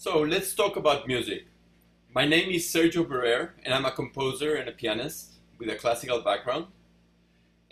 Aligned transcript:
So 0.00 0.20
let's 0.20 0.54
talk 0.54 0.76
about 0.76 1.08
music. 1.08 1.48
My 2.14 2.24
name 2.24 2.50
is 2.50 2.72
Sergio 2.72 3.02
Barer, 3.02 3.56
and 3.64 3.74
I'm 3.74 3.84
a 3.84 3.90
composer 3.90 4.54
and 4.54 4.68
a 4.68 4.72
pianist 4.72 5.32
with 5.58 5.68
a 5.70 5.74
classical 5.74 6.20
background. 6.20 6.66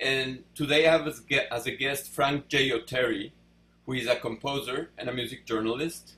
And 0.01 0.43
today 0.53 0.89
I 0.89 0.91
have 0.91 1.07
as, 1.07 1.67
a 1.69 1.71
guest 1.71 2.11
Frank 2.11 2.49
J. 2.49 2.71
Oteri, 2.71 3.31
who 3.87 3.93
is 3.93 4.09
a 4.09 4.17
composer 4.17 4.91
and 4.99 5.09
a 5.09 5.13
music 5.13 5.47
journalist. 5.47 6.15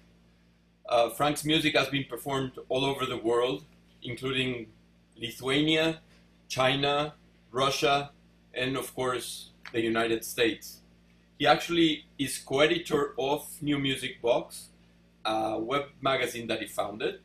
Uh, 0.88 1.10
Frank's 1.10 1.44
music 1.44 1.76
has 1.76 1.88
been 1.88 2.04
performed 2.04 2.52
all 2.70 2.86
over 2.86 3.04
the 3.04 3.18
world, 3.18 3.64
including 4.02 4.68
Lithuania, 5.14 6.00
China, 6.48 7.16
Russia, 7.52 8.12
and 8.54 8.79
of 8.79 8.95
course 8.95 9.50
the 9.75 9.82
United 9.82 10.25
States. 10.25 10.80
He 11.38 11.46
actually 11.46 12.06
is 12.18 12.38
co-editor 12.38 13.12
of 13.18 13.46
New 13.61 13.79
Music 13.79 14.22
Box, 14.22 14.68
a 15.29 15.58
web 15.58 15.84
magazine 16.00 16.46
that 16.46 16.60
he 16.60 16.66
founded. 16.66 17.20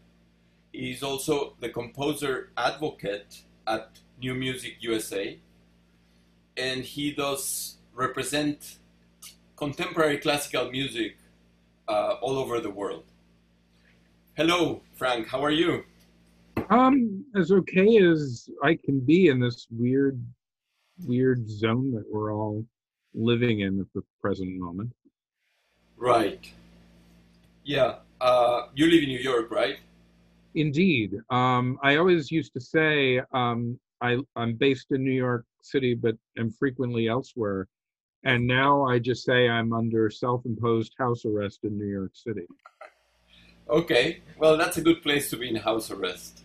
He's 0.71 1.03
also 1.03 1.55
the 1.59 1.69
composer 1.69 2.51
advocate 2.57 3.43
at 3.65 3.99
New 4.19 4.35
Music 4.35 4.75
USA, 4.81 5.39
and 6.57 6.83
he 6.83 7.11
does 7.11 7.77
represent 7.93 8.77
contemporary 9.55 10.17
classical 10.17 10.69
music 10.69 11.17
uh, 11.87 12.15
all 12.21 12.37
over 12.37 12.59
the 12.59 12.69
world. 12.69 13.05
Hello, 14.35 14.81
Frank. 14.95 15.27
How 15.27 15.43
are 15.43 15.51
you? 15.51 15.83
Um, 16.69 17.23
as 17.35 17.51
okay 17.51 17.97
as 17.97 18.49
I 18.63 18.75
can 18.75 18.99
be 18.99 19.27
in 19.27 19.39
this 19.39 19.67
weird, 19.69 20.19
weird 21.05 21.47
zone 21.49 21.91
that 21.91 22.05
we're 22.11 22.33
all 22.33 22.65
living 23.13 23.59
in 23.61 23.79
at 23.79 23.85
the 23.93 24.01
present 24.21 24.57
moment. 24.59 24.91
Right. 25.97 26.51
Yeah. 27.63 27.95
Uh, 28.19 28.67
you 28.75 28.89
live 28.89 29.03
in 29.03 29.09
New 29.09 29.19
York, 29.19 29.51
right? 29.51 29.79
Indeed. 30.55 31.19
Um, 31.29 31.79
I 31.81 31.97
always 31.97 32.31
used 32.31 32.53
to 32.53 32.61
say 32.61 33.21
um, 33.33 33.79
I, 34.01 34.17
I'm 34.35 34.53
based 34.55 34.87
in 34.91 35.03
New 35.03 35.11
York 35.11 35.45
City, 35.61 35.95
but 35.95 36.15
am 36.37 36.51
frequently 36.51 37.07
elsewhere. 37.07 37.67
And 38.23 38.47
now 38.47 38.83
I 38.83 38.99
just 38.99 39.25
say 39.25 39.49
I'm 39.49 39.73
under 39.73 40.09
self 40.09 40.45
imposed 40.45 40.93
house 40.97 41.25
arrest 41.25 41.59
in 41.63 41.77
New 41.77 41.87
York 41.87 42.11
City. 42.13 42.45
Okay. 43.69 44.19
Well, 44.37 44.57
that's 44.57 44.77
a 44.77 44.81
good 44.81 45.01
place 45.01 45.29
to 45.31 45.37
be 45.37 45.49
in 45.49 45.55
house 45.55 45.89
arrest. 45.91 46.41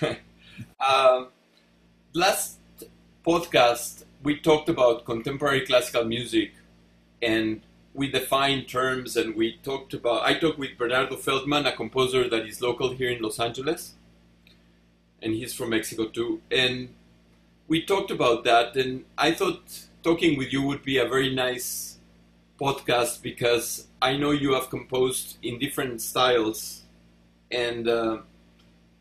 um, 0.02 1.28
last 2.14 2.58
podcast, 3.26 4.04
we 4.22 4.38
talked 4.38 4.68
about 4.68 5.04
contemporary 5.04 5.66
classical 5.66 6.04
music 6.04 6.52
and 7.20 7.60
we 7.94 8.10
defined 8.10 8.68
terms 8.68 9.16
and 9.16 9.34
we 9.34 9.56
talked 9.62 9.94
about 9.94 10.22
i 10.22 10.34
talked 10.34 10.58
with 10.58 10.76
bernardo 10.76 11.16
feldman 11.16 11.66
a 11.66 11.72
composer 11.72 12.28
that 12.28 12.46
is 12.46 12.60
local 12.60 12.90
here 12.92 13.10
in 13.10 13.22
los 13.22 13.38
angeles 13.40 13.94
and 15.22 15.34
he's 15.34 15.54
from 15.54 15.70
mexico 15.70 16.06
too 16.08 16.40
and 16.50 16.88
we 17.68 17.82
talked 17.82 18.10
about 18.10 18.44
that 18.44 18.76
and 18.76 19.04
i 19.16 19.30
thought 19.30 19.86
talking 20.02 20.36
with 20.36 20.52
you 20.52 20.62
would 20.62 20.82
be 20.82 20.98
a 20.98 21.08
very 21.08 21.34
nice 21.34 21.98
podcast 22.60 23.22
because 23.22 23.86
i 24.02 24.16
know 24.16 24.32
you 24.32 24.52
have 24.52 24.68
composed 24.68 25.38
in 25.42 25.58
different 25.58 26.00
styles 26.00 26.82
and 27.50 27.88
uh, 27.88 28.18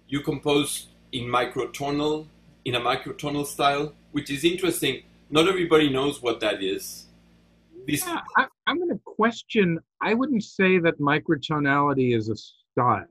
you 0.07 0.21
composed 0.21 0.87
in 1.11 1.23
microtonal 1.25 2.27
in 2.65 2.75
a 2.75 2.79
microtonal 2.79 3.45
style 3.45 3.93
which 4.13 4.29
is 4.29 4.45
interesting. 4.45 5.03
Not 5.29 5.47
everybody 5.47 5.89
knows 5.89 6.21
what 6.21 6.39
that 6.39 6.63
is 6.63 7.07
this 7.87 8.05
yeah, 8.05 8.21
I, 8.37 8.47
am 8.67 8.77
going 8.77 8.89
to 8.89 8.99
question. 9.05 9.79
I 10.01 10.13
wouldn't 10.13 10.43
say 10.43 10.79
that 10.79 10.99
microtonality 10.99 12.15
is 12.15 12.29
a 12.29 12.35
style 12.35 13.05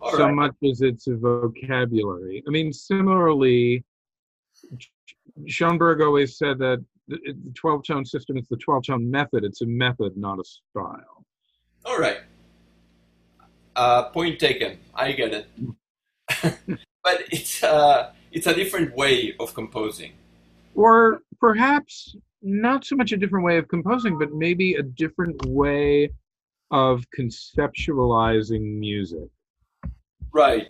All 0.00 0.12
so 0.12 0.26
right. 0.26 0.34
much 0.34 0.54
as 0.68 0.82
it's 0.82 1.06
a 1.06 1.16
vocabulary. 1.16 2.42
I 2.46 2.50
mean, 2.50 2.72
similarly, 2.72 3.84
Schoenberg 5.46 6.00
always 6.00 6.38
said 6.38 6.58
that 6.58 6.84
the 7.08 7.52
12 7.54 7.84
tone 7.84 8.04
system 8.04 8.36
is 8.36 8.46
the 8.48 8.56
12 8.56 8.86
tone 8.86 9.10
method. 9.10 9.44
It's 9.44 9.62
a 9.62 9.66
method, 9.66 10.16
not 10.16 10.38
a 10.38 10.44
style. 10.44 11.24
All 11.84 11.98
right. 11.98 12.18
Uh, 13.76 14.04
point 14.04 14.38
taken. 14.38 14.78
I 14.94 15.12
get 15.12 15.32
it. 15.34 15.48
but 17.04 17.22
it's 17.30 17.62
uh, 17.62 18.10
it's 18.32 18.46
a 18.46 18.54
different 18.54 18.96
way 18.96 19.36
of 19.38 19.54
composing. 19.54 20.12
Or 20.74 21.20
perhaps 21.38 22.16
not 22.42 22.84
so 22.84 22.96
much 22.96 23.12
a 23.12 23.16
different 23.16 23.44
way 23.44 23.58
of 23.58 23.68
composing, 23.68 24.18
but 24.18 24.32
maybe 24.32 24.74
a 24.74 24.82
different 24.82 25.44
way 25.46 26.10
of 26.70 27.04
conceptualizing 27.18 28.78
music. 28.78 29.28
Right. 30.32 30.68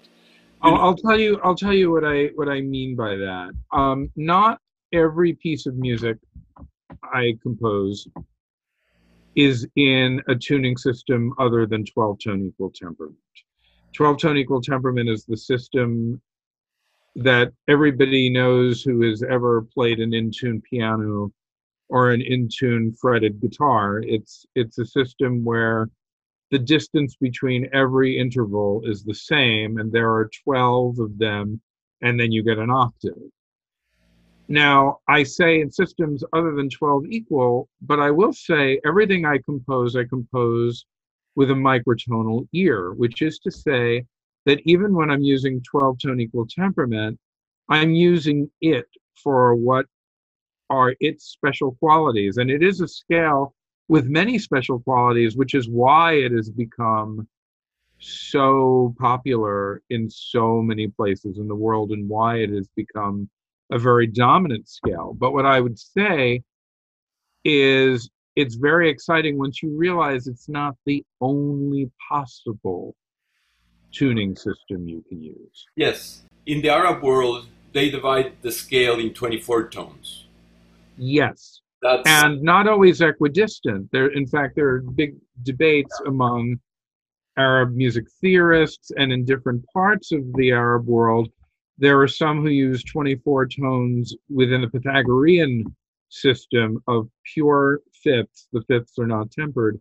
I'll, 0.62 0.76
I'll, 0.76 0.96
tell 0.96 1.18
you. 1.18 1.40
I'll 1.44 1.54
tell 1.54 1.72
you 1.72 1.90
what 1.90 2.04
I 2.04 2.30
what 2.34 2.48
I 2.48 2.60
mean 2.60 2.96
by 2.96 3.16
that. 3.16 3.50
Um, 3.72 4.10
not 4.16 4.58
every 4.92 5.34
piece 5.34 5.66
of 5.66 5.76
music 5.76 6.16
I 7.02 7.36
compose 7.42 8.06
is 9.34 9.66
in 9.76 10.22
a 10.28 10.34
tuning 10.34 10.76
system 10.76 11.34
other 11.38 11.66
than 11.66 11.84
12 11.84 12.18
tone 12.24 12.46
equal 12.46 12.72
temperament. 12.74 13.18
12 13.92 14.18
tone 14.18 14.36
equal 14.36 14.62
temperament 14.62 15.08
is 15.08 15.24
the 15.24 15.36
system 15.36 16.20
that 17.16 17.52
everybody 17.68 18.28
knows 18.30 18.82
who 18.82 19.02
has 19.02 19.22
ever 19.22 19.62
played 19.74 20.00
an 20.00 20.14
in 20.14 20.30
tune 20.30 20.62
piano 20.62 21.32
or 21.88 22.10
an 22.10 22.20
in 22.20 22.48
tune 22.52 22.92
fretted 22.92 23.40
guitar. 23.40 24.00
It's 24.04 24.46
it's 24.54 24.78
a 24.78 24.86
system 24.86 25.44
where 25.44 25.88
the 26.50 26.58
distance 26.58 27.16
between 27.16 27.68
every 27.72 28.18
interval 28.18 28.82
is 28.84 29.02
the 29.02 29.14
same, 29.14 29.78
and 29.78 29.90
there 29.90 30.12
are 30.12 30.30
12 30.44 30.98
of 31.00 31.18
them, 31.18 31.60
and 32.02 32.18
then 32.18 32.30
you 32.30 32.42
get 32.42 32.58
an 32.58 32.70
octave. 32.70 33.18
Now, 34.48 34.98
I 35.08 35.24
say 35.24 35.60
in 35.60 35.72
systems 35.72 36.22
other 36.32 36.54
than 36.54 36.70
12 36.70 37.06
equal, 37.10 37.68
but 37.82 37.98
I 37.98 38.12
will 38.12 38.32
say 38.32 38.80
everything 38.86 39.24
I 39.24 39.38
compose, 39.38 39.96
I 39.96 40.04
compose 40.04 40.86
with 41.34 41.50
a 41.50 41.54
microtonal 41.54 42.46
ear, 42.52 42.92
which 42.92 43.22
is 43.22 43.40
to 43.40 43.50
say 43.50 44.04
that 44.44 44.60
even 44.64 44.94
when 44.94 45.10
I'm 45.10 45.22
using 45.22 45.60
12 45.62 45.98
tone 45.98 46.20
equal 46.20 46.46
temperament, 46.48 47.18
I'm 47.68 47.92
using 47.92 48.48
it 48.60 48.86
for 49.16 49.56
what 49.56 49.86
are 50.70 50.94
its 51.00 51.24
special 51.24 51.76
qualities. 51.78 52.36
And 52.36 52.50
it 52.50 52.62
is 52.62 52.80
a 52.80 52.88
scale 52.88 53.54
with 53.88 54.06
many 54.06 54.38
special 54.38 54.80
qualities, 54.80 55.36
which 55.36 55.54
is 55.54 55.68
why 55.68 56.14
it 56.14 56.32
has 56.32 56.50
become 56.50 57.28
so 57.98 58.94
popular 58.98 59.82
in 59.90 60.10
so 60.10 60.60
many 60.60 60.88
places 60.88 61.38
in 61.38 61.48
the 61.48 61.54
world 61.54 61.92
and 61.92 62.08
why 62.08 62.36
it 62.36 62.50
has 62.50 62.68
become 62.76 63.28
a 63.70 63.78
very 63.78 64.06
dominant 64.06 64.68
scale. 64.68 65.14
But 65.18 65.32
what 65.32 65.46
I 65.46 65.60
would 65.60 65.78
say 65.78 66.42
is 67.44 68.10
it's 68.34 68.56
very 68.56 68.90
exciting 68.90 69.38
once 69.38 69.62
you 69.62 69.76
realize 69.76 70.26
it's 70.26 70.48
not 70.48 70.76
the 70.84 71.04
only 71.20 71.90
possible 72.08 72.94
tuning 73.92 74.36
system 74.36 74.86
you 74.86 75.02
can 75.08 75.22
use. 75.22 75.66
Yes. 75.74 76.24
In 76.44 76.60
the 76.60 76.68
Arab 76.68 77.02
world, 77.02 77.46
they 77.72 77.90
divide 77.90 78.42
the 78.42 78.52
scale 78.52 78.98
in 78.98 79.14
24 79.14 79.68
tones. 79.68 80.25
Yes. 80.96 81.60
That's... 81.82 82.08
And 82.08 82.42
not 82.42 82.68
always 82.68 83.00
equidistant. 83.00 83.90
There, 83.92 84.08
in 84.08 84.26
fact, 84.26 84.56
there 84.56 84.68
are 84.68 84.80
big 84.80 85.16
debates 85.42 86.00
among 86.06 86.58
Arab 87.36 87.74
music 87.74 88.06
theorists 88.20 88.90
and 88.96 89.12
in 89.12 89.24
different 89.24 89.64
parts 89.72 90.12
of 90.12 90.20
the 90.34 90.52
Arab 90.52 90.86
world. 90.86 91.28
There 91.78 92.00
are 92.00 92.08
some 92.08 92.40
who 92.40 92.48
use 92.48 92.82
24 92.84 93.48
tones 93.48 94.14
within 94.30 94.62
the 94.62 94.68
Pythagorean 94.68 95.64
system 96.08 96.82
of 96.86 97.08
pure 97.34 97.80
fifths. 98.02 98.48
The 98.52 98.62
fifths 98.62 98.98
are 98.98 99.06
not 99.06 99.30
tempered. 99.30 99.78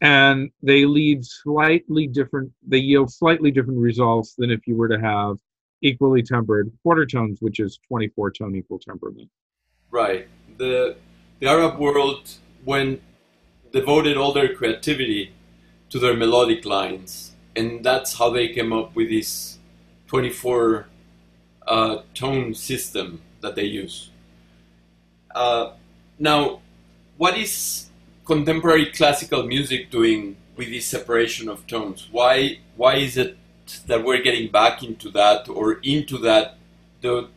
And 0.00 0.50
they 0.62 0.84
lead 0.84 1.24
slightly 1.24 2.08
different, 2.08 2.50
they 2.66 2.78
yield 2.78 3.12
slightly 3.12 3.52
different 3.52 3.78
results 3.78 4.34
than 4.36 4.50
if 4.50 4.66
you 4.66 4.74
were 4.74 4.88
to 4.88 4.98
have 4.98 5.36
equally 5.80 6.24
tempered 6.24 6.72
quarter 6.82 7.06
tones, 7.06 7.38
which 7.40 7.60
is 7.60 7.78
24 7.86 8.32
tone 8.32 8.56
equal 8.56 8.80
temperament. 8.80 9.30
Right. 9.92 10.26
The 10.56 10.96
the 11.38 11.46
Arab 11.48 11.78
world 11.78 12.30
when 12.64 13.02
devoted 13.72 14.16
all 14.16 14.32
their 14.32 14.54
creativity 14.54 15.32
to 15.90 15.98
their 15.98 16.16
melodic 16.16 16.64
lines, 16.64 17.32
and 17.54 17.84
that's 17.84 18.14
how 18.14 18.30
they 18.30 18.48
came 18.48 18.72
up 18.72 18.96
with 18.96 19.10
this 19.10 19.58
24 20.06 20.88
uh, 21.66 21.96
tone 22.14 22.54
system 22.54 23.20
that 23.42 23.54
they 23.54 23.64
use. 23.64 24.10
Uh, 25.34 25.72
now, 26.18 26.60
what 27.18 27.36
is 27.36 27.90
contemporary 28.24 28.86
classical 28.86 29.42
music 29.42 29.90
doing 29.90 30.36
with 30.56 30.70
this 30.70 30.86
separation 30.86 31.50
of 31.50 31.66
tones? 31.66 32.08
Why 32.10 32.60
why 32.76 32.96
is 32.96 33.18
it 33.18 33.36
that 33.86 34.02
we're 34.02 34.22
getting 34.22 34.50
back 34.50 34.82
into 34.82 35.10
that 35.10 35.50
or 35.50 35.74
into 35.82 36.16
that? 36.18 36.56
The 37.02 37.28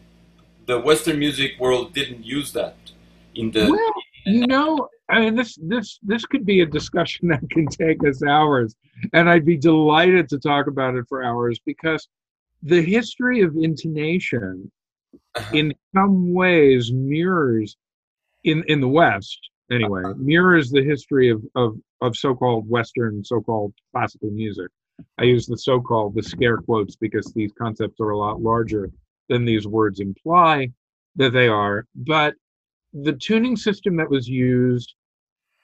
the 0.65 0.79
Western 0.79 1.19
music 1.19 1.59
world 1.59 1.93
didn't 1.93 2.23
use 2.25 2.51
that 2.53 2.75
in 3.35 3.51
the. 3.51 3.69
Well, 3.69 3.93
you 4.25 4.47
know, 4.47 4.89
I 5.09 5.19
mean, 5.21 5.35
this 5.35 5.57
this 5.61 5.99
this 6.03 6.25
could 6.25 6.45
be 6.45 6.61
a 6.61 6.65
discussion 6.65 7.27
that 7.31 7.47
can 7.49 7.67
take 7.67 8.05
us 8.07 8.23
hours, 8.23 8.75
and 9.13 9.29
I'd 9.29 9.45
be 9.45 9.57
delighted 9.57 10.29
to 10.29 10.39
talk 10.39 10.67
about 10.67 10.95
it 10.95 11.05
for 11.07 11.23
hours 11.23 11.59
because 11.65 12.07
the 12.63 12.81
history 12.81 13.41
of 13.41 13.55
intonation, 13.57 14.71
Uh-huh. 15.35 15.55
in 15.57 15.73
some 15.95 16.33
ways, 16.33 16.91
mirrors 16.91 17.77
in 18.43 18.63
in 18.67 18.79
the 18.81 18.87
West 18.87 19.39
anyway 19.71 20.01
Uh-huh. 20.03 20.13
mirrors 20.17 20.69
the 20.71 20.83
history 20.83 21.29
of 21.29 21.43
of 21.55 21.77
of 22.01 22.15
so-called 22.17 22.67
Western, 22.69 23.23
so-called 23.23 23.73
classical 23.91 24.31
music. 24.31 24.69
I 25.17 25.23
use 25.23 25.45
the 25.45 25.57
so-called 25.57 26.15
the 26.15 26.23
scare 26.23 26.57
quotes 26.57 26.95
because 26.95 27.31
these 27.33 27.51
concepts 27.53 27.99
are 27.99 28.11
a 28.11 28.17
lot 28.17 28.41
larger 28.41 28.91
than 29.29 29.45
these 29.45 29.67
words 29.67 29.99
imply 29.99 30.69
that 31.15 31.33
they 31.33 31.47
are, 31.47 31.85
but 31.95 32.35
the 32.93 33.13
tuning 33.13 33.55
system 33.55 33.97
that 33.97 34.09
was 34.09 34.27
used 34.27 34.95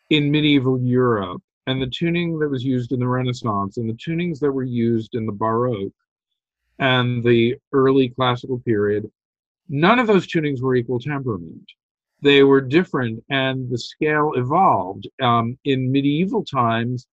in 0.10 0.32
medieval 0.32 0.80
Europe 0.82 1.42
and 1.68 1.82
the 1.82 1.88
tuning 1.88 2.38
that 2.40 2.50
was 2.50 2.64
used 2.64 2.92
in 2.92 3.00
the 3.00 3.08
Renaissance 3.08 3.78
and 3.78 3.90
the 3.90 3.94
tunings 3.94 4.40
that 4.40 4.52
were 4.52 4.64
used 4.64 5.16
in 5.16 5.26
the 5.26 5.32
Baroque 5.32 5.94
and 6.80 7.24
the 7.24 7.56
early 7.72 8.10
classical 8.10 8.60
period, 8.60 9.10
none 9.70 10.00
of 10.00 10.08
those 10.08 10.28
tunings 10.28 10.62
were 10.62 10.76
equal 10.76 11.00
temperament. 11.00 11.64
They 12.22 12.44
were 12.44 12.62
different 12.62 13.24
and 13.30 13.70
the 13.70 13.78
scale 13.78 14.34
evolved. 14.36 15.08
Um, 15.22 15.58
in 15.64 15.92
medieval 15.92 16.44
times, 16.44 17.08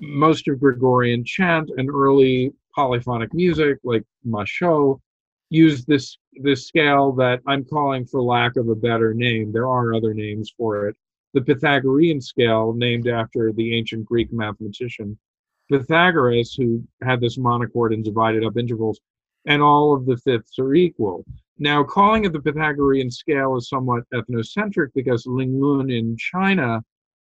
most 0.00 0.48
of 0.48 0.60
Gregorian 0.60 1.24
chant 1.24 1.70
and 1.76 1.90
early 1.90 2.52
polyphonic 2.74 3.34
music 3.34 3.78
like 3.84 4.04
Machaut 4.26 5.00
use 5.50 5.84
this 5.84 6.16
this 6.34 6.66
scale 6.66 7.12
that 7.12 7.40
I'm 7.46 7.64
calling 7.64 8.06
for 8.06 8.22
lack 8.22 8.56
of 8.56 8.68
a 8.68 8.74
better 8.74 9.12
name. 9.12 9.52
There 9.52 9.68
are 9.68 9.94
other 9.94 10.14
names 10.14 10.52
for 10.56 10.88
it. 10.88 10.96
The 11.34 11.42
Pythagorean 11.42 12.20
scale, 12.20 12.72
named 12.72 13.06
after 13.06 13.52
the 13.52 13.76
ancient 13.76 14.04
Greek 14.04 14.32
mathematician 14.32 15.18
Pythagoras, 15.70 16.54
who 16.54 16.82
had 17.02 17.20
this 17.20 17.38
monochord 17.38 17.92
and 17.92 18.02
divided 18.04 18.44
up 18.44 18.56
intervals, 18.56 19.00
and 19.46 19.62
all 19.62 19.94
of 19.94 20.06
the 20.06 20.16
fifths 20.16 20.58
are 20.58 20.74
equal. 20.74 21.24
Now, 21.58 21.84
calling 21.84 22.24
it 22.24 22.32
the 22.32 22.40
Pythagorean 22.40 23.10
scale 23.10 23.56
is 23.56 23.68
somewhat 23.68 24.04
ethnocentric 24.14 24.88
because 24.94 25.26
Ling 25.26 25.60
Lun 25.60 25.90
in 25.90 26.16
China 26.16 26.82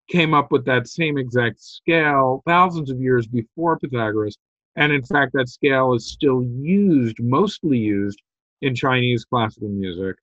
came 0.08 0.34
up 0.34 0.50
with 0.50 0.64
that 0.66 0.88
same 0.88 1.16
exact 1.16 1.62
scale 1.62 2.42
thousands 2.46 2.90
of 2.90 3.00
years 3.00 3.26
before 3.26 3.78
Pythagoras. 3.78 4.36
And 4.76 4.92
in 4.92 5.04
fact, 5.04 5.32
that 5.34 5.48
scale 5.48 5.94
is 5.94 6.10
still 6.10 6.42
used, 6.42 7.16
mostly 7.20 7.78
used 7.78 8.20
in 8.62 8.74
Chinese 8.74 9.24
classical 9.24 9.68
music. 9.68 10.16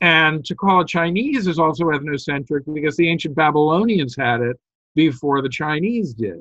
And 0.00 0.44
to 0.46 0.54
call 0.54 0.82
it 0.82 0.88
Chinese 0.88 1.46
is 1.46 1.58
also 1.58 1.86
ethnocentric 1.86 2.72
because 2.72 2.96
the 2.96 3.08
ancient 3.08 3.34
Babylonians 3.34 4.16
had 4.16 4.40
it 4.40 4.56
before 4.94 5.42
the 5.42 5.48
Chinese 5.48 6.14
did. 6.14 6.40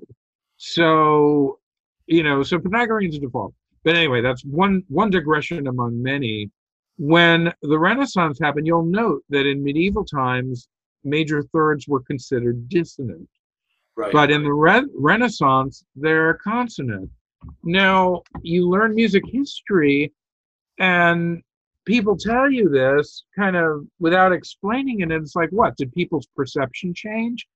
So, 0.58 1.60
you 2.08 2.24
know, 2.24 2.44
so 2.44 2.60
Pythagorean's 2.60 3.20
default. 3.20 3.54
But 3.84 3.96
anyway, 3.96 4.22
that's 4.22 4.44
one 4.44 4.84
one 4.88 5.10
digression 5.10 5.68
among 5.68 6.02
many. 6.02 6.52
When 6.98 7.54
the 7.62 7.80
Renaissance 7.80 8.40
happened, 8.40 8.68
you'll 8.68 8.84
note 8.84 9.24
that 9.30 9.46
in 9.46 9.64
medieval 9.64 10.04
times, 10.04 10.68
major 11.04 11.44
thirds 11.44 11.88
were 11.88 12.02
considered 12.02 12.68
dissonant. 12.68 13.30
Right. 13.96 14.12
But 14.12 14.32
in 14.32 14.44
the 14.44 14.54
re- 14.54 14.88
Renaissance, 14.94 15.84
they're 15.96 16.36
consonant. 16.36 17.10
Now, 17.64 18.24
you 18.42 18.70
learn 18.70 18.96
music 18.96 19.24
history, 19.28 20.14
and 20.80 21.42
people 21.86 22.18
tell 22.18 22.52
you 22.52 22.70
this 22.70 23.24
kind 23.36 23.56
of 23.56 23.86
without 24.00 24.32
explaining 24.32 25.00
it. 25.00 25.12
And 25.12 25.24
it's 25.24 25.36
like, 25.36 25.50
what? 25.50 25.76
Did 25.78 25.94
people's 25.94 26.28
perception 26.36 26.94
change? 26.94 27.48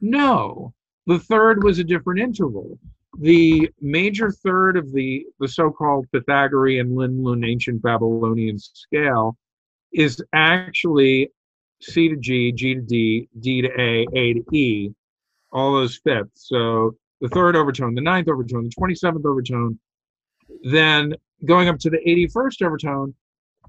No. 0.00 0.72
The 1.06 1.18
third 1.18 1.64
was 1.64 1.78
a 1.78 1.84
different 1.84 2.20
interval. 2.20 2.78
The 3.18 3.70
major 3.80 4.30
third 4.30 4.76
of 4.76 4.92
the, 4.92 5.26
the 5.40 5.48
so 5.48 5.70
called 5.70 6.06
Pythagorean 6.12 6.94
Lin 6.94 7.44
ancient 7.44 7.82
Babylonian 7.82 8.58
scale 8.58 9.36
is 9.92 10.22
actually 10.32 11.30
C 11.82 12.08
to 12.08 12.16
G, 12.16 12.52
G 12.52 12.74
to 12.74 12.80
D, 12.80 13.28
D 13.40 13.62
to 13.62 13.68
A, 13.80 14.06
A 14.14 14.34
to 14.34 14.56
E, 14.56 14.94
all 15.52 15.74
those 15.74 15.96
fifths. 15.96 16.48
So 16.48 16.94
the 17.20 17.28
third 17.28 17.56
overtone, 17.56 17.94
the 17.94 18.00
ninth 18.00 18.28
overtone, 18.28 18.64
the 18.64 18.70
27th 18.70 19.24
overtone, 19.24 19.78
then 20.64 21.14
going 21.44 21.68
up 21.68 21.78
to 21.78 21.90
the 21.90 21.98
81st 22.06 22.66
overtone, 22.66 23.14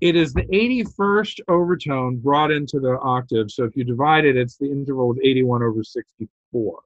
it 0.02 0.16
is 0.16 0.34
the 0.34 0.44
81st 0.44 1.42
overtone 1.48 2.18
brought 2.18 2.52
into 2.52 2.80
the 2.80 2.98
octave. 3.02 3.52
So 3.52 3.66
if 3.66 3.76
you 3.76 3.84
divide 3.84 4.26
it, 4.26 4.36
it's 4.36 4.58
the 4.58 4.72
interval 4.72 5.12
of 5.12 5.20
81 5.24 5.62
over 5.62 5.84
64. 5.84 6.80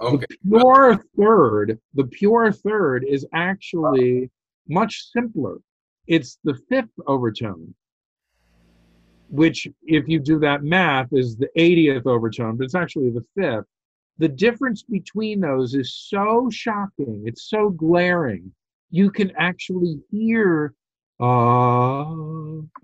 okay. 0.00 0.26
The 0.44 0.48
pure 0.48 1.04
third, 1.18 1.78
the 1.94 2.04
pure 2.04 2.52
third 2.52 3.04
is 3.06 3.26
actually 3.34 4.30
much 4.68 5.10
simpler. 5.12 5.58
It's 6.06 6.38
the 6.44 6.54
fifth 6.68 6.94
overtone, 7.06 7.74
which, 9.28 9.68
if 9.82 10.08
you 10.08 10.20
do 10.20 10.38
that 10.38 10.62
math, 10.62 11.08
is 11.12 11.36
the 11.36 11.48
80th 11.58 12.06
overtone, 12.06 12.56
but 12.56 12.64
it's 12.64 12.74
actually 12.74 13.10
the 13.10 13.24
fifth. 13.36 13.66
The 14.18 14.28
difference 14.28 14.82
between 14.82 15.40
those 15.40 15.74
is 15.74 15.94
so 15.94 16.48
shocking, 16.50 17.24
it's 17.26 17.50
so 17.50 17.70
glaring. 17.70 18.52
You 18.90 19.10
can 19.10 19.32
actually 19.36 20.00
hear 20.10 20.74
ah 21.18 22.14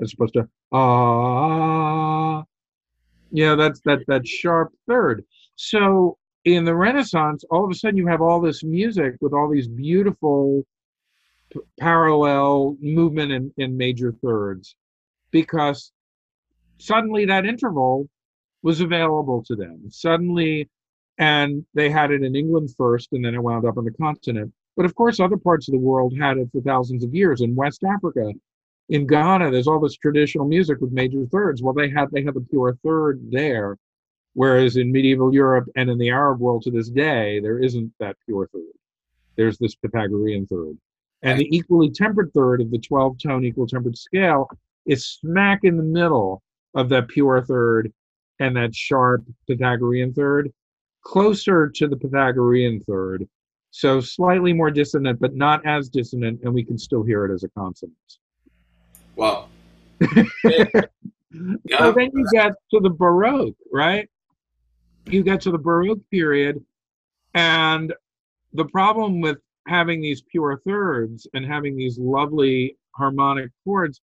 as 0.00 0.14
opposed 0.14 0.32
to 0.34 0.49
ah 0.73 2.43
yeah 3.31 3.55
that's 3.55 3.81
that 3.81 4.00
that 4.08 4.26
sharp 4.26 4.73
third 4.88 5.23
so 5.56 6.17
in 6.44 6.64
the 6.64 6.75
renaissance 6.75 7.44
all 7.50 7.64
of 7.64 7.70
a 7.70 7.75
sudden 7.75 7.96
you 7.96 8.06
have 8.06 8.23
all 8.23 8.40
this 8.40 8.64
music 8.64 9.17
with 9.20 9.34
all 9.34 9.50
these 9.50 9.69
beautiful 9.69 10.64
p- 11.52 11.61
parallel 11.79 12.76
movement 12.81 13.31
in, 13.31 13.52
in 13.58 13.76
major 13.76 14.14
thirds 14.23 14.76
because 15.31 15.93
suddenly 16.79 17.26
that 17.26 17.44
interval 17.44 18.08
was 18.62 18.81
available 18.81 19.43
to 19.43 19.55
them 19.55 19.82
suddenly 19.90 20.70
and 21.22 21.64
they 21.72 21.88
had 21.88 22.10
it 22.10 22.24
in 22.24 22.34
england 22.34 22.69
first 22.76 23.12
and 23.12 23.24
then 23.24 23.34
it 23.34 23.42
wound 23.42 23.64
up 23.64 23.78
on 23.78 23.84
the 23.84 23.92
continent. 23.92 24.52
But 24.76 24.86
of 24.86 24.94
course 24.96 25.20
other 25.20 25.36
parts 25.36 25.69
of 25.69 25.72
the 25.72 25.78
world 25.78 26.12
had 26.19 26.36
it 26.38 26.48
for 26.50 26.60
thousands 26.62 27.04
of 27.04 27.14
years 27.14 27.40
in 27.40 27.54
west 27.54 27.84
africa. 27.84 28.32
In 28.88 29.06
ghana 29.06 29.50
there's 29.50 29.69
all 29.69 29.80
this 29.80 29.96
traditional 29.96 30.46
music 30.46 30.78
with 30.80 30.90
major 30.90 31.24
thirds. 31.26 31.62
Well 31.62 31.74
they 31.74 31.90
had 31.90 32.10
they 32.10 32.24
have 32.24 32.34
the 32.34 32.46
pure 32.50 32.76
third 32.84 33.20
there. 33.30 33.76
Whereas 34.34 34.76
in 34.76 34.90
medieval 34.90 35.32
Europe 35.32 35.69
and 35.76 35.90
in 35.90 35.98
the 35.98 36.08
Arab 36.08 36.40
world 36.40 36.62
to 36.62 36.70
this 36.70 36.88
day, 36.88 37.38
there 37.40 37.58
isn't 37.58 37.92
that 38.00 38.16
pure 38.24 38.48
third. 38.52 38.76
There's 39.36 39.58
this 39.58 39.74
Pythagorean 39.74 40.46
third. 40.46 40.79
And 41.20 41.38
the 41.38 41.55
equally 41.55 41.91
tempered 41.91 42.32
third 42.32 42.62
of 42.62 42.70
the 42.70 42.79
12 42.79 43.19
tone 43.22 43.44
equal 43.44 43.67
tempered 43.67 43.96
scale 43.96 44.48
is 44.86 45.06
smack 45.06 45.60
in 45.64 45.76
the 45.76 45.82
middle 45.82 46.43
of 46.74 46.88
that 46.88 47.08
pure 47.08 47.43
third 47.43 47.93
and 48.41 48.56
that 48.56 48.74
sharp 48.74 49.22
Pythagorean 49.46 50.14
third, 50.14 50.50
closer 51.03 51.69
to 51.69 51.89
the 51.89 51.97
Pythagorean 51.97 52.81
third. 52.81 53.29
So 53.71 54.01
slightly 54.01 54.53
more 54.53 54.71
dissonant, 54.71 55.19
but 55.19 55.35
not 55.35 55.65
as 55.67 55.89
dissonant, 55.89 56.41
and 56.43 56.53
we 56.53 56.63
can 56.63 56.77
still 56.79 57.03
hear 57.03 57.25
it 57.25 57.32
as 57.32 57.43
a 57.43 57.49
consonant. 57.51 57.97
Wow. 59.17 59.49
Yeah. 60.01 60.65
So 61.79 61.93
then 61.93 62.11
you 62.13 62.27
get 62.31 62.53
to 62.73 62.81
the 62.81 62.91
Baroque, 62.91 63.56
right? 63.73 64.06
You 65.06 65.23
get 65.23 65.41
to 65.41 65.51
the 65.51 65.56
Baroque 65.59 66.03
period, 66.11 66.63
and 67.32 67.93
the 68.53 68.67
problem 68.67 69.23
with 69.23 69.39
having 69.67 70.03
these 70.03 70.21
pure 70.21 70.61
thirds 70.65 71.27
and 71.32 71.47
having 71.47 71.75
these 71.75 71.99
lovely 71.99 72.77
harmonic 72.94 73.51
chords 73.65 74.03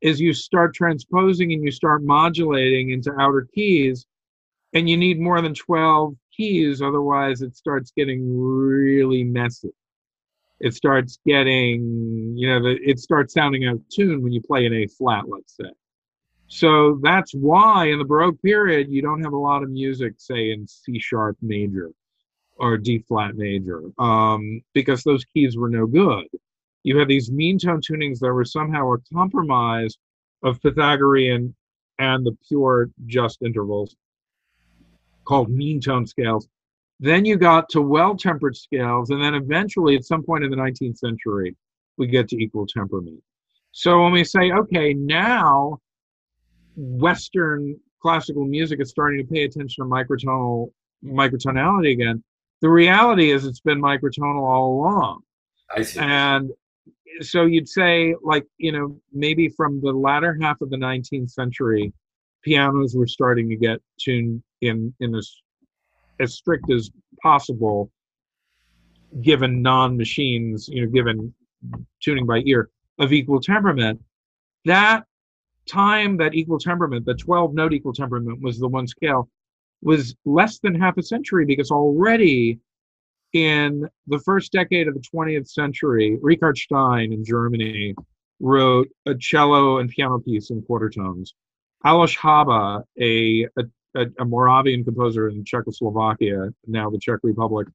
is 0.00 0.20
you 0.20 0.32
start 0.32 0.74
transposing 0.74 1.52
and 1.52 1.62
you 1.62 1.70
start 1.70 2.02
modulating 2.02 2.90
into 2.90 3.12
outer 3.20 3.46
keys, 3.54 4.06
and 4.72 4.88
you 4.88 4.96
need 4.96 5.20
more 5.20 5.42
than 5.42 5.54
12 5.54 6.14
keys, 6.36 6.82
otherwise, 6.82 7.42
it 7.42 7.56
starts 7.56 7.92
getting 7.96 8.38
really 8.38 9.24
messy. 9.24 9.72
It 10.60 10.74
starts 10.74 11.18
getting, 11.26 12.34
you 12.36 12.48
know, 12.48 12.62
it 12.66 13.00
starts 13.00 13.34
sounding 13.34 13.66
out 13.66 13.74
of 13.74 13.88
tune 13.88 14.22
when 14.22 14.32
you 14.32 14.40
play 14.40 14.64
an 14.64 14.72
A 14.72 14.86
flat, 14.86 15.24
let's 15.28 15.56
say. 15.56 15.70
So 16.46 17.00
that's 17.02 17.32
why 17.32 17.86
in 17.86 17.98
the 17.98 18.04
Baroque 18.04 18.40
period, 18.42 18.88
you 18.90 19.02
don't 19.02 19.22
have 19.22 19.32
a 19.32 19.38
lot 19.38 19.62
of 19.62 19.70
music, 19.70 20.14
say, 20.18 20.52
in 20.52 20.66
C 20.68 20.98
sharp 20.98 21.36
major 21.40 21.90
or 22.56 22.76
D 22.76 22.98
flat 23.08 23.34
major, 23.34 23.82
um, 23.98 24.60
because 24.72 25.02
those 25.02 25.24
keys 25.24 25.56
were 25.56 25.70
no 25.70 25.86
good. 25.86 26.26
You 26.84 26.98
had 26.98 27.08
these 27.08 27.30
mean 27.30 27.58
tone 27.58 27.80
tunings 27.80 28.18
that 28.20 28.32
were 28.32 28.44
somehow 28.44 28.92
a 28.92 28.98
compromise 29.12 29.96
of 30.42 30.60
Pythagorean 30.60 31.54
and 31.98 32.26
the 32.26 32.36
pure 32.46 32.90
just 33.06 33.42
intervals 33.42 33.96
called 35.32 35.48
mean 35.48 35.80
tone 35.80 36.06
scales. 36.06 36.46
Then 37.00 37.24
you 37.24 37.38
got 37.38 37.70
to 37.70 37.80
well 37.80 38.14
tempered 38.14 38.54
scales, 38.54 39.08
and 39.08 39.22
then 39.22 39.34
eventually, 39.34 39.96
at 39.96 40.04
some 40.04 40.22
point 40.22 40.44
in 40.44 40.50
the 40.50 40.56
19th 40.58 40.98
century, 40.98 41.56
we 41.96 42.06
get 42.06 42.28
to 42.28 42.36
equal 42.36 42.66
temperament. 42.66 43.22
So 43.70 44.02
when 44.02 44.12
we 44.12 44.24
say, 44.24 44.52
okay, 44.52 44.92
now 44.92 45.78
Western 46.76 47.80
classical 48.02 48.44
music 48.44 48.80
is 48.82 48.90
starting 48.90 49.26
to 49.26 49.32
pay 49.32 49.44
attention 49.44 49.82
to 49.82 49.90
microtonal 49.90 50.70
microtonality 51.02 51.92
again. 51.92 52.22
The 52.60 52.68
reality 52.68 53.30
is 53.30 53.46
it's 53.46 53.60
been 53.60 53.80
microtonal 53.80 54.42
all 54.42 54.80
along. 54.80 55.22
I 55.74 55.82
see. 55.82 55.98
And 55.98 56.50
so 57.22 57.46
you'd 57.46 57.68
say, 57.68 58.14
like, 58.22 58.44
you 58.58 58.72
know, 58.72 59.00
maybe 59.12 59.48
from 59.48 59.80
the 59.80 59.92
latter 59.92 60.36
half 60.42 60.60
of 60.60 60.68
the 60.68 60.76
19th 60.76 61.30
century, 61.30 61.94
pianos 62.42 62.94
were 62.94 63.06
starting 63.06 63.48
to 63.48 63.56
get 63.56 63.80
tuned 63.98 64.42
in 64.60 64.94
in 65.00 65.14
as 65.14 65.34
as 66.20 66.34
strict 66.34 66.70
as 66.70 66.90
possible, 67.22 67.90
given 69.22 69.62
non-machines, 69.62 70.68
you 70.68 70.84
know, 70.84 70.92
given 70.92 71.34
tuning 72.00 72.26
by 72.26 72.42
ear 72.46 72.70
of 72.98 73.12
equal 73.12 73.40
temperament. 73.40 74.00
That 74.64 75.04
time, 75.68 76.16
that 76.18 76.34
equal 76.34 76.58
temperament, 76.58 77.06
the 77.06 77.14
12 77.14 77.54
note 77.54 77.72
equal 77.72 77.92
temperament 77.92 78.40
was 78.40 78.58
the 78.58 78.68
one 78.68 78.86
scale, 78.86 79.28
was 79.82 80.14
less 80.24 80.58
than 80.60 80.74
half 80.74 80.96
a 80.96 81.02
century 81.02 81.44
because 81.44 81.70
already 81.70 82.58
in 83.32 83.88
the 84.06 84.18
first 84.20 84.52
decade 84.52 84.88
of 84.88 84.94
the 84.94 85.00
20th 85.00 85.48
century, 85.48 86.18
Richard 86.20 86.56
Stein 86.56 87.12
in 87.12 87.24
Germany 87.24 87.94
wrote 88.40 88.88
a 89.06 89.14
cello 89.14 89.78
and 89.78 89.88
piano 89.88 90.18
piece 90.18 90.50
in 90.50 90.62
quarter 90.62 90.90
tones. 90.90 91.34
Alois 91.84 92.14
Haba, 92.16 92.82
a, 93.00 93.46
a, 93.96 94.06
a 94.18 94.24
Moravian 94.24 94.84
composer 94.84 95.28
in 95.28 95.44
Czechoslovakia, 95.44 96.48
now 96.66 96.90
the 96.90 96.98
Czech 96.98 97.18
Republic, 97.22 97.68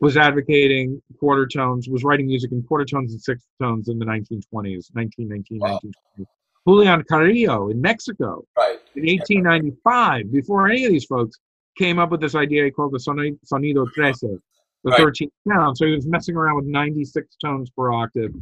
was 0.00 0.16
advocating 0.16 1.00
quarter 1.18 1.46
tones, 1.46 1.88
was 1.88 2.04
writing 2.04 2.26
music 2.26 2.52
in 2.52 2.62
quarter 2.62 2.84
tones 2.84 3.12
and 3.12 3.20
sixth 3.20 3.46
tones 3.60 3.88
in 3.88 3.98
the 3.98 4.04
1920s, 4.04 4.88
1919, 4.92 5.58
wow. 5.60 5.80
1920s. 5.84 6.26
Julian 6.66 7.02
Carrillo 7.04 7.70
in 7.70 7.80
Mexico 7.80 8.44
right. 8.56 8.78
in 8.94 9.06
1895, 9.06 10.30
before 10.30 10.68
any 10.68 10.84
of 10.84 10.92
these 10.92 11.06
folks 11.06 11.38
came 11.78 11.98
up 11.98 12.10
with 12.10 12.20
this 12.20 12.34
idea 12.34 12.64
he 12.64 12.70
called 12.70 12.92
the 12.92 12.98
sonido 12.98 13.86
trece, 13.96 14.20
the 14.20 14.90
right. 14.90 15.00
13th 15.00 15.30
sound. 15.48 15.78
So 15.78 15.86
he 15.86 15.94
was 15.94 16.06
messing 16.06 16.36
around 16.36 16.56
with 16.56 16.66
96 16.66 17.36
tones 17.42 17.70
per 17.70 17.92
octave. 17.92 18.34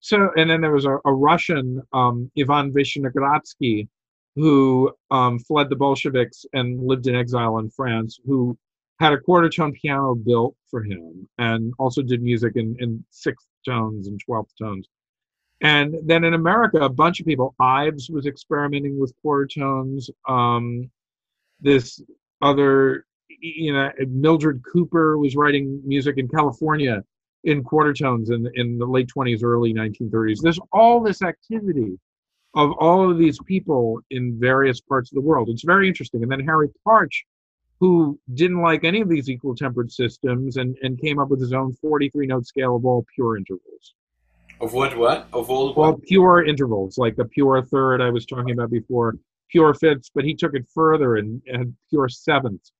So, 0.00 0.30
and 0.36 0.48
then 0.48 0.60
there 0.60 0.72
was 0.72 0.84
a, 0.84 0.98
a 1.04 1.12
Russian, 1.12 1.82
um, 1.92 2.30
Ivan 2.38 2.72
Vishnegradsky, 2.72 3.88
who 4.34 4.92
um, 5.10 5.38
fled 5.38 5.68
the 5.68 5.76
Bolsheviks 5.76 6.46
and 6.52 6.82
lived 6.86 7.06
in 7.06 7.14
exile 7.14 7.58
in 7.58 7.70
France, 7.70 8.18
who 8.24 8.56
had 8.98 9.12
a 9.12 9.18
quarter 9.18 9.48
tone 9.48 9.72
piano 9.72 10.14
built 10.14 10.54
for 10.70 10.82
him 10.82 11.28
and 11.38 11.72
also 11.78 12.02
did 12.02 12.22
music 12.22 12.52
in, 12.56 12.76
in 12.78 13.04
sixth 13.10 13.46
tones 13.66 14.06
and 14.06 14.20
12th 14.28 14.50
tones. 14.58 14.88
And 15.60 15.96
then 16.04 16.24
in 16.24 16.34
America, 16.34 16.78
a 16.78 16.88
bunch 16.88 17.20
of 17.20 17.26
people, 17.26 17.54
Ives 17.60 18.10
was 18.10 18.26
experimenting 18.26 18.98
with 18.98 19.14
quarter 19.22 19.46
tones. 19.46 20.10
Um, 20.28 20.90
this 21.60 22.00
other 22.40 23.06
you 23.42 23.72
know, 23.72 23.90
Mildred 24.08 24.62
Couper 24.62 25.18
was 25.18 25.36
writing 25.36 25.80
music 25.84 26.16
in 26.16 26.28
California 26.28 27.02
in 27.44 27.64
quarter 27.64 27.92
tones 27.92 28.30
in, 28.30 28.48
in 28.54 28.78
the 28.78 28.86
late 28.86 29.08
20s, 29.14 29.42
early 29.42 29.74
1930s. 29.74 30.40
There's 30.40 30.60
all 30.72 31.00
this 31.00 31.22
activity 31.22 31.98
of 32.54 32.72
all 32.72 33.10
of 33.10 33.18
these 33.18 33.38
people 33.46 34.00
in 34.10 34.38
various 34.38 34.80
parts 34.80 35.10
of 35.10 35.16
the 35.16 35.20
world. 35.20 35.48
It's 35.48 35.64
very 35.64 35.88
interesting. 35.88 36.22
And 36.22 36.30
then 36.30 36.40
Harry 36.40 36.68
Partch, 36.84 37.24
who 37.80 38.18
didn't 38.34 38.60
like 38.60 38.84
any 38.84 39.00
of 39.00 39.08
these 39.08 39.30
equal 39.30 39.54
tempered 39.54 39.90
systems 39.90 40.56
and, 40.56 40.76
and 40.82 41.00
came 41.00 41.18
up 41.18 41.28
with 41.28 41.40
his 41.40 41.52
own 41.52 41.72
43 41.74 42.26
note 42.26 42.46
scale 42.46 42.76
of 42.76 42.84
all 42.84 43.04
pure 43.14 43.36
intervals. 43.36 43.94
Of 44.60 44.74
what, 44.74 44.96
what? 44.96 45.26
Of 45.32 45.50
all 45.50 45.74
Well, 45.74 45.98
pure 46.06 46.44
intervals, 46.44 46.98
like 46.98 47.16
the 47.16 47.24
pure 47.24 47.62
third 47.62 48.00
I 48.00 48.10
was 48.10 48.26
talking 48.26 48.52
about 48.52 48.70
before, 48.70 49.16
pure 49.50 49.74
fifths, 49.74 50.10
but 50.14 50.24
he 50.24 50.34
took 50.34 50.54
it 50.54 50.66
further 50.72 51.16
and 51.16 51.42
had 51.50 51.74
pure 51.90 52.08
sevenths 52.08 52.70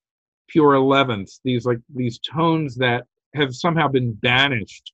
pure 0.52 0.74
elevenths, 0.74 1.40
these 1.44 1.64
like 1.64 1.78
these 1.94 2.18
tones 2.18 2.76
that 2.76 3.04
have 3.34 3.54
somehow 3.54 3.88
been 3.88 4.12
banished 4.12 4.92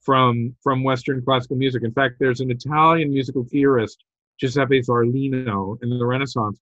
from 0.00 0.54
from 0.62 0.82
Western 0.82 1.22
classical 1.22 1.56
music. 1.56 1.82
In 1.82 1.92
fact, 1.92 2.16
there's 2.18 2.40
an 2.40 2.50
Italian 2.50 3.10
musical 3.10 3.44
theorist, 3.44 4.02
Giuseppe 4.38 4.80
Zarlino, 4.80 5.82
in 5.82 5.90
the 5.90 6.06
Renaissance, 6.06 6.60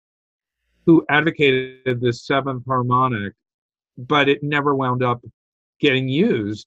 who 0.86 1.04
advocated 1.08 2.00
this 2.00 2.26
seventh 2.26 2.64
harmonic, 2.66 3.32
but 3.96 4.28
it 4.28 4.42
never 4.42 4.74
wound 4.74 5.02
up 5.02 5.20
getting 5.80 6.08
used 6.08 6.66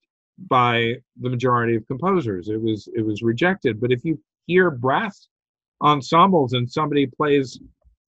by 0.50 0.96
the 1.22 1.30
majority 1.30 1.76
of 1.76 1.88
composers. 1.88 2.50
It 2.50 2.62
was 2.62 2.90
it 2.94 3.02
was 3.06 3.22
rejected. 3.22 3.80
But 3.80 3.92
if 3.92 4.04
you 4.04 4.20
hear 4.48 4.70
brass 4.72 5.28
ensembles 5.82 6.54
and 6.54 6.70
somebody 6.70 7.08
plays 7.08 7.60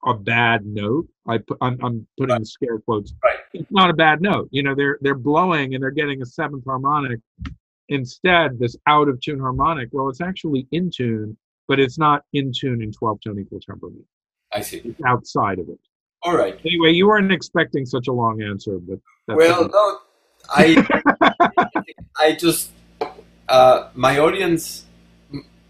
a 0.04 0.14
bad 0.14 0.64
note. 0.64 1.06
I 1.28 1.38
put, 1.38 1.58
I'm, 1.60 1.78
I'm 1.82 2.06
putting 2.18 2.36
right. 2.36 2.46
scare 2.46 2.78
quotes. 2.78 3.12
Right. 3.22 3.36
It's 3.52 3.70
not 3.70 3.90
a 3.90 3.94
bad 3.94 4.22
note. 4.22 4.48
You 4.50 4.62
know, 4.62 4.74
they're 4.74 4.98
they're 5.00 5.14
blowing 5.14 5.74
and 5.74 5.82
they're 5.82 5.90
getting 5.90 6.22
a 6.22 6.26
seventh 6.26 6.64
harmonic. 6.64 7.20
Instead, 7.88 8.58
this 8.58 8.76
out 8.86 9.08
of 9.08 9.20
tune 9.20 9.40
harmonic. 9.40 9.88
Well, 9.92 10.08
it's 10.08 10.20
actually 10.20 10.66
in 10.70 10.90
tune, 10.90 11.36
but 11.70 11.78
it's 11.78 11.98
not 11.98 12.24
in 12.32 12.50
tune 12.52 12.82
in 12.82 12.90
12 12.90 13.20
tone 13.24 13.38
equal 13.38 13.60
temperament. 13.60 14.04
I 14.52 14.60
see. 14.60 14.78
It's 14.78 15.00
outside 15.06 15.60
of 15.60 15.68
it. 15.68 15.78
All 16.22 16.36
right. 16.36 16.58
Anyway, 16.66 16.90
you 16.90 17.06
weren't 17.06 17.30
expecting 17.30 17.86
such 17.86 18.08
a 18.08 18.12
long 18.12 18.42
answer, 18.42 18.80
but 18.80 18.98
well, 19.28 19.68
no, 19.68 19.98
I 20.50 20.64
I 22.16 22.32
just 22.32 22.72
uh, 23.48 23.90
my 23.94 24.18
audience. 24.18 24.84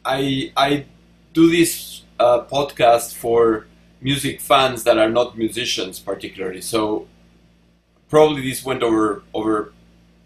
I 0.02 0.50
I 0.56 0.86
do 1.34 1.50
this 1.50 2.04
uh, 2.18 2.44
podcast 2.44 3.14
for 3.14 3.66
music 4.00 4.40
fans 4.40 4.84
that 4.84 4.96
are 4.96 5.10
not 5.10 5.36
musicians 5.36 6.00
particularly. 6.00 6.62
So 6.62 7.08
probably 8.08 8.40
this 8.48 8.64
went 8.64 8.82
over 8.82 9.22
over 9.34 9.74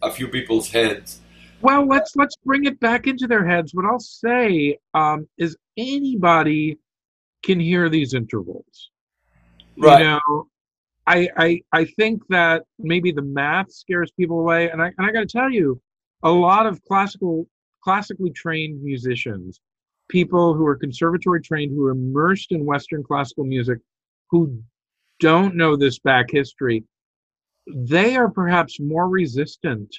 a 0.00 0.12
few 0.12 0.28
people's 0.28 0.70
heads. 0.70 1.18
Well, 1.64 1.86
let's 1.86 2.14
let's 2.14 2.36
bring 2.44 2.66
it 2.66 2.78
back 2.78 3.06
into 3.06 3.26
their 3.26 3.46
heads. 3.46 3.74
What 3.74 3.86
I'll 3.86 3.98
say 3.98 4.76
um, 4.92 5.26
is 5.38 5.56
anybody 5.78 6.78
can 7.42 7.58
hear 7.58 7.88
these 7.88 8.12
intervals. 8.12 8.90
Right. 9.78 10.00
You 10.00 10.04
know, 10.04 10.48
I, 11.06 11.28
I 11.38 11.60
I 11.72 11.84
think 11.86 12.22
that 12.28 12.64
maybe 12.78 13.12
the 13.12 13.22
math 13.22 13.72
scares 13.72 14.12
people 14.12 14.40
away, 14.40 14.70
and 14.70 14.82
I 14.82 14.92
and 14.98 15.06
I 15.06 15.10
got 15.10 15.20
to 15.20 15.26
tell 15.26 15.50
you, 15.50 15.80
a 16.22 16.30
lot 16.30 16.66
of 16.66 16.82
classical 16.84 17.48
classically 17.82 18.30
trained 18.30 18.82
musicians 18.82 19.58
people 20.08 20.54
who 20.54 20.66
are 20.66 20.76
conservatory 20.76 21.40
trained, 21.40 21.72
who 21.72 21.86
are 21.86 21.92
immersed 21.92 22.52
in 22.52 22.64
Western 22.64 23.02
classical 23.02 23.44
music, 23.44 23.78
who 24.30 24.62
don't 25.18 25.54
know 25.54 25.76
this 25.76 25.98
back 25.98 26.26
history, 26.30 26.84
they 27.66 28.16
are 28.16 28.30
perhaps 28.30 28.78
more 28.78 29.08
resistant 29.08 29.96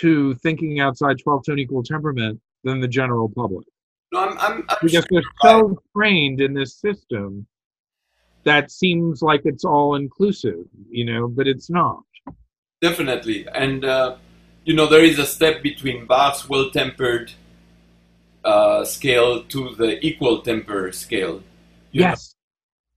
to 0.00 0.34
thinking 0.36 0.80
outside 0.80 1.18
12 1.18 1.46
tone 1.46 1.58
equal 1.58 1.82
temperament 1.82 2.40
than 2.64 2.80
the 2.80 2.88
general 2.88 3.28
public. 3.28 3.66
No, 4.12 4.20
I'm, 4.20 4.38
I'm, 4.38 4.64
I'm 4.68 4.76
because 4.82 5.06
they're 5.10 5.22
so 5.42 5.78
trained 5.96 6.40
in 6.40 6.54
this 6.54 6.76
system 6.76 7.46
that 8.44 8.70
seems 8.70 9.22
like 9.22 9.42
it's 9.44 9.64
all 9.64 9.96
inclusive, 9.96 10.66
you 10.90 11.04
know, 11.04 11.28
but 11.28 11.48
it's 11.48 11.70
not. 11.70 12.02
Definitely. 12.80 13.46
And, 13.54 13.84
uh, 13.84 14.16
you 14.64 14.74
know, 14.74 14.86
there 14.86 15.04
is 15.04 15.18
a 15.18 15.26
step 15.26 15.62
between 15.62 16.06
Bach's 16.06 16.48
well 16.48 16.70
tempered 16.70 17.32
uh, 18.44 18.84
scale 18.84 19.42
to 19.44 19.74
the 19.74 20.04
equal 20.04 20.42
temper 20.42 20.92
scale. 20.92 21.42
yes. 21.92 22.34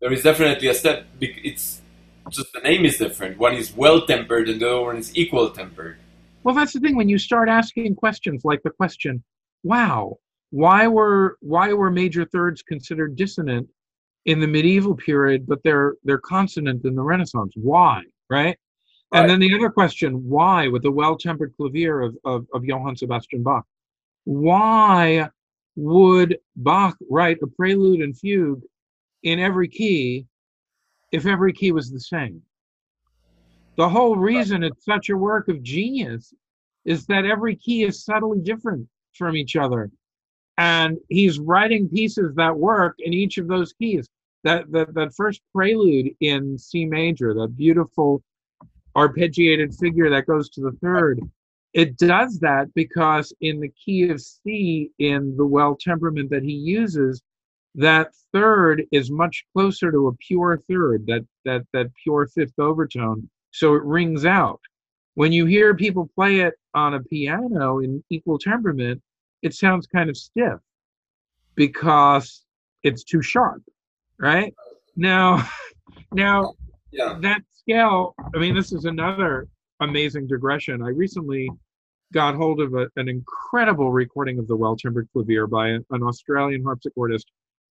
Know? 0.01 0.07
There 0.07 0.13
is 0.13 0.21
definitely 0.21 0.67
a 0.67 0.75
step. 0.75 1.07
It's 1.19 1.81
just 2.29 2.53
the 2.53 2.59
name 2.59 2.85
is 2.85 2.97
different. 2.97 3.39
One 3.39 3.55
is 3.55 3.75
well 3.75 4.05
tempered 4.05 4.47
and 4.49 4.61
the 4.61 4.69
other 4.69 4.81
one 4.81 4.97
is 4.97 5.17
equal 5.17 5.49
tempered. 5.49 5.97
Well, 6.43 6.55
that's 6.55 6.73
the 6.73 6.79
thing. 6.79 6.95
When 6.95 7.09
you 7.09 7.17
start 7.17 7.49
asking 7.49 7.95
questions 7.95 8.43
like 8.45 8.61
the 8.63 8.69
question, 8.69 9.23
"Wow, 9.63 10.17
why 10.51 10.87
were 10.87 11.37
why 11.41 11.73
were 11.73 11.91
major 11.91 12.25
thirds 12.25 12.61
considered 12.61 13.15
dissonant 13.15 13.67
in 14.25 14.39
the 14.39 14.47
medieval 14.47 14.95
period, 14.95 15.45
but 15.47 15.61
they're 15.63 15.95
they're 16.03 16.19
consonant 16.19 16.85
in 16.85 16.95
the 16.95 17.03
Renaissance? 17.03 17.53
Why?" 17.55 18.03
Right? 18.29 18.57
Right. 19.11 19.21
And 19.21 19.29
then 19.29 19.39
the 19.39 19.55
other 19.55 19.69
question, 19.69 20.27
why, 20.27 20.67
with 20.67 20.83
the 20.83 20.91
well-tempered 20.91 21.53
clavier 21.55 22.01
of, 22.01 22.17
of, 22.25 22.45
of 22.53 22.65
Johann 22.65 22.97
Sebastian 22.97 23.41
Bach, 23.41 23.65
why 24.25 25.29
would 25.77 26.37
Bach 26.57 26.97
write 27.09 27.37
a 27.41 27.47
prelude 27.47 28.01
and 28.01 28.17
fugue 28.17 28.61
in 29.23 29.39
every 29.39 29.69
key 29.69 30.25
if 31.13 31.25
every 31.25 31.53
key 31.53 31.71
was 31.71 31.89
the 31.89 32.01
same? 32.01 32.41
The 33.77 33.87
whole 33.87 34.15
reason 34.15 34.63
it's 34.63 34.83
such 34.83 35.09
a 35.09 35.17
work 35.17 35.49
of 35.49 35.61
genius 35.61 36.33
is 36.83 37.05
that 37.05 37.25
every 37.25 37.55
key 37.55 37.83
is 37.83 38.03
subtly 38.03 38.39
different 38.39 38.87
from 39.13 39.35
each 39.35 39.55
other. 39.55 39.91
And 40.57 40.97
he's 41.09 41.37
writing 41.37 41.87
pieces 41.87 42.33
that 42.35 42.57
work 42.57 42.95
in 42.97 43.13
each 43.13 43.37
of 43.37 43.47
those 43.47 43.73
keys. 43.73 44.07
That, 44.43 44.71
that, 44.71 44.95
that 44.95 45.13
first 45.15 45.41
prelude 45.53 46.11
in 46.21 46.57
C 46.57 46.85
major, 46.85 47.33
that 47.35 47.55
beautiful 47.55 48.23
arpeggiated 48.95 49.77
figure 49.79 50.09
that 50.09 50.25
goes 50.25 50.49
to 50.49 50.61
the 50.61 50.71
third, 50.81 51.19
it 51.73 51.97
does 51.97 52.39
that 52.39 52.73
because 52.73 53.31
in 53.41 53.59
the 53.59 53.69
key 53.69 54.09
of 54.09 54.19
C, 54.19 54.89
in 54.97 55.35
the 55.37 55.45
well 55.45 55.77
temperament 55.79 56.31
that 56.31 56.43
he 56.43 56.53
uses, 56.53 57.21
that 57.75 58.11
third 58.33 58.85
is 58.91 59.11
much 59.11 59.45
closer 59.53 59.91
to 59.91 60.07
a 60.07 60.15
pure 60.15 60.63
third, 60.67 61.05
that 61.05 61.25
that 61.45 61.63
that 61.73 61.91
pure 62.03 62.27
fifth 62.27 62.57
overtone, 62.57 63.29
so 63.57 63.73
it 63.73 63.81
rings 63.83 64.23
out. 64.23 64.61
When 65.15 65.31
you 65.31 65.47
hear 65.47 65.73
people 65.73 66.07
play 66.13 66.41
it 66.41 66.53
on 66.75 66.93
a 66.93 67.01
piano 67.01 67.79
in 67.79 68.03
equal 68.11 68.37
temperament, 68.37 69.01
it 69.41 69.55
sounds 69.55 69.87
kind 69.87 70.11
of 70.11 70.15
stiff 70.17 70.59
because 71.55 72.43
it's 72.83 73.03
too 73.03 73.23
sharp, 73.23 73.63
right? 74.19 74.53
Now, 74.95 75.49
now 76.13 76.53
Yeah. 76.91 77.17
that 77.21 77.41
scale. 77.51 78.13
I 78.35 78.37
mean, 78.37 78.53
this 78.53 78.71
is 78.71 78.85
another 78.85 79.47
amazing 79.79 80.27
digression. 80.27 80.83
I 80.83 80.89
recently 80.89 81.49
got 82.13 82.35
hold 82.35 82.61
of 82.61 82.75
a, 82.75 82.87
an 82.95 83.09
incredible 83.09 83.91
recording 83.91 84.37
of 84.37 84.47
the 84.47 84.55
well-tempered 84.55 85.09
clavier 85.13 85.47
by 85.47 85.69
an, 85.69 85.85
an 85.89 86.03
Australian 86.03 86.63
harpsichordist 86.63 87.25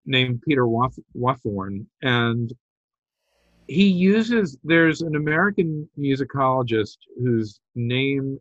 named 0.05 0.43
Peter 0.47 0.67
Wath- 0.67 0.99
Watchorn, 1.15 1.87
and 2.03 2.53
he 3.69 3.87
uses. 3.89 4.59
There's 4.65 5.03
an 5.03 5.17
American 5.17 5.89
musicologist 5.99 6.99
whose 7.17 7.61
name 7.75 8.39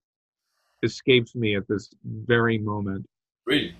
escapes 0.83 1.35
me 1.35 1.55
at 1.55 1.67
this 1.67 1.89
very 2.03 2.57
moment. 2.57 3.05
Really? 3.45 3.75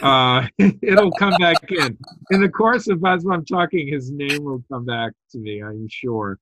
Uh, 0.00 0.46
it'll 0.58 1.12
come 1.12 1.34
back 1.38 1.70
in. 1.70 1.96
In 2.30 2.40
the 2.40 2.48
course 2.48 2.88
of 2.88 3.04
as 3.04 3.24
I'm 3.24 3.44
talking, 3.44 3.88
his 3.88 4.10
name 4.10 4.44
will 4.44 4.62
come 4.70 4.84
back 4.84 5.12
to 5.32 5.38
me, 5.38 5.62
I'm 5.62 5.88
sure. 5.88 6.38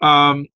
Um, 0.00 0.46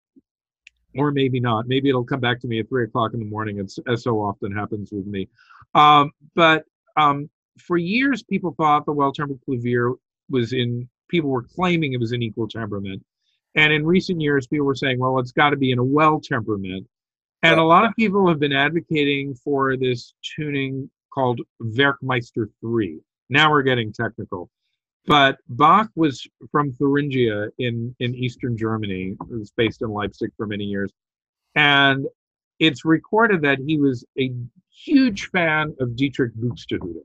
or 0.97 1.11
maybe 1.11 1.41
not. 1.41 1.67
Maybe 1.67 1.89
it'll 1.89 2.05
come 2.05 2.21
back 2.21 2.41
to 2.41 2.47
me 2.47 2.61
at 2.61 2.69
three 2.69 2.85
o'clock 2.85 3.15
in 3.15 3.21
the 3.21 3.27
morning, 3.27 3.59
it's, 3.59 3.79
as 3.89 4.05
so 4.05 4.21
often 4.21 4.53
happens 4.53 4.91
with 4.93 5.07
me. 5.07 5.29
Um, 5.75 6.13
but 6.35 6.65
um, 6.97 7.29
for 7.59 7.77
years, 7.77 8.23
people 8.23 8.55
thought 8.57 8.87
the 8.87 8.93
well-tempered 8.93 9.41
clavier 9.45 9.93
was 10.31 10.53
in. 10.53 10.89
People 11.09 11.31
were 11.31 11.43
claiming 11.43 11.93
it 11.93 12.01
was 12.01 12.13
in 12.13 12.23
equal 12.23 12.49
temperament, 12.49 13.05
and 13.55 13.73
in 13.73 13.87
recent 13.87 14.21
years, 14.21 14.47
people 14.47 14.67
were 14.67 14.75
saying, 14.75 14.99
"Well, 14.99 15.19
it's 15.19 15.33
got 15.33 15.51
to 15.51 15.57
be 15.57 15.71
in 15.71 15.79
a 15.79 15.85
well 15.85 16.21
temperament." 16.21 16.87
And 17.43 17.61
a 17.61 17.65
lot 17.65 17.85
of 17.85 17.95
people 17.97 18.27
have 18.29 18.41
been 18.41 18.55
advocating 18.55 19.35
for 19.35 19.77
this 19.77 20.15
tuning 20.37 20.91
called 21.13 21.41
Werckmeister 21.63 22.49
3. 22.61 23.01
Now 23.29 23.51
we're 23.51 23.63
getting 23.63 23.93
technical. 23.93 24.49
But 25.07 25.37
Bach 25.51 25.91
was 25.95 26.27
from 26.51 26.73
Thuringia 26.73 27.51
in, 27.59 27.95
in 28.01 28.15
eastern 28.15 28.57
Germany. 28.57 29.17
It 29.31 29.39
was 29.39 29.53
based 29.55 29.83
in 29.83 29.91
Leipzig 29.91 30.31
for 30.39 30.47
many 30.47 30.65
years. 30.65 30.91
And 31.55 32.07
it's 32.59 32.87
recorded 32.87 33.43
that 33.43 33.59
he 33.59 33.79
was 33.79 34.07
a 34.19 34.33
huge 34.71 35.29
fan 35.29 35.77
of 35.81 35.95
Dietrich 35.97 36.35
Buxtehude 36.35 37.03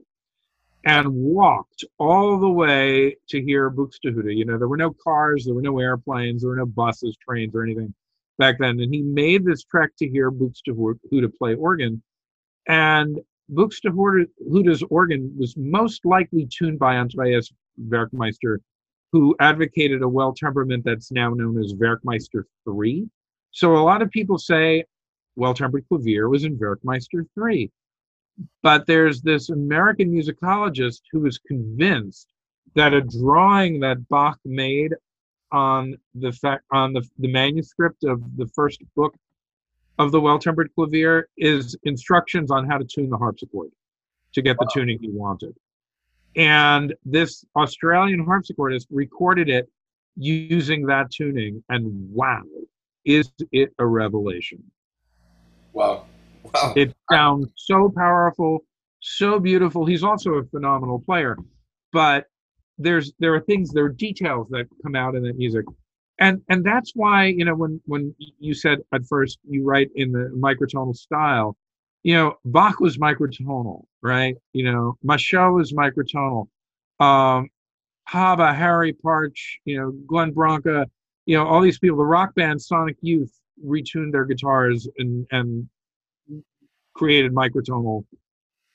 and 0.84 1.08
walked 1.12 1.84
all 1.98 2.38
the 2.38 2.48
way 2.48 3.16
to 3.28 3.42
hear 3.42 3.70
Buxtehude. 3.70 4.36
You 4.36 4.44
know, 4.44 4.58
there 4.58 4.68
were 4.68 4.76
no 4.76 4.94
cars, 5.04 5.44
there 5.44 5.54
were 5.54 5.62
no 5.62 5.78
airplanes, 5.78 6.42
there 6.42 6.50
were 6.50 6.56
no 6.56 6.66
buses, 6.66 7.16
trains, 7.26 7.54
or 7.54 7.62
anything 7.62 7.94
back 8.38 8.56
then. 8.58 8.80
And 8.80 8.92
he 8.92 9.02
made 9.02 9.44
this 9.44 9.64
trek 9.64 9.90
to 9.98 10.08
hear 10.08 10.30
Buxtehude 10.30 11.38
play 11.38 11.54
organ. 11.54 12.02
And 12.66 13.18
Buxtehude's 13.52 14.82
organ 14.90 15.34
was 15.38 15.54
most 15.56 16.04
likely 16.04 16.46
tuned 16.46 16.78
by 16.78 16.96
Andreas 16.96 17.50
Werckmeister, 17.88 18.58
who 19.12 19.34
advocated 19.40 20.02
a 20.02 20.08
well 20.08 20.32
temperament 20.32 20.84
that's 20.84 21.12
now 21.12 21.30
known 21.30 21.58
as 21.62 21.74
Werckmeister 21.74 22.44
3. 22.64 23.08
So 23.50 23.76
a 23.76 23.82
lot 23.82 24.02
of 24.02 24.10
people 24.10 24.38
say 24.38 24.84
well 25.36 25.54
tempered 25.54 25.84
clavier 25.88 26.28
was 26.28 26.44
in 26.44 26.58
Werckmeister 26.58 27.24
3. 27.34 27.70
But 28.62 28.86
there's 28.86 29.22
this 29.22 29.50
American 29.50 30.10
musicologist 30.12 31.02
who 31.12 31.26
is 31.26 31.38
convinced 31.38 32.28
that 32.74 32.94
a 32.94 33.02
drawing 33.02 33.80
that 33.80 34.08
Bach 34.08 34.38
made 34.44 34.94
on 35.52 35.96
the 36.14 36.32
fact 36.32 36.64
on 36.70 36.92
the, 36.92 37.02
the 37.18 37.28
manuscript 37.28 38.04
of 38.04 38.22
the 38.36 38.46
first 38.54 38.82
book 38.94 39.14
of 39.98 40.12
the 40.12 40.20
well-tempered 40.20 40.70
clavier 40.74 41.28
is 41.36 41.76
instructions 41.82 42.50
on 42.50 42.66
how 42.66 42.78
to 42.78 42.84
tune 42.84 43.10
the 43.10 43.18
harpsichord 43.18 43.70
to 44.32 44.42
get 44.42 44.56
the 44.58 44.64
wow. 44.64 44.70
tuning 44.72 44.98
he 45.00 45.10
wanted. 45.10 45.54
And 46.36 46.94
this 47.04 47.44
Australian 47.56 48.24
harpsichordist 48.24 48.86
recorded 48.90 49.48
it 49.48 49.68
using 50.16 50.86
that 50.86 51.10
tuning, 51.10 51.62
and 51.68 52.12
wow, 52.12 52.42
is 53.04 53.30
it 53.52 53.72
a 53.78 53.86
revelation? 53.86 54.62
Wow. 55.72 56.06
Wow. 56.54 56.72
It 56.76 56.94
sounds 57.10 57.48
so 57.56 57.92
powerful, 57.94 58.64
so 59.00 59.38
beautiful. 59.38 59.86
He's 59.86 60.02
also 60.02 60.34
a 60.34 60.44
phenomenal 60.44 61.00
player, 61.00 61.36
but 61.92 62.26
there's 62.78 63.12
there 63.18 63.34
are 63.34 63.40
things, 63.40 63.70
there 63.70 63.84
are 63.84 63.90
details 63.90 64.48
that 64.50 64.66
come 64.82 64.94
out 64.94 65.14
in 65.14 65.22
that 65.24 65.36
music 65.36 65.64
and 66.20 66.42
and 66.48 66.64
that's 66.64 66.92
why 66.94 67.24
you 67.24 67.44
know 67.44 67.54
when 67.54 67.80
when 67.86 68.14
you 68.38 68.54
said 68.54 68.78
at 68.94 69.04
first 69.06 69.38
you 69.48 69.64
write 69.64 69.88
in 69.96 70.12
the 70.12 70.30
microtonal 70.38 70.94
style 70.94 71.56
you 72.04 72.14
know 72.14 72.34
bach 72.44 72.78
was 72.78 72.98
microtonal 72.98 73.84
right 74.02 74.36
you 74.52 74.62
know 74.62 74.96
Machaut 75.04 75.54
was 75.54 75.72
microtonal 75.72 76.46
um 77.00 77.48
haba 78.08 78.54
harry 78.54 78.92
Partch, 78.92 79.58
you 79.64 79.78
know 79.78 79.90
glenn 80.06 80.30
branca 80.30 80.86
you 81.26 81.36
know 81.36 81.46
all 81.46 81.60
these 81.60 81.78
people 81.78 81.96
the 81.96 82.04
rock 82.04 82.34
band 82.34 82.60
sonic 82.60 82.96
youth 83.00 83.32
retuned 83.66 84.12
their 84.12 84.24
guitars 84.24 84.86
and 84.98 85.26
and 85.32 85.68
created 86.94 87.32
microtonal 87.32 88.04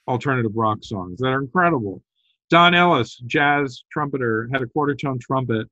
alternative 0.08 0.52
rock 0.56 0.80
songs 0.82 1.20
that 1.20 1.28
are 1.28 1.42
incredible 1.42 2.02
don 2.50 2.74
ellis 2.76 3.18
jazz 3.26 3.84
trumpeter 3.92 4.48
had 4.52 4.62
a 4.62 4.68
quarter 4.68 4.96
tone 4.96 5.20
trumpet 5.20 5.68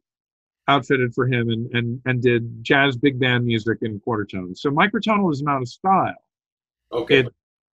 outfitted 0.67 1.13
for 1.13 1.27
him 1.27 1.49
and, 1.49 1.69
and, 1.73 2.01
and 2.05 2.21
did 2.21 2.63
jazz 2.63 2.95
big 2.95 3.19
band 3.19 3.45
music 3.45 3.79
in 3.81 3.99
quarter 3.99 4.25
tones. 4.25 4.61
So 4.61 4.69
microtonal 4.69 5.31
is 5.31 5.41
not 5.41 5.61
a 5.61 5.65
style. 5.65 6.15
Okay. 6.91 7.19
It, 7.19 7.27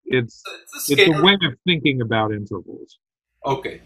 it's 0.05 0.43
it's 0.73 0.89
a, 0.89 0.93
it's 0.93 1.19
a 1.19 1.21
way 1.21 1.37
of 1.43 1.53
thinking 1.65 2.01
about 2.01 2.31
intervals. 2.31 2.97
Okay. 3.45 3.81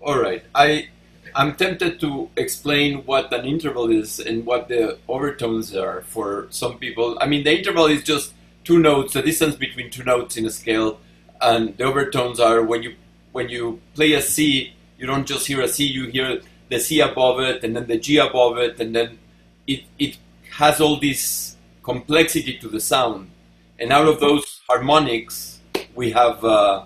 All 0.00 0.18
right. 0.18 0.42
I 0.54 0.88
I'm 1.36 1.54
tempted 1.54 2.00
to 2.00 2.28
explain 2.36 3.04
what 3.06 3.32
an 3.32 3.44
interval 3.44 3.90
is 3.90 4.18
and 4.18 4.44
what 4.44 4.68
the 4.68 4.98
overtones 5.08 5.74
are 5.74 6.02
for 6.02 6.48
some 6.50 6.78
people. 6.78 7.18
I 7.20 7.26
mean, 7.26 7.44
the 7.44 7.56
interval 7.58 7.86
is 7.86 8.02
just 8.02 8.32
two 8.64 8.78
notes, 8.78 9.12
the 9.12 9.22
distance 9.22 9.54
between 9.54 9.90
two 9.90 10.04
notes 10.04 10.36
in 10.36 10.46
a 10.46 10.50
scale, 10.50 11.00
and 11.40 11.76
the 11.76 11.84
overtones 11.84 12.40
are 12.40 12.62
when 12.62 12.82
you 12.82 12.96
when 13.32 13.48
you 13.48 13.80
play 13.94 14.12
a 14.12 14.22
C, 14.22 14.72
you 14.98 15.06
don't 15.06 15.26
just 15.26 15.46
hear 15.46 15.60
a 15.60 15.68
C, 15.68 15.84
you 15.86 16.06
hear 16.06 16.40
the 16.68 16.78
C 16.78 17.00
above 17.00 17.40
it, 17.40 17.62
and 17.64 17.76
then 17.76 17.86
the 17.86 17.98
G 17.98 18.18
above 18.18 18.58
it, 18.58 18.80
and 18.80 18.94
then 18.94 19.18
it, 19.66 19.84
it 19.98 20.16
has 20.52 20.80
all 20.80 20.98
this 20.98 21.56
complexity 21.82 22.58
to 22.58 22.68
the 22.68 22.80
sound. 22.80 23.30
And 23.78 23.92
out 23.92 24.06
of 24.06 24.20
those 24.20 24.60
harmonics, 24.68 25.60
we 25.94 26.12
have 26.12 26.44
uh, 26.44 26.84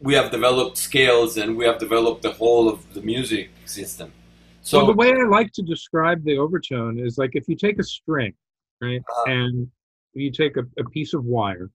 we 0.00 0.14
have 0.14 0.30
developed 0.30 0.76
scales, 0.76 1.36
and 1.36 1.56
we 1.56 1.64
have 1.64 1.78
developed 1.78 2.22
the 2.22 2.32
whole 2.32 2.68
of 2.68 2.94
the 2.94 3.00
music 3.00 3.50
system. 3.64 4.12
So 4.60 4.78
well, 4.78 4.86
the 4.86 4.92
way 4.92 5.12
I 5.12 5.26
like 5.26 5.52
to 5.52 5.62
describe 5.62 6.24
the 6.24 6.38
overtone 6.38 6.98
is 6.98 7.18
like 7.18 7.30
if 7.34 7.48
you 7.48 7.56
take 7.56 7.78
a 7.78 7.82
string, 7.82 8.34
right, 8.80 9.02
uh, 9.18 9.30
and 9.30 9.70
you 10.14 10.30
take 10.30 10.56
a, 10.56 10.62
a 10.78 10.84
piece 10.90 11.14
of 11.14 11.24
wire, 11.24 11.70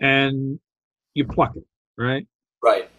and 0.00 0.58
you 1.14 1.26
pluck 1.26 1.56
it, 1.56 1.64
right, 1.96 2.26
right, 2.62 2.90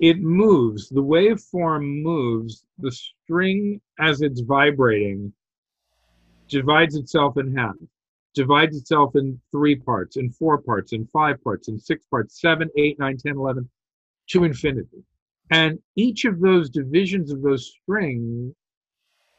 it 0.00 0.20
moves, 0.20 0.88
the 0.88 1.02
waveform 1.02 2.02
moves, 2.02 2.64
the 2.78 2.92
string 2.92 3.80
as 4.00 4.22
it's 4.22 4.40
vibrating 4.40 5.32
divides 6.48 6.96
itself 6.96 7.38
in 7.38 7.56
half, 7.56 7.74
divides 8.34 8.76
itself 8.76 9.16
in 9.16 9.40
three 9.50 9.76
parts, 9.76 10.16
in 10.16 10.30
four 10.30 10.58
parts, 10.58 10.92
in 10.92 11.06
five 11.06 11.42
parts, 11.42 11.68
in 11.68 11.78
six 11.78 12.04
parts, 12.06 12.40
seven, 12.40 12.68
eight, 12.76 12.98
nine, 12.98 13.16
ten, 13.16 13.36
eleven, 13.36 13.68
to 14.28 14.44
infinity. 14.44 15.04
And 15.50 15.78
each 15.96 16.24
of 16.24 16.40
those 16.40 16.70
divisions 16.70 17.32
of 17.32 17.42
those 17.42 17.72
strings 17.82 18.54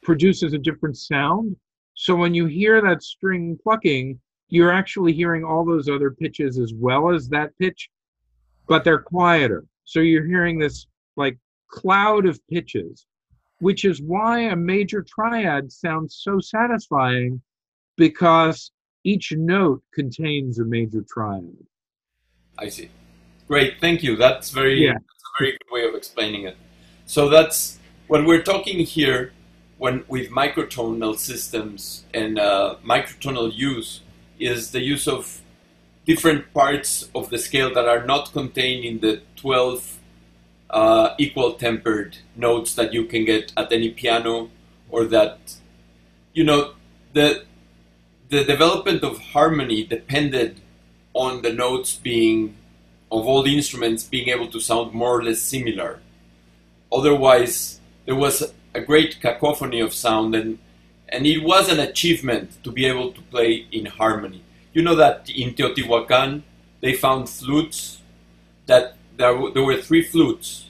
produces 0.01 0.53
a 0.53 0.57
different 0.57 0.97
sound. 0.97 1.55
So 1.93 2.15
when 2.15 2.33
you 2.33 2.45
hear 2.45 2.81
that 2.81 3.03
string 3.03 3.57
plucking, 3.63 4.19
you're 4.53 4.71
actually 4.71 5.13
hearing 5.13 5.43
all 5.43 5.65
those 5.65 5.89
other 5.89 6.11
pitches 6.11 6.59
as 6.59 6.73
well 6.75 7.13
as 7.13 7.27
that 7.29 7.57
pitch, 7.57 7.89
but 8.67 8.83
they're 8.83 9.01
quieter 9.01 9.65
so 9.85 9.99
you're 9.99 10.25
hearing 10.25 10.59
this 10.59 10.87
like 11.15 11.37
cloud 11.67 12.25
of 12.25 12.39
pitches, 12.47 13.05
which 13.59 13.85
is 13.85 14.01
why 14.01 14.41
a 14.41 14.55
major 14.55 15.03
triad 15.03 15.71
sounds 15.71 16.19
so 16.21 16.39
satisfying 16.39 17.41
because 17.97 18.71
each 19.03 19.33
note 19.33 19.83
contains 19.93 20.59
a 20.59 20.65
major 20.65 21.03
triad. 21.11 21.57
I 22.57 22.69
see. 22.69 22.89
Great, 23.47 23.75
thank 23.81 24.03
you. 24.03 24.15
That's 24.15 24.49
very 24.49 24.85
yeah. 24.85 24.93
that's 24.93 25.23
a 25.39 25.43
very 25.43 25.51
good 25.51 25.71
way 25.71 25.87
of 25.87 25.95
explaining 25.95 26.43
it. 26.43 26.57
So 27.05 27.27
that's 27.27 27.79
what 28.07 28.25
we're 28.25 28.41
talking 28.41 28.79
here 28.79 29.33
when 29.77 30.05
with 30.07 30.29
microtonal 30.29 31.17
systems 31.17 32.05
and 32.13 32.39
uh, 32.39 32.75
microtonal 32.85 33.53
use 33.53 34.01
is 34.43 34.71
the 34.71 34.81
use 34.81 35.07
of 35.07 35.41
different 36.05 36.53
parts 36.53 37.09
of 37.15 37.29
the 37.29 37.37
scale 37.37 37.73
that 37.73 37.87
are 37.87 38.05
not 38.05 38.33
contained 38.33 38.83
in 38.83 38.99
the 38.99 39.21
12 39.37 39.99
uh, 40.69 41.13
equal 41.17 41.53
tempered 41.53 42.17
notes 42.35 42.75
that 42.75 42.93
you 42.93 43.05
can 43.05 43.25
get 43.25 43.53
at 43.55 43.71
any 43.71 43.89
piano, 43.89 44.49
or 44.89 45.05
that 45.05 45.55
you 46.33 46.43
know 46.43 46.73
the 47.13 47.45
the 48.29 48.43
development 48.43 49.03
of 49.03 49.19
harmony 49.19 49.83
depended 49.83 50.59
on 51.13 51.43
the 51.43 51.53
notes 51.53 51.95
being 51.95 52.55
of 53.11 53.27
all 53.27 53.43
the 53.43 53.55
instruments 53.55 54.03
being 54.03 54.29
able 54.29 54.47
to 54.47 54.59
sound 54.59 54.91
more 54.93 55.19
or 55.19 55.23
less 55.23 55.39
similar. 55.39 55.99
Otherwise, 56.91 57.79
there 58.05 58.15
was 58.15 58.53
a 58.73 58.81
great 58.81 59.21
cacophony 59.21 59.79
of 59.79 59.93
sound, 59.93 60.33
and 60.33 60.57
and 61.13 61.27
it 61.27 61.43
was 61.43 61.69
an 61.69 61.79
achievement 61.79 62.61
to 62.63 62.71
be 62.71 62.85
able 62.85 63.13
to 63.13 63.21
play 63.21 63.67
in 63.71 63.85
harmony. 63.85 64.41
You 64.73 64.81
know 64.81 64.95
that 64.95 65.29
in 65.29 65.53
Teotihuacan 65.53 66.41
they 66.81 66.93
found 66.93 67.29
flutes 67.29 68.01
that 68.65 68.97
there, 69.15 69.39
there 69.53 69.63
were 69.63 69.77
three 69.77 70.01
flutes, 70.01 70.69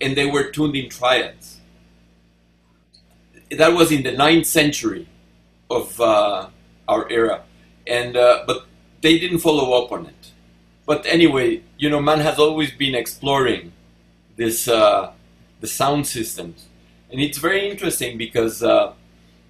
and 0.00 0.16
they 0.16 0.26
were 0.26 0.50
tuned 0.50 0.74
in 0.74 0.90
triads. 0.90 1.60
That 3.50 3.72
was 3.72 3.92
in 3.92 4.02
the 4.02 4.12
ninth 4.12 4.46
century 4.46 5.06
of 5.70 6.00
uh, 6.00 6.48
our 6.88 7.08
era, 7.08 7.44
and 7.86 8.16
uh, 8.16 8.42
but 8.46 8.66
they 9.00 9.18
didn't 9.18 9.38
follow 9.38 9.80
up 9.80 9.92
on 9.92 10.06
it. 10.06 10.32
But 10.86 11.06
anyway, 11.06 11.62
you 11.78 11.88
know, 11.88 12.00
man 12.00 12.20
has 12.20 12.38
always 12.38 12.72
been 12.72 12.96
exploring 12.96 13.72
this 14.36 14.66
uh, 14.66 15.12
the 15.60 15.68
sound 15.68 16.08
systems, 16.08 16.66
and 17.10 17.20
it's 17.20 17.38
very 17.38 17.70
interesting 17.70 18.18
because 18.18 18.62
uh, 18.62 18.92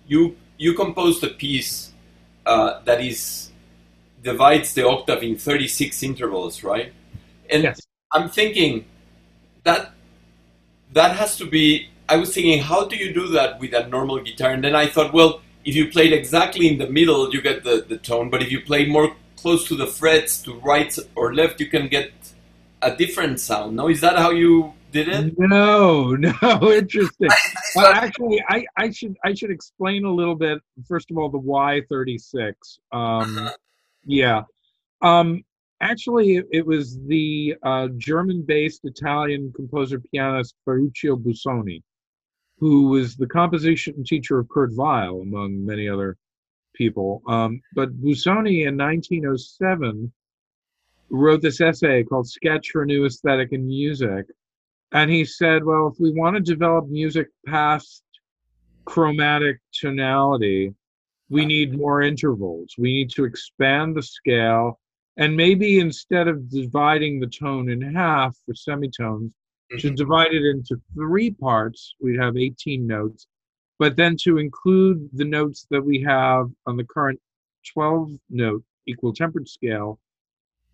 you 0.07 0.37
you 0.59 0.75
composed 0.75 1.23
a 1.25 1.29
piece 1.29 1.93
uh, 2.47 2.81
that 2.85 3.01
is 3.01 3.51
divides 4.23 4.73
the 4.75 4.87
octave 4.87 5.23
in 5.23 5.37
36 5.37 6.03
intervals, 6.03 6.63
right? 6.65 6.93
And 7.51 7.63
Yes. 7.65 7.81
I'm 8.13 8.29
thinking 8.31 8.87
that 9.65 9.93
that 10.93 11.17
has 11.17 11.37
to 11.39 11.47
be. 11.47 11.89
I 12.09 12.17
was 12.17 12.35
thinking, 12.35 12.61
how 12.63 12.85
do 12.87 12.97
you 12.97 13.13
do 13.15 13.29
that 13.29 13.59
with 13.59 13.73
a 13.73 13.89
normal 13.89 14.21
guitar? 14.21 14.51
And 14.51 14.63
then 14.63 14.75
I 14.77 14.87
thought, 14.87 15.13
well, 15.13 15.41
if 15.65 15.75
you 15.75 15.91
played 15.91 16.13
exactly 16.13 16.69
in 16.69 16.79
the 16.79 16.89
middle, 16.89 17.33
you 17.33 17.41
get 17.41 17.65
the, 17.65 17.85
the 17.89 17.97
tone. 17.97 18.29
But 18.31 18.43
if 18.43 18.53
you 18.53 18.61
play 18.61 18.87
more 18.87 19.17
close 19.37 19.67
to 19.69 19.77
the 19.77 19.87
frets, 19.87 20.43
to 20.43 20.55
right 20.61 20.97
or 21.15 21.35
left, 21.35 21.61
you 21.61 21.67
can 21.67 21.89
get 21.89 22.13
a 22.83 22.95
different 22.95 23.41
sound. 23.41 23.77
No, 23.77 23.89
is 23.89 24.01
that 24.03 24.17
how 24.19 24.31
you 24.31 24.75
did 24.95 25.09
it? 25.09 25.35
No, 25.39 26.13
no, 26.43 26.73
interesting. 26.73 27.29
Well, 27.75 27.93
actually, 27.93 28.43
I, 28.49 28.65
I 28.77 28.91
should 28.91 29.17
I 29.25 29.35
should 29.35 29.51
explain 29.51 30.05
a 30.05 30.11
little 30.13 30.37
bit. 30.37 30.61
First 30.89 31.11
of 31.11 31.19
all, 31.19 31.29
the 31.29 31.39
Y 31.39 31.83
thirty 31.91 32.17
six. 32.19 32.79
Um, 32.93 33.37
Uh-huh. 33.39 33.53
yeah. 34.07 34.43
Um, 35.03 35.43
actually, 35.83 36.37
it, 36.37 36.47
it 36.53 36.67
was 36.67 36.99
the 37.07 37.57
uh, 37.63 37.89
German-based 37.99 38.83
Italian 38.85 39.53
composer 39.55 40.01
pianist 40.01 40.55
Ferruccio 40.65 41.17
Busoni, 41.17 41.83
who 42.59 42.89
was 42.89 43.17
the 43.17 43.27
composition 43.27 44.05
teacher 44.05 44.39
of 44.39 44.49
Kurt 44.49 44.71
Weill, 44.75 45.21
among 45.23 45.67
many 45.67 45.89
other 45.89 46.17
people. 46.75 47.23
Um, 47.29 47.61
but 47.75 47.91
Busoni 48.01 48.67
in 48.69 48.77
1907 48.79 50.13
wrote 51.11 51.43
this 51.43 51.61
essay 51.61 52.03
called 52.05 52.29
Sketch 52.29 52.71
for 52.71 52.83
a 52.83 52.87
New 52.87 53.05
Aesthetic 53.05 53.53
in 53.53 53.67
Music. 53.67 54.27
And 54.95 55.11
he 55.11 55.25
said, 55.25 55.65
well, 55.65 55.89
if 55.89 55.99
we 55.99 56.13
want 56.13 56.37
to 56.37 56.41
develop 56.41 56.89
music 56.89 57.27
past 57.47 58.05
chromatic 58.85 59.59
tonality, 59.73 60.73
we 61.29 61.45
need 61.45 61.77
more 61.77 62.03
intervals. 62.03 62.75
We 62.79 62.93
need 62.93 63.11
to 63.11 63.25
expand 63.25 63.97
the 63.97 64.03
scale. 64.03 64.79
And 65.17 65.37
maybe 65.37 65.81
instead 65.81 66.29
of 66.29 66.49
dividing 66.49 67.19
the 67.19 67.27
tone 67.27 67.71
in 67.71 67.81
half 67.81 68.37
for 68.47 68.55
semitones, 68.55 69.33
to 69.71 69.77
mm-hmm. 69.89 69.95
divide 69.97 70.33
it 70.33 70.45
into 70.45 70.81
three 70.95 71.31
parts, 71.31 71.95
we'd 72.01 72.21
have 72.21 72.37
18 72.37 72.87
notes. 72.87 73.27
But 73.79 73.97
then 73.97 74.17
to 74.23 74.39
include 74.39 75.09
the 75.13 75.25
notes 75.25 75.67
that 75.71 75.85
we 75.85 76.01
have 76.03 76.47
on 76.67 76.77
the 76.77 76.85
current 76.85 77.21
12 77.73 78.13
note 78.31 78.63
equal 78.87 79.13
tempered 79.13 79.49
scale, 79.49 79.99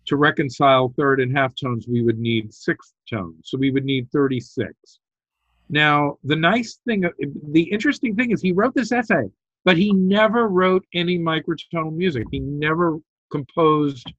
to 0.05 0.15
reconcile 0.15 0.93
third 0.97 1.19
and 1.19 1.35
half 1.35 1.53
tones, 1.55 1.87
we 1.87 2.01
would 2.01 2.19
need 2.19 2.53
sixth 2.53 2.93
tones. 3.09 3.41
So 3.45 3.57
we 3.57 3.71
would 3.71 3.85
need 3.85 4.09
36. 4.11 4.73
Now, 5.69 6.17
the 6.23 6.35
nice 6.35 6.79
thing, 6.85 7.05
the 7.51 7.63
interesting 7.63 8.15
thing 8.15 8.31
is 8.31 8.41
he 8.41 8.51
wrote 8.51 8.73
this 8.75 8.91
essay, 8.91 9.29
but 9.63 9.77
he 9.77 9.93
never 9.93 10.47
wrote 10.47 10.85
any 10.93 11.17
microtonal 11.17 11.93
music. 11.93 12.25
He 12.31 12.39
never 12.39 12.97
composed 13.31 14.11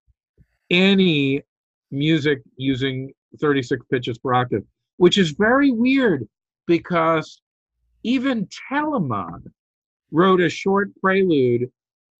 any 0.70 1.42
music 1.90 2.40
using 2.56 3.12
36 3.40 3.84
pitches 3.90 4.18
per 4.18 4.32
octave, 4.32 4.64
which 4.96 5.18
is 5.18 5.32
very 5.32 5.70
weird 5.70 6.26
because 6.66 7.42
even 8.02 8.48
Telemann 8.70 9.42
wrote 10.10 10.40
a 10.40 10.48
short 10.48 10.90
prelude 11.00 11.70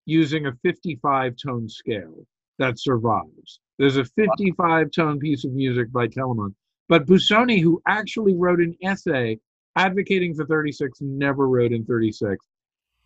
using 0.05 0.45
a 0.45 0.53
55 0.63 1.35
tone 1.37 1.67
scale 1.69 2.25
that 2.59 2.79
survives. 2.79 3.59
There's 3.79 3.97
a 3.97 4.05
55 4.05 4.91
tone 4.91 5.19
piece 5.19 5.45
of 5.45 5.53
music 5.53 5.91
by 5.91 6.07
Telemann. 6.07 6.53
But 6.89 7.05
Busoni, 7.05 7.61
who 7.61 7.81
actually 7.87 8.35
wrote 8.35 8.59
an 8.59 8.75
essay 8.83 9.39
advocating 9.75 10.35
for 10.35 10.45
36, 10.45 10.99
never 11.01 11.47
wrote 11.47 11.71
in 11.71 11.85
36. 11.85 12.45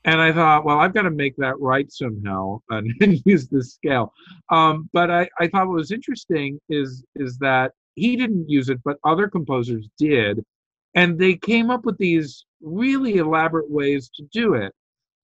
And 0.05 0.21
I 0.21 0.31
thought, 0.31 0.65
well, 0.65 0.79
I've 0.79 0.93
got 0.93 1.03
to 1.03 1.11
make 1.11 1.35
that 1.37 1.59
right 1.59 1.91
somehow 1.91 2.59
and, 2.69 2.91
and 3.01 3.21
use 3.25 3.47
this 3.47 3.73
scale. 3.73 4.13
Um, 4.49 4.89
but 4.93 5.11
I, 5.11 5.29
I 5.39 5.47
thought 5.47 5.67
what 5.67 5.75
was 5.75 5.91
interesting 5.91 6.59
is 6.69 7.03
is 7.15 7.37
that 7.39 7.71
he 7.95 8.15
didn't 8.15 8.49
use 8.49 8.69
it, 8.69 8.79
but 8.85 8.97
other 9.03 9.27
composers 9.27 9.87
did. 9.97 10.43
And 10.95 11.19
they 11.19 11.35
came 11.35 11.69
up 11.69 11.85
with 11.85 11.97
these 11.97 12.45
really 12.61 13.17
elaborate 13.17 13.69
ways 13.69 14.09
to 14.15 14.23
do 14.31 14.53
it. 14.53 14.73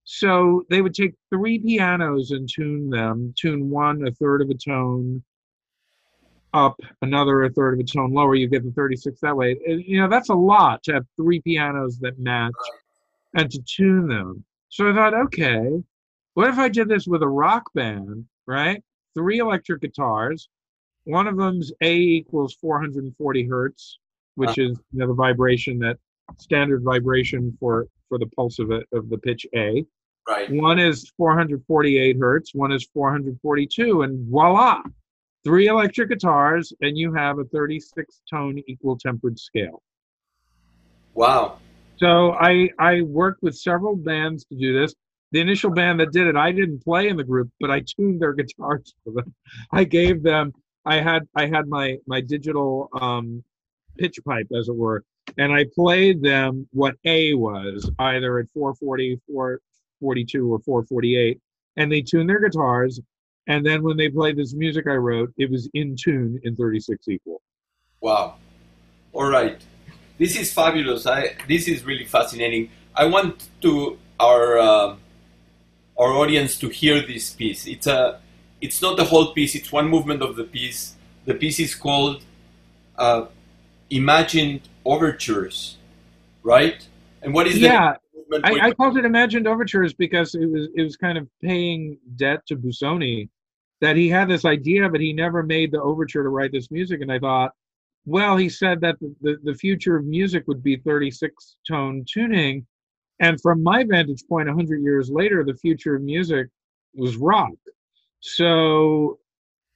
So 0.05 0.63
they 0.69 0.81
would 0.81 0.93
take 0.93 1.13
three 1.29 1.59
pianos 1.59 2.31
and 2.31 2.49
tune 2.49 2.89
them, 2.89 3.33
tune 3.37 3.69
one 3.69 4.05
a 4.05 4.11
third 4.11 4.41
of 4.41 4.49
a 4.49 4.55
tone 4.55 5.23
up, 6.53 6.79
another 7.01 7.43
a 7.43 7.49
third 7.49 7.75
of 7.75 7.79
a 7.79 7.83
tone 7.83 8.11
lower. 8.11 8.35
You 8.35 8.47
get 8.47 8.63
the 8.63 8.71
36 8.71 9.19
that 9.21 9.35
way. 9.35 9.57
And, 9.65 9.83
you 9.83 9.99
know, 9.99 10.09
that's 10.09 10.29
a 10.29 10.35
lot 10.35 10.83
to 10.83 10.93
have 10.93 11.05
three 11.15 11.41
pianos 11.41 11.99
that 11.99 12.19
match 12.19 12.53
and 13.35 13.49
to 13.49 13.59
tune 13.61 14.07
them. 14.07 14.43
So 14.69 14.89
I 14.89 14.93
thought, 14.93 15.13
okay, 15.13 15.81
what 16.33 16.49
if 16.49 16.57
I 16.57 16.69
did 16.69 16.89
this 16.89 17.07
with 17.07 17.23
a 17.23 17.27
rock 17.27 17.71
band, 17.73 18.25
right? 18.45 18.83
Three 19.15 19.39
electric 19.39 19.81
guitars. 19.81 20.49
One 21.05 21.27
of 21.27 21.37
them's 21.37 21.71
A 21.81 21.95
equals 21.95 22.55
440 22.55 23.47
hertz, 23.47 23.99
which 24.35 24.51
uh-huh. 24.51 24.61
is 24.61 24.79
you 24.91 24.99
know, 24.99 25.07
the 25.07 25.13
vibration 25.13 25.79
that 25.79 25.97
standard 26.37 26.83
vibration 26.83 27.55
for 27.59 27.87
for 28.13 28.19
the 28.19 28.27
pulse 28.27 28.59
of 28.59 28.69
it 28.71 28.85
of 28.93 29.09
the 29.09 29.17
pitch 29.17 29.47
A. 29.55 29.83
Right. 30.27 30.49
One 30.51 30.79
is 30.79 31.11
448 31.17 32.17
hertz, 32.19 32.53
one 32.53 32.71
is 32.71 32.87
442, 32.93 34.03
and 34.03 34.29
voila, 34.29 34.81
three 35.43 35.67
electric 35.67 36.09
guitars, 36.09 36.71
and 36.81 36.95
you 36.95 37.11
have 37.13 37.39
a 37.39 37.43
36 37.45 38.21
tone 38.29 38.61
equal 38.67 38.97
tempered 38.97 39.39
scale. 39.39 39.81
Wow. 41.15 41.57
So 41.97 42.33
I 42.33 42.69
I 42.77 43.01
worked 43.01 43.41
with 43.41 43.55
several 43.55 43.95
bands 43.95 44.45
to 44.45 44.55
do 44.55 44.79
this. 44.79 44.93
The 45.31 45.39
initial 45.39 45.71
band 45.71 45.99
that 45.99 46.11
did 46.11 46.27
it, 46.27 46.35
I 46.35 46.51
didn't 46.51 46.83
play 46.83 47.07
in 47.07 47.17
the 47.17 47.23
group, 47.23 47.49
but 47.59 47.71
I 47.71 47.81
tuned 47.81 48.21
their 48.21 48.33
guitars 48.39 48.93
for 49.03 49.13
them. 49.13 49.33
I 49.71 49.83
gave 49.85 50.21
them. 50.21 50.53
I 50.85 51.01
had 51.01 51.23
I 51.35 51.47
had 51.47 51.67
my 51.67 51.97
my 52.05 52.21
digital 52.21 52.89
um, 53.01 53.43
pitch 53.97 54.19
pipe, 54.23 54.47
as 54.55 54.69
it 54.69 54.75
were, 54.75 55.03
and 55.37 55.51
I 55.51 55.65
played 55.73 56.21
them 56.21 56.67
what 56.71 56.95
A 57.05 57.33
was, 57.33 57.89
either 57.99 58.39
at 58.39 58.47
440, 58.53 59.19
442, 59.27 60.53
or 60.53 60.59
448, 60.59 61.39
and 61.77 61.91
they 61.91 62.01
tuned 62.01 62.29
their 62.29 62.39
guitars. 62.39 62.99
And 63.47 63.65
then 63.65 63.83
when 63.83 63.97
they 63.97 64.09
played 64.09 64.37
this 64.37 64.53
music 64.53 64.87
I 64.87 64.95
wrote, 64.95 65.33
it 65.37 65.49
was 65.51 65.69
in 65.73 65.95
tune 65.95 66.39
in 66.43 66.55
36 66.55 67.07
equal. 67.07 67.41
Wow. 67.99 68.35
All 69.11 69.29
right. 69.29 69.61
This 70.17 70.37
is 70.37 70.53
fabulous. 70.53 71.05
I 71.05 71.35
this 71.47 71.67
is 71.67 71.83
really 71.83 72.05
fascinating. 72.05 72.69
I 72.95 73.05
want 73.05 73.47
to 73.61 73.97
our 74.19 74.57
uh, 74.57 74.95
our 75.97 76.11
audience 76.13 76.57
to 76.59 76.69
hear 76.69 77.01
this 77.01 77.31
piece. 77.33 77.65
It's 77.67 77.87
a 77.87 78.21
it's 78.61 78.81
not 78.81 78.97
the 78.97 79.05
whole 79.05 79.33
piece. 79.33 79.55
It's 79.55 79.71
one 79.71 79.89
movement 79.89 80.21
of 80.21 80.35
the 80.35 80.43
piece. 80.43 80.95
The 81.25 81.33
piece 81.33 81.59
is 81.59 81.75
called 81.75 82.23
uh, 82.97 83.25
"Imagined 83.95 84.61
Overtures," 84.85 85.77
right? 86.43 86.87
And 87.21 87.33
what 87.33 87.47
is 87.47 87.57
Yeah? 87.57 87.95
I, 88.43 88.67
I 88.67 88.71
called 88.71 88.97
it 88.97 89.05
imagined 89.05 89.47
overtures 89.47 89.93
because 89.93 90.35
it 90.35 90.45
was 90.45 90.69
it 90.75 90.81
was 90.81 90.95
kind 90.95 91.17
of 91.17 91.27
paying 91.41 91.97
debt 92.15 92.45
to 92.47 92.55
Busoni 92.55 93.29
that 93.81 93.95
he 93.95 94.09
had 94.09 94.29
this 94.29 94.45
idea 94.45 94.89
but 94.89 95.01
he 95.01 95.13
never 95.13 95.43
made 95.43 95.71
the 95.71 95.81
overture 95.81 96.23
to 96.23 96.29
write 96.29 96.51
this 96.51 96.71
music 96.71 97.01
and 97.01 97.11
I 97.11 97.19
thought 97.19 97.51
well 98.05 98.37
he 98.37 98.49
said 98.49 98.81
that 98.81 98.99
the, 98.99 99.15
the, 99.21 99.37
the 99.43 99.53
future 99.53 99.97
of 99.97 100.05
music 100.05 100.47
would 100.47 100.63
be 100.63 100.77
36 100.77 101.57
tone 101.67 102.05
tuning 102.11 102.65
and 103.19 103.39
from 103.41 103.61
my 103.61 103.83
vantage 103.83 104.23
point 104.27 104.47
100 104.47 104.81
years 104.81 105.09
later 105.11 105.43
the 105.43 105.55
future 105.55 105.95
of 105.95 106.01
music 106.01 106.47
was 106.95 107.17
rock 107.17 107.51
so 108.21 109.19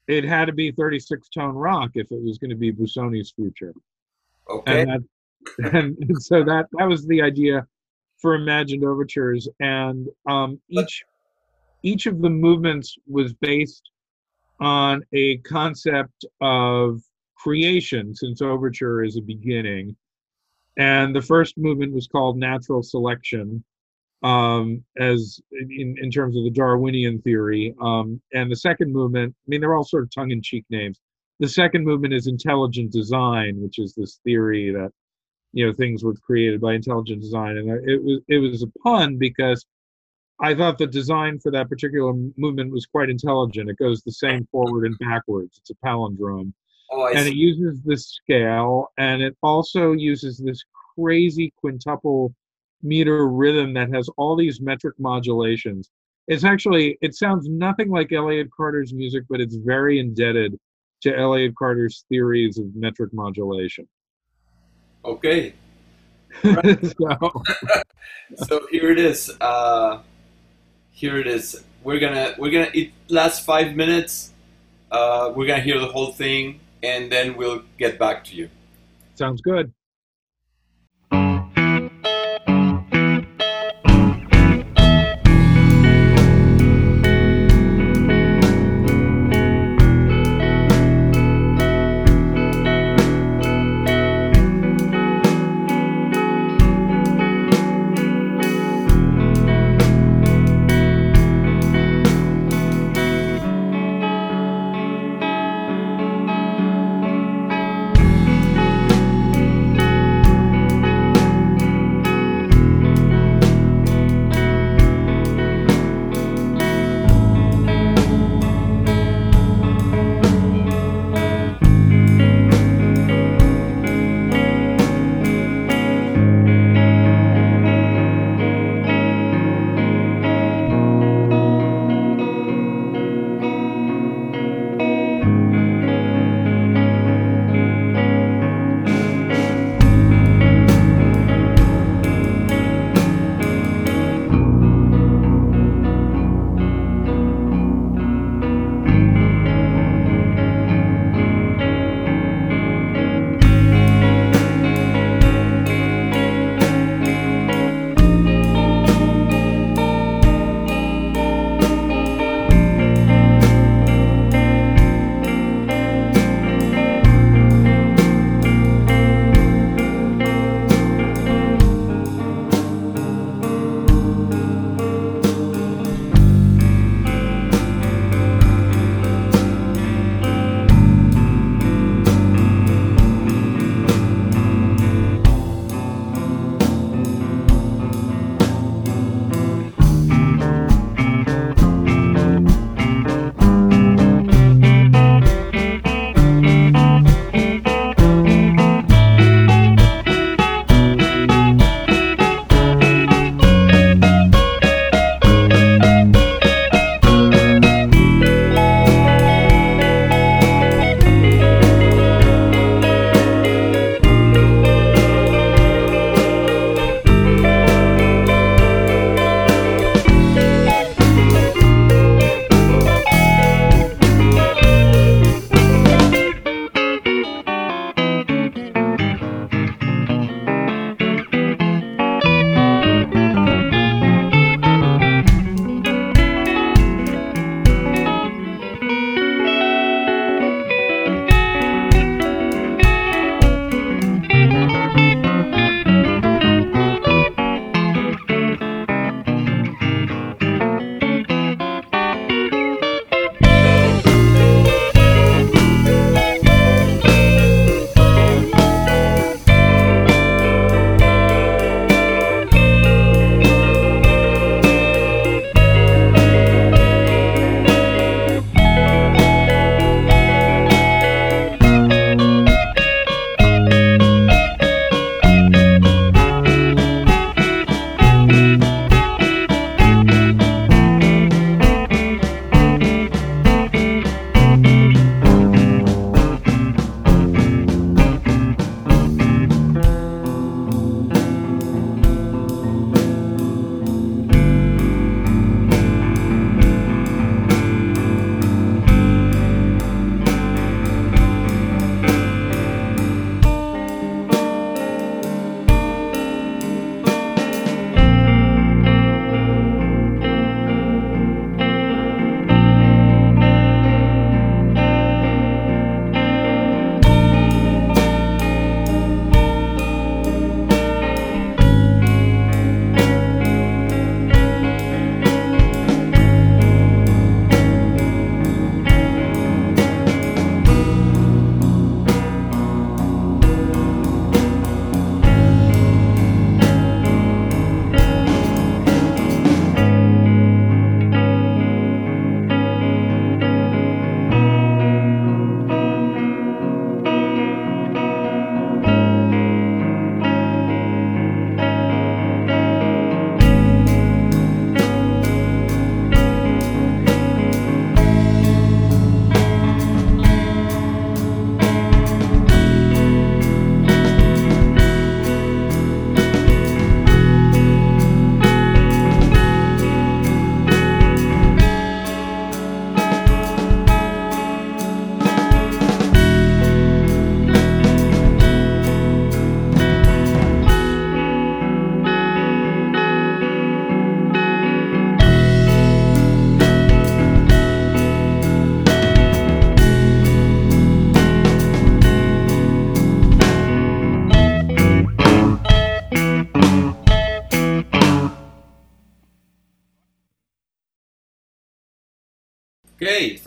it 0.08 0.24
had 0.24 0.46
to 0.46 0.54
be 0.54 0.72
36 0.72 1.28
tone 1.30 1.56
rock 1.56 1.92
if 1.96 2.12
it 2.12 2.24
was 2.24 2.38
going 2.38 2.50
to 2.50 2.56
be 2.56 2.72
Busoni's 2.72 3.32
future 3.32 3.74
Okay. 4.50 4.82
And, 4.82 4.90
that, 5.58 5.74
and, 5.74 5.98
and 6.02 6.22
so 6.22 6.44
that 6.44 6.68
that 6.74 6.88
was 6.88 7.06
the 7.08 7.22
idea 7.22 7.66
for 8.18 8.36
imagined 8.36 8.84
overtures, 8.84 9.48
and 9.60 10.08
um, 10.28 10.60
each 10.70 11.04
each 11.84 12.06
of 12.06 12.22
the 12.22 12.30
movements 12.30 12.98
was 13.08 13.34
based 13.34 13.92
on 14.60 15.04
a 15.14 15.38
concept 15.40 16.26
of 16.42 17.02
creation, 17.36 18.16
since 18.16 18.42
overture 18.42 19.04
is 19.04 19.18
a 19.18 19.22
beginning. 19.22 19.96
And 20.78 21.16
the 21.16 21.22
first 21.22 21.58
movement 21.58 21.94
was 21.94 22.08
called 22.08 22.38
natural 22.38 22.84
selection, 22.84 23.64
um, 24.24 24.84
as 24.98 25.40
in, 25.52 25.96
in 26.02 26.12
terms 26.12 26.36
of 26.36 26.44
the 26.44 26.52
Darwinian 26.52 27.22
theory. 27.22 27.74
Um, 27.82 28.22
and 28.34 28.52
the 28.52 28.56
second 28.56 28.92
movement, 28.92 29.36
I 29.40 29.46
mean, 29.48 29.62
they're 29.62 29.76
all 29.76 29.84
sort 29.84 30.04
of 30.04 30.12
tongue 30.14 30.32
in 30.32 30.42
cheek 30.42 30.66
names. 30.70 31.00
The 31.40 31.48
second 31.48 31.86
movement 31.86 32.14
is 32.14 32.28
intelligent 32.28 32.92
design, 32.92 33.62
which 33.62 33.78
is 33.78 33.94
this 33.94 34.20
theory 34.24 34.72
that 34.72 34.92
you 35.54 35.66
know 35.66 35.74
things 35.74 36.04
were 36.04 36.16
created 36.16 36.60
by 36.60 36.74
intelligent 36.74 37.22
design, 37.22 37.58
and 37.58 37.90
it 37.90 38.04
was 38.04 38.22
it 38.28 38.38
was 38.40 38.64
a 38.64 38.80
pun 38.84 39.18
because 39.18 39.66
I 40.40 40.56
thought 40.56 40.78
the 40.78 40.88
design 40.88 41.40
for 41.40 41.52
that 41.52 41.70
particular 41.70 42.14
movement 42.38 42.72
was 42.72 42.86
quite 42.86 43.10
intelligent. 43.10 43.70
It 43.70 43.78
goes 43.78 44.02
the 44.02 44.12
same 44.12 44.48
forward 44.52 44.86
and 44.86 44.98
backwards. 45.00 45.58
It's 45.60 45.70
a 45.70 45.76
palindrome, 45.86 46.54
oh, 46.92 47.08
and 47.08 47.28
it 47.28 47.36
uses 47.36 47.82
this 47.84 48.08
scale, 48.08 48.88
and 48.98 49.22
it 49.22 49.36
also 49.44 49.92
uses 49.94 50.38
this 50.38 50.64
crazy 50.96 51.54
quintuple 51.58 52.34
meter 52.82 53.28
rhythm 53.28 53.74
that 53.74 53.94
has 53.94 54.10
all 54.18 54.36
these 54.36 54.62
metric 54.62 54.96
modulations. 55.00 55.90
It's 56.28 56.44
actually 56.44 56.98
it 57.02 57.16
sounds 57.16 57.48
nothing 57.48 57.90
like 57.90 58.12
Elliott 58.12 58.50
Carter's 58.56 58.94
music, 58.94 59.24
but 59.30 59.40
it's 59.40 59.56
very 59.56 60.00
indebted 60.00 60.58
to 61.02 61.16
Elliott 61.16 61.56
Carter's 61.56 62.06
theories 62.10 62.58
of 62.58 62.76
metric 62.76 63.14
modulation. 63.14 63.88
Okay. 65.06 65.54
so, 66.44 67.44
So 68.48 68.68
here 68.70 68.92
it 68.92 69.00
is. 69.00 69.32
Uh, 69.40 70.02
here 70.92 71.18
it 71.18 71.28
is. 71.28 71.64
We're 71.84 72.00
gonna 72.00 72.36
we're 72.38 72.52
gonna 72.52 72.72
it 72.74 72.92
last 73.08 73.46
five 73.46 73.76
minutes. 73.76 74.32
Uh, 74.92 75.32
we're 75.36 75.48
gonna 75.48 75.62
hear 75.62 75.80
the 75.80 75.88
whole 75.88 76.12
thing, 76.12 76.60
and 76.84 77.12
then 77.12 77.38
we'll 77.38 77.64
get 77.78 77.98
back 77.98 78.24
to 78.26 78.36
you. 78.36 78.50
sounds 79.16 79.42
good. 79.42 79.72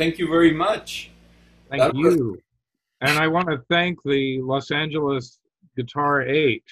Thank 0.01 0.19
you 0.19 0.27
very 0.29 0.51
much. 0.55 1.11
Thank 1.69 1.83
That 1.83 1.95
you. 1.95 2.33
was- 2.33 2.41
And 3.03 3.19
I 3.19 3.29
want 3.29 3.49
to 3.51 3.59
thank 3.69 4.03
the 4.03 4.41
Los 4.41 4.71
Angeles 4.71 5.39
Guitar 5.77 6.23
8, 6.23 6.65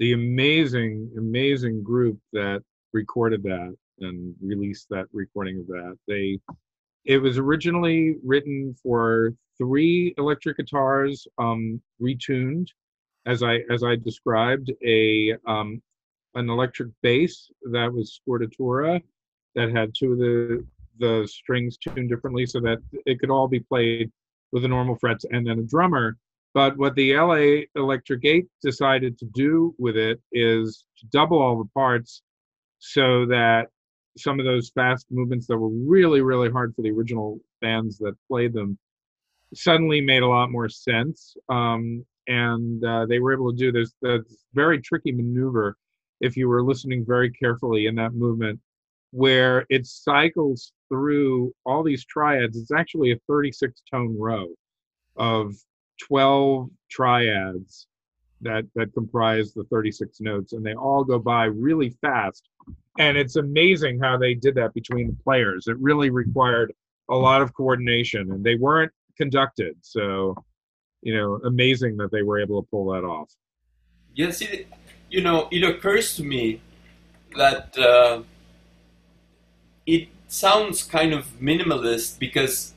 the 0.00 0.12
amazing, 0.12 1.08
amazing 1.16 1.84
group 1.84 2.18
that 2.32 2.62
recorded 2.92 3.44
that 3.44 3.76
and 4.00 4.34
released 4.40 4.88
that 4.90 5.06
recording 5.12 5.60
of 5.60 5.66
that. 5.68 5.96
They 6.08 6.40
it 7.04 7.18
was 7.18 7.38
originally 7.38 8.16
written 8.24 8.74
for 8.82 9.32
three 9.56 10.12
electric 10.18 10.56
guitars, 10.58 11.26
um, 11.38 11.80
retuned, 12.02 12.68
as 13.24 13.42
I 13.42 13.58
as 13.70 13.82
I 13.84 13.94
described, 13.96 14.70
a 14.84 15.34
um, 15.46 15.80
an 16.34 16.50
electric 16.50 16.90
bass 17.02 17.50
that 17.70 17.92
was 17.92 18.20
Scordatura 18.20 19.00
that 19.54 19.70
had 19.70 19.94
two 19.94 20.12
of 20.12 20.18
the 20.18 20.66
the 20.98 21.28
strings 21.30 21.76
tuned 21.76 22.08
differently 22.08 22.46
so 22.46 22.60
that 22.60 22.78
it 23.06 23.18
could 23.20 23.30
all 23.30 23.48
be 23.48 23.60
played 23.60 24.10
with 24.52 24.62
the 24.62 24.68
normal 24.68 24.96
frets 24.96 25.24
and 25.30 25.46
then 25.46 25.58
a 25.58 25.62
drummer. 25.62 26.16
But 26.54 26.76
what 26.76 26.94
the 26.94 27.14
LA 27.14 27.64
Electric 27.80 28.24
8 28.24 28.46
decided 28.62 29.18
to 29.18 29.26
do 29.26 29.74
with 29.78 29.96
it 29.96 30.20
is 30.32 30.84
to 30.98 31.06
double 31.06 31.40
all 31.40 31.58
the 31.58 31.70
parts 31.74 32.22
so 32.78 33.26
that 33.26 33.68
some 34.16 34.40
of 34.40 34.46
those 34.46 34.70
fast 34.70 35.06
movements 35.10 35.46
that 35.46 35.58
were 35.58 35.68
really, 35.68 36.20
really 36.20 36.50
hard 36.50 36.74
for 36.74 36.82
the 36.82 36.90
original 36.90 37.38
bands 37.60 37.98
that 37.98 38.16
played 38.28 38.52
them 38.52 38.78
suddenly 39.54 40.00
made 40.00 40.22
a 40.22 40.28
lot 40.28 40.50
more 40.50 40.68
sense. 40.68 41.36
Um, 41.48 42.04
and 42.26 42.84
uh, 42.84 43.06
they 43.06 43.20
were 43.20 43.32
able 43.32 43.52
to 43.52 43.56
do 43.56 43.72
this, 43.72 43.92
this 44.02 44.22
very 44.54 44.80
tricky 44.80 45.12
maneuver 45.12 45.76
if 46.20 46.36
you 46.36 46.48
were 46.48 46.62
listening 46.62 47.04
very 47.06 47.30
carefully 47.30 47.86
in 47.86 47.94
that 47.94 48.12
movement 48.14 48.58
where 49.12 49.64
it 49.70 49.86
cycles 49.86 50.72
through 50.88 51.52
all 51.64 51.82
these 51.82 52.04
triads. 52.04 52.56
It's 52.56 52.72
actually 52.72 53.12
a 53.12 53.18
36 53.28 53.82
tone 53.90 54.16
row 54.18 54.48
of 55.16 55.54
12 56.00 56.68
triads 56.90 57.86
that 58.40 58.64
that 58.76 58.92
comprise 58.94 59.52
the 59.52 59.64
36 59.64 60.20
notes 60.20 60.52
and 60.52 60.64
they 60.64 60.74
all 60.74 61.02
go 61.02 61.18
by 61.18 61.46
really 61.46 61.90
fast 62.00 62.48
and 63.00 63.16
it's 63.16 63.34
amazing 63.34 63.98
how 63.98 64.16
they 64.16 64.32
did 64.32 64.54
that 64.54 64.72
between 64.74 65.08
the 65.08 65.16
players 65.24 65.66
it 65.66 65.76
really 65.80 66.08
required 66.08 66.72
a 67.10 67.16
lot 67.16 67.42
of 67.42 67.52
coordination 67.52 68.30
and 68.30 68.44
they 68.44 68.54
weren't 68.54 68.92
conducted 69.16 69.74
so 69.80 70.36
you 71.02 71.12
know 71.12 71.40
amazing 71.46 71.96
that 71.96 72.12
they 72.12 72.22
were 72.22 72.38
able 72.38 72.62
to 72.62 72.68
pull 72.70 72.92
that 72.92 73.02
off 73.02 73.28
Yes, 74.18 74.40
it, 74.40 74.66
you 75.08 75.20
know, 75.20 75.46
it 75.52 75.62
occurs 75.62 76.16
to 76.16 76.24
me 76.24 76.60
that 77.36 77.78
uh, 77.78 78.22
it 79.86 80.08
sounds 80.28 80.82
kind 80.82 81.12
of 81.12 81.40
minimalist 81.40 82.18
because 82.18 82.74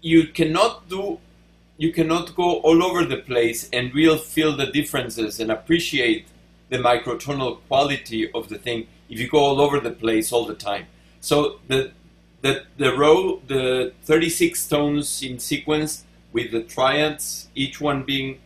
you 0.00 0.28
cannot 0.28 0.88
do, 0.88 1.20
you 1.76 1.92
cannot 1.92 2.34
go 2.34 2.60
all 2.60 2.82
over 2.82 3.04
the 3.04 3.18
place 3.18 3.68
and 3.72 3.94
really 3.94 4.18
feel 4.18 4.56
the 4.56 4.66
differences 4.66 5.38
and 5.38 5.52
appreciate 5.52 6.26
the 6.70 6.78
microtonal 6.78 7.58
quality 7.68 8.30
of 8.32 8.48
the 8.48 8.58
thing 8.58 8.86
if 9.08 9.20
you 9.20 9.28
go 9.28 9.38
all 9.38 9.60
over 9.60 9.78
the 9.78 9.90
place 9.90 10.32
all 10.32 10.46
the 10.46 10.54
time. 10.54 10.86
So 11.20 11.60
the 11.68 11.92
the 12.40 12.64
the 12.76 12.96
row, 12.96 13.40
the 13.46 13.92
36 14.04 14.68
tones 14.68 15.22
in 15.22 15.38
sequence 15.38 16.04
with 16.32 16.50
the 16.52 16.62
triads, 16.62 17.48
each 17.54 17.80
one 17.80 18.02
being 18.02 18.40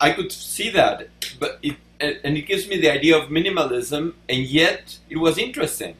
I 0.00 0.12
could 0.12 0.30
see 0.30 0.70
that, 0.70 1.08
but 1.40 1.58
it 1.62 1.76
and 2.00 2.20
and 2.22 2.36
it 2.36 2.42
gives 2.42 2.68
me 2.68 2.78
the 2.80 2.90
idea 2.90 3.16
of 3.16 3.28
minimalism, 3.28 4.14
and 4.28 4.42
yet 4.44 4.98
it 5.08 5.16
was 5.16 5.38
interesting 5.38 5.96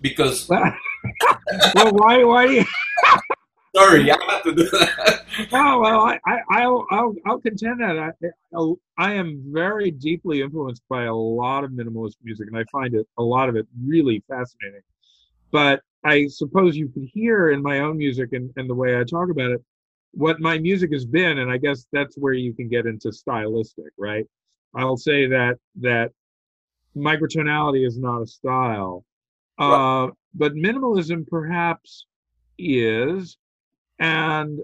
because 0.00 0.48
well 1.74 1.92
why 1.92 2.24
why 2.24 2.46
do 2.46 2.52
you 2.54 2.64
sorry, 3.76 4.10
I 4.10 4.16
have 4.28 4.42
to 4.44 4.52
do 4.54 4.64
that. 4.70 5.20
Oh 5.52 5.80
well, 5.80 6.00
I, 6.00 6.18
I 6.26 6.38
I'll, 6.50 6.86
I'll 6.90 7.14
I'll 7.24 7.40
contend 7.40 7.80
that 7.80 7.96
I 7.96 8.68
I- 8.98 9.12
am 9.14 9.42
very 9.46 9.90
deeply 9.92 10.42
influenced 10.42 10.82
by 10.88 11.04
a 11.04 11.14
lot 11.14 11.62
of 11.62 11.70
minimalist 11.70 12.16
music, 12.22 12.48
and 12.48 12.58
I 12.58 12.64
find 12.70 12.94
it 12.94 13.06
a 13.16 13.22
lot 13.22 13.48
of 13.48 13.54
it 13.56 13.66
really 13.86 14.22
fascinating. 14.28 14.80
But 15.52 15.82
I 16.04 16.26
suppose 16.26 16.76
you 16.76 16.88
could 16.88 17.08
hear 17.12 17.50
in 17.50 17.62
my 17.62 17.78
own 17.80 17.96
music 17.96 18.30
and, 18.32 18.50
and 18.56 18.68
the 18.68 18.74
way 18.74 18.98
I 18.98 19.04
talk 19.04 19.30
about 19.30 19.52
it 19.52 19.62
what 20.12 20.40
my 20.40 20.58
music 20.58 20.92
has 20.92 21.06
been, 21.06 21.38
and 21.38 21.50
I 21.50 21.56
guess 21.56 21.86
that's 21.92 22.16
where 22.18 22.32
you 22.32 22.52
can 22.52 22.68
get 22.68 22.86
into 22.86 23.12
stylistic, 23.12 23.92
right? 23.96 24.26
I'll 24.74 24.96
say 24.96 25.26
that 25.28 25.58
that 25.80 26.10
microtonality 26.96 27.86
is 27.86 27.98
not 27.98 28.22
a 28.22 28.26
style, 28.26 29.04
Right. 29.60 30.04
uh, 30.04 30.10
but 30.34 30.54
minimalism 30.54 31.26
perhaps 31.28 32.06
is, 32.58 33.36
and 33.98 34.60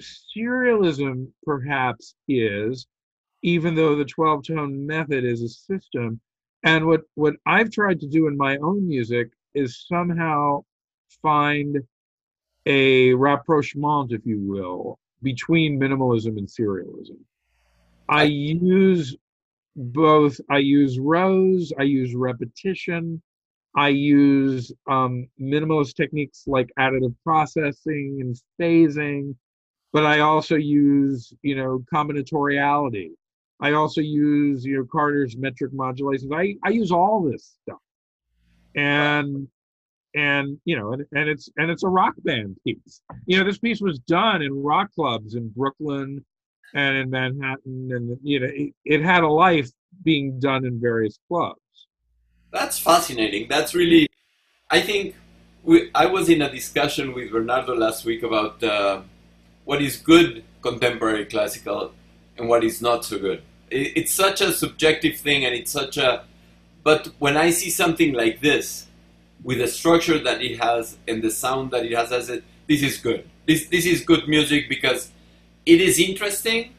serialism 0.00 1.28
perhaps 1.44 2.14
is, 2.28 2.86
even 3.42 3.74
though 3.74 3.96
the 3.96 4.04
12 4.04 4.46
tone 4.46 4.86
method 4.86 5.24
is 5.24 5.42
a 5.42 5.48
system. 5.48 6.20
And 6.62 6.86
what, 6.86 7.02
what 7.14 7.36
I've 7.46 7.70
tried 7.70 8.00
to 8.00 8.06
do 8.06 8.26
in 8.26 8.36
my 8.36 8.58
own 8.58 8.86
music 8.86 9.30
is 9.54 9.84
somehow 9.88 10.64
find 11.22 11.78
a 12.66 13.14
rapprochement, 13.14 14.12
if 14.12 14.26
you 14.26 14.40
will, 14.40 14.98
between 15.22 15.80
minimalism 15.80 16.36
and 16.36 16.46
serialism. 16.46 17.18
I 18.08 18.24
use 18.24 19.16
both, 19.76 20.38
I 20.50 20.58
use 20.58 20.98
rows, 20.98 21.72
I 21.78 21.84
use 21.84 22.14
repetition, 22.14 23.22
I 23.76 23.88
use 23.88 24.72
um, 24.88 25.28
minimalist 25.40 25.94
techniques 25.94 26.44
like 26.46 26.70
additive 26.78 27.14
processing 27.24 28.18
and 28.20 28.36
phasing, 28.60 29.36
but 29.92 30.04
I 30.04 30.20
also 30.20 30.56
use, 30.56 31.32
you 31.42 31.56
know, 31.56 31.84
combinatoriality. 31.92 33.10
I 33.60 33.72
also 33.72 34.00
use, 34.00 34.64
you 34.64 34.78
know, 34.78 34.86
Carter's 34.90 35.36
metric 35.36 35.72
modulations. 35.72 36.32
I, 36.32 36.56
I 36.64 36.70
use 36.70 36.90
all 36.90 37.22
this 37.22 37.56
stuff. 37.62 37.78
And 38.74 39.48
and 40.14 40.58
you 40.64 40.76
know, 40.76 40.92
and, 40.92 41.04
and 41.12 41.28
it's 41.28 41.48
and 41.56 41.70
it's 41.70 41.84
a 41.84 41.88
rock 41.88 42.14
band 42.18 42.56
piece. 42.64 43.02
You 43.26 43.38
know, 43.38 43.44
this 43.44 43.58
piece 43.58 43.80
was 43.80 43.98
done 44.00 44.42
in 44.42 44.62
rock 44.62 44.90
clubs 44.94 45.34
in 45.34 45.48
Brooklyn 45.50 46.24
and 46.74 46.96
in 46.96 47.10
Manhattan, 47.10 47.90
and 47.92 48.18
you 48.22 48.40
know, 48.40 48.48
it, 48.50 48.72
it 48.84 49.02
had 49.02 49.22
a 49.22 49.28
life 49.28 49.70
being 50.02 50.38
done 50.40 50.64
in 50.64 50.80
various 50.80 51.18
clubs. 51.28 51.60
That's 52.52 52.78
fascinating. 52.78 53.48
That's 53.48 53.74
really, 53.74 54.08
I 54.70 54.80
think, 54.80 55.14
we, 55.62 55.90
I 55.94 56.06
was 56.06 56.28
in 56.28 56.42
a 56.42 56.50
discussion 56.50 57.12
with 57.12 57.30
Bernardo 57.30 57.74
last 57.74 58.04
week 58.04 58.22
about 58.22 58.62
uh, 58.62 59.02
what 59.64 59.82
is 59.82 59.96
good 59.96 60.42
contemporary 60.62 61.26
classical 61.26 61.92
and 62.36 62.48
what 62.48 62.64
is 62.64 62.82
not 62.82 63.04
so 63.04 63.18
good. 63.18 63.42
It, 63.70 63.92
it's 63.96 64.12
such 64.12 64.40
a 64.40 64.52
subjective 64.52 65.18
thing, 65.18 65.44
and 65.44 65.54
it's 65.54 65.70
such 65.70 65.96
a. 65.96 66.24
But 66.82 67.10
when 67.18 67.36
I 67.36 67.50
see 67.50 67.70
something 67.70 68.14
like 68.14 68.40
this, 68.40 68.86
with 69.44 69.58
the 69.58 69.68
structure 69.68 70.18
that 70.18 70.42
it 70.42 70.60
has 70.60 70.96
and 71.06 71.22
the 71.22 71.30
sound 71.30 71.70
that 71.70 71.84
it 71.84 71.92
has, 71.92 72.12
I 72.12 72.20
said, 72.20 72.42
this 72.66 72.82
is 72.82 72.98
good. 72.98 73.28
This 73.46 73.66
this 73.66 73.86
is 73.86 74.02
good 74.04 74.28
music 74.28 74.68
because 74.68 75.12
it 75.66 75.80
is 75.80 75.98
interesting. 75.98 76.74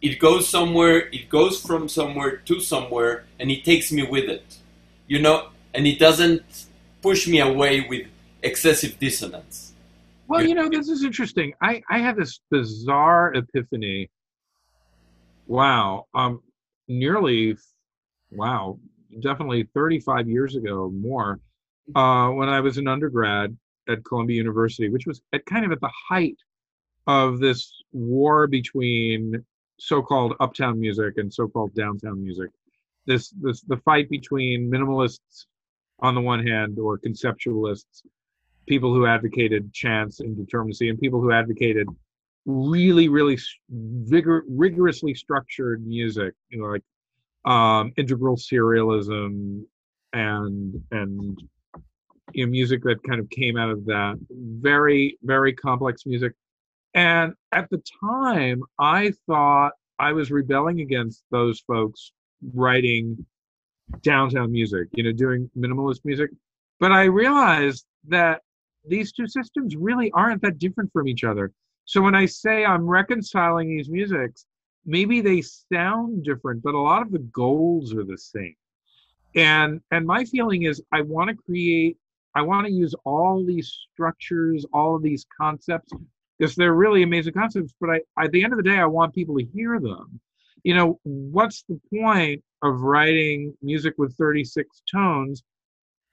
It 0.00 0.18
goes 0.18 0.48
somewhere. 0.48 1.08
It 1.12 1.28
goes 1.28 1.60
from 1.60 1.88
somewhere 1.88 2.38
to 2.38 2.60
somewhere, 2.60 3.24
and 3.38 3.50
it 3.50 3.64
takes 3.64 3.92
me 3.92 4.02
with 4.02 4.28
it 4.28 4.58
you 5.06 5.20
know, 5.20 5.48
and 5.74 5.86
it 5.86 5.98
doesn't 5.98 6.42
push 7.02 7.26
me 7.26 7.40
away 7.40 7.86
with 7.88 8.06
excessive 8.42 8.98
dissonance. 8.98 9.72
Well, 10.28 10.46
you 10.46 10.54
know, 10.54 10.68
this 10.68 10.88
is 10.88 11.04
interesting. 11.04 11.52
I 11.60 11.82
I 11.90 11.98
had 11.98 12.16
this 12.16 12.40
bizarre 12.50 13.34
epiphany. 13.34 14.10
Wow, 15.46 16.06
um, 16.14 16.40
nearly, 16.88 17.56
wow, 18.30 18.78
definitely 19.20 19.68
35 19.74 20.28
years 20.28 20.56
ago, 20.56 20.90
more, 20.94 21.40
uh, 21.94 22.28
when 22.28 22.48
I 22.48 22.60
was 22.60 22.78
an 22.78 22.88
undergrad 22.88 23.56
at 23.88 24.04
Columbia 24.04 24.36
University, 24.36 24.88
which 24.88 25.06
was 25.06 25.20
at 25.32 25.44
kind 25.46 25.64
of 25.64 25.72
at 25.72 25.80
the 25.80 25.90
height 26.08 26.36
of 27.06 27.40
this 27.40 27.82
war 27.92 28.46
between 28.46 29.44
so-called 29.78 30.34
uptown 30.40 30.78
music 30.78 31.14
and 31.16 31.32
so-called 31.32 31.74
downtown 31.74 32.22
music. 32.22 32.50
This 33.06 33.30
this 33.30 33.62
the 33.62 33.78
fight 33.78 34.08
between 34.08 34.70
minimalists 34.70 35.46
on 36.00 36.14
the 36.14 36.20
one 36.20 36.46
hand 36.46 36.78
or 36.78 36.98
conceptualists 36.98 38.02
people 38.66 38.94
who 38.94 39.06
advocated 39.06 39.72
chance 39.72 40.20
and 40.20 40.36
determinacy 40.36 40.88
and 40.88 40.98
people 40.98 41.20
who 41.20 41.32
advocated 41.32 41.88
really 42.46 43.08
really 43.08 43.38
vigor, 43.70 44.44
rigorously 44.48 45.14
structured 45.14 45.84
music 45.86 46.34
you 46.50 46.60
know 46.60 46.66
like 46.66 46.82
um 47.44 47.92
integral 47.96 48.36
serialism 48.36 49.64
and 50.12 50.74
and 50.90 51.42
you 52.32 52.44
know 52.44 52.50
music 52.50 52.82
that 52.82 53.02
kind 53.02 53.20
of 53.20 53.28
came 53.30 53.56
out 53.56 53.70
of 53.70 53.84
that. 53.86 54.16
Very 54.30 55.18
very 55.22 55.52
complex 55.52 56.06
music. 56.06 56.32
And 56.94 57.32
at 57.52 57.68
the 57.70 57.82
time 58.00 58.62
i 58.78 59.12
thought 59.26 59.72
i 59.98 60.12
was 60.12 60.30
rebelling 60.30 60.80
against 60.80 61.24
those 61.30 61.60
folks 61.60 62.12
writing 62.54 63.24
downtown 64.02 64.50
music 64.50 64.88
you 64.92 65.02
know 65.02 65.12
doing 65.12 65.50
minimalist 65.56 66.00
music 66.04 66.30
but 66.80 66.92
i 66.92 67.04
realized 67.04 67.84
that 68.06 68.40
these 68.86 69.12
two 69.12 69.26
systems 69.26 69.76
really 69.76 70.10
aren't 70.12 70.42
that 70.42 70.58
different 70.58 70.92
from 70.92 71.08
each 71.08 71.24
other. 71.24 71.52
So 71.84 72.00
when 72.00 72.14
I 72.14 72.26
say 72.26 72.64
I'm 72.64 72.86
reconciling 72.86 73.68
these 73.68 73.88
musics, 73.88 74.46
maybe 74.84 75.20
they 75.20 75.42
sound 75.42 76.24
different, 76.24 76.62
but 76.62 76.74
a 76.74 76.80
lot 76.80 77.02
of 77.02 77.12
the 77.12 77.18
goals 77.18 77.94
are 77.94 78.04
the 78.04 78.18
same. 78.18 78.54
And 79.34 79.80
and 79.90 80.06
my 80.06 80.24
feeling 80.24 80.64
is 80.64 80.82
I 80.92 81.02
want 81.02 81.30
to 81.30 81.36
create, 81.36 81.96
I 82.34 82.42
want 82.42 82.66
to 82.66 82.72
use 82.72 82.94
all 83.04 83.44
these 83.44 83.72
structures, 83.92 84.66
all 84.72 84.96
of 84.96 85.02
these 85.02 85.26
concepts, 85.40 85.92
because 86.38 86.54
they're 86.54 86.74
really 86.74 87.02
amazing 87.02 87.32
concepts. 87.32 87.74
But 87.80 87.90
I, 87.90 88.00
at 88.22 88.32
the 88.32 88.44
end 88.44 88.52
of 88.52 88.58
the 88.58 88.62
day, 88.62 88.76
I 88.76 88.86
want 88.86 89.14
people 89.14 89.38
to 89.38 89.44
hear 89.44 89.80
them. 89.80 90.20
You 90.64 90.74
know, 90.74 91.00
what's 91.02 91.64
the 91.68 91.80
point 91.92 92.42
of 92.62 92.80
writing 92.80 93.54
music 93.62 93.94
with 93.98 94.16
36 94.16 94.82
tones 94.90 95.42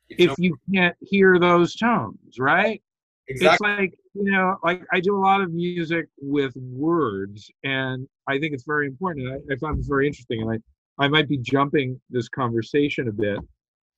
if 0.09 0.33
you 0.39 0.57
can't 0.73 0.95
hear 1.01 1.39
those 1.39 1.75
tones, 1.75 2.39
right? 2.39 2.81
Exactly. 3.27 3.69
It's 3.69 3.79
like, 3.79 3.93
you 4.15 4.31
know, 4.31 4.57
like 4.63 4.83
I 4.91 4.99
do 4.99 5.15
a 5.15 5.21
lot 5.21 5.41
of 5.41 5.53
music 5.53 6.07
with 6.19 6.53
words, 6.55 7.49
and 7.63 8.07
I 8.27 8.39
think 8.39 8.53
it's 8.53 8.63
very 8.65 8.87
important. 8.87 9.27
And 9.27 9.41
I, 9.49 9.53
I 9.53 9.57
found 9.57 9.77
this 9.77 9.87
very 9.87 10.07
interesting. 10.07 10.41
And 10.41 10.51
I, 10.51 11.05
I 11.05 11.07
might 11.07 11.27
be 11.27 11.37
jumping 11.37 12.01
this 12.09 12.27
conversation 12.27 13.07
a 13.07 13.11
bit 13.11 13.39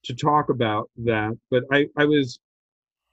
to 0.05 0.15
talk 0.15 0.49
about 0.49 0.89
that, 0.97 1.37
but 1.49 1.63
I, 1.71 1.87
I 1.97 2.05
was 2.05 2.39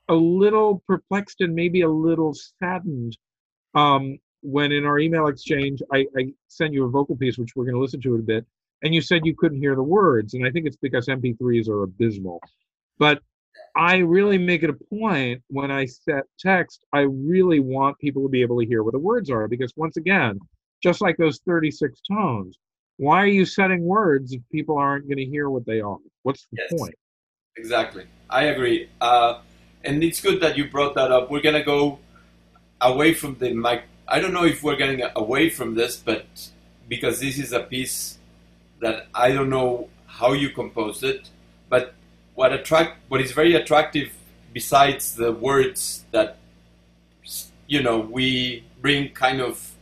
a 0.09 0.15
little 0.15 0.83
perplexed 0.87 1.41
and 1.41 1.55
maybe 1.55 1.83
a 1.83 1.89
little 1.89 2.35
saddened 2.35 3.17
um, 3.75 4.19
when 4.43 4.73
in 4.73 4.85
our 4.85 4.99
email 4.99 5.29
exchange 5.29 5.83
I, 5.93 6.07
I 6.17 6.33
sent 6.49 6.73
you 6.73 6.85
a 6.85 6.91
vocal 6.91 7.17
piece, 7.17 7.39
which 7.39 7.57
we're 7.57 7.65
going 7.65 7.75
to 7.75 7.81
listen 7.81 8.01
to 8.03 8.15
in 8.15 8.21
a 8.21 8.25
bit, 8.25 8.47
and 8.83 8.95
you 8.95 9.01
said 9.01 9.27
you 9.27 9.35
couldn't 9.37 9.59
hear 9.59 9.75
the 9.75 9.83
words, 9.83 10.35
and 10.35 10.47
I 10.47 10.51
think 10.51 10.67
it's 10.67 10.77
because 10.77 11.07
MP3s 11.07 11.69
are 11.69 11.83
abysmal. 11.83 12.41
But 12.99 13.21
I 13.77 13.99
really 13.99 14.39
make 14.39 14.63
it 14.63 14.71
a 14.71 14.95
point 14.95 15.43
when 15.49 15.71
I 15.71 15.87
set 15.87 16.25
text, 16.39 16.85
I 16.93 17.01
really 17.01 17.61
want 17.61 17.99
people 17.99 18.23
to 18.23 18.29
be 18.29 18.43
able 18.43 18.61
to 18.61 18.67
hear 18.67 18.83
what 18.83 18.93
the 18.93 18.99
words 18.99 19.31
are 19.31 19.49
because 19.49 19.73
once 19.77 19.97
again, 19.97 20.39
just 20.83 21.01
like 21.01 21.17
those 21.17 21.41
36 21.47 22.01
tones, 22.11 22.57
why 22.97 23.19
are 23.19 23.29
you 23.29 23.45
setting 23.45 23.85
words 23.85 24.33
if 24.33 24.43
people 24.51 24.77
aren't 24.77 25.07
going 25.07 25.19
to 25.19 25.25
hear 25.25 25.51
what 25.51 25.65
they 25.67 25.81
are? 25.81 25.99
What's 26.23 26.47
the 26.51 26.59
yes, 26.61 26.79
point? 26.79 26.95
Exactly. 27.57 28.05
I 28.31 28.45
agree. 28.45 28.89
Uh, 29.01 29.41
and 29.85 30.03
it's 30.03 30.21
good 30.21 30.41
that 30.41 30.57
you 30.57 30.69
brought 30.69 30.95
that 30.95 31.13
up. 31.13 31.31
We're 31.31 31.41
going 31.41 31.55
to 31.55 31.63
go 31.63 31.99
away 32.81 33.15
from 33.15 33.37
the 33.39 33.53
mic. 33.55 33.85
I 34.11 34.21
don't 34.21 34.33
know 34.33 34.45
if 34.45 34.63
we're 34.63 34.77
getting 34.77 35.03
away 35.17 35.51
from 35.51 35.75
this, 35.75 35.97
but 35.97 36.25
because 36.89 37.21
this 37.21 37.39
is 37.39 37.53
a 37.53 37.61
piece 37.61 38.17
that 38.81 39.09
I 39.15 39.33
don't 39.33 39.51
know 39.51 39.91
how 40.07 40.33
you 40.33 40.49
composed 40.49 41.05
it, 41.05 41.29
but 41.69 41.95
what 42.35 42.53
attract 42.53 42.97
what 43.09 43.21
is 43.21 43.33
very 43.33 43.55
attractive 43.55 44.13
besides 44.55 45.15
the 45.15 45.31
words 45.33 46.05
that 46.13 46.39
you 47.67 47.83
know 47.83 47.99
we 47.99 48.65
bring 48.81 49.11
kind 49.11 49.43
of 49.43 49.73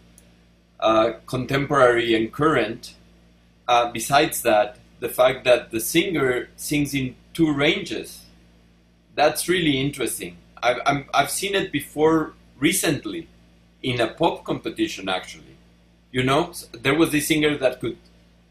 uh, 0.80 1.12
contemporary 1.26 2.14
and 2.14 2.32
current. 2.32 2.94
Uh, 3.68 3.92
besides 3.92 4.42
that, 4.42 4.78
the 5.00 5.08
fact 5.08 5.44
that 5.44 5.70
the 5.70 5.80
singer 5.80 6.48
sings 6.56 6.94
in 6.94 7.14
two 7.32 7.52
ranges, 7.52 8.24
that's 9.14 9.48
really 9.48 9.80
interesting. 9.80 10.36
I've, 10.62 10.80
i 10.84 11.04
have 11.20 11.30
seen 11.30 11.54
it 11.54 11.70
before 11.70 12.34
recently 12.58 13.28
in 13.86 14.00
a 14.00 14.08
pop 14.08 14.42
competition, 14.42 15.08
actually. 15.08 15.56
You 16.10 16.24
know, 16.24 16.52
there 16.72 16.96
was 17.02 17.14
a 17.14 17.20
singer 17.20 17.56
that 17.58 17.80
could 17.80 17.98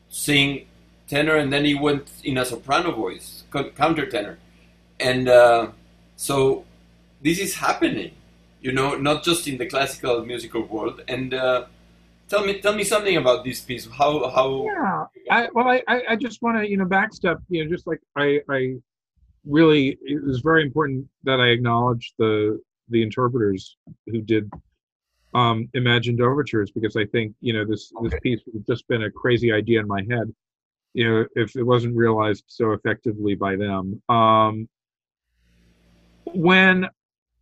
sing 0.08 0.66
tenor 1.10 1.36
and 1.36 1.52
then 1.52 1.66
he 1.66 1.76
went 1.76 2.10
in 2.24 2.38
a 2.38 2.46
soprano 2.46 2.92
voice, 2.92 3.44
countertenor. 3.52 4.38
And 4.98 5.28
uh, 5.28 5.72
so 6.16 6.64
this 7.22 7.38
is 7.40 7.56
happening, 7.56 8.12
you 8.62 8.72
know, 8.72 8.96
not 8.96 9.24
just 9.24 9.46
in 9.50 9.58
the 9.58 9.66
classical 9.66 10.26
musical 10.26 10.64
world. 10.64 11.02
And 11.10 11.34
uh, 11.34 11.66
tell 12.30 12.46
me, 12.46 12.62
tell 12.62 12.74
me 12.74 12.86
something 12.86 13.18
about 13.18 13.44
this 13.44 13.60
piece. 13.60 13.86
How, 13.92 14.30
how? 14.30 14.48
Yeah, 14.64 15.04
I, 15.30 15.50
well, 15.54 15.68
I, 15.68 15.82
I 16.12 16.16
just 16.16 16.42
want 16.42 16.60
to, 16.60 16.70
you 16.70 16.78
know, 16.78 16.86
backstep. 16.86 17.40
You 17.50 17.66
know, 17.66 17.70
just 17.70 17.88
like 17.88 18.00
I, 18.16 18.40
I 18.50 18.76
really, 19.46 19.98
it 20.02 20.24
was 20.24 20.40
very 20.40 20.64
important 20.64 21.08
that 21.26 21.42
I 21.42 21.48
acknowledge 21.48 22.14
the 22.18 22.62
the 22.90 23.02
interpreters 23.02 23.78
who 24.06 24.22
did 24.22 24.48
um, 25.36 25.70
imagined 25.74 26.22
overtures 26.22 26.72
because 26.72 26.96
I 26.96 27.06
think 27.06 27.36
you 27.42 27.54
know 27.54 27.66
this 27.66 27.92
okay. 27.98 28.10
this 28.10 28.20
piece 28.22 28.40
has 28.54 28.64
just 28.64 28.88
been 28.88 29.04
a 29.04 29.12
crazy 29.12 29.52
idea 29.52 29.80
in 29.80 29.88
my 29.88 30.02
head 30.10 30.34
you 30.96 31.10
know, 31.10 31.26
if 31.36 31.56
it 31.58 31.64
wasn't 31.64 31.94
realized 31.94 32.46
so 32.48 32.72
effectively 32.72 33.36
by 33.36 33.58
them. 33.58 34.02
Um, 34.08 34.70
when 36.34 36.88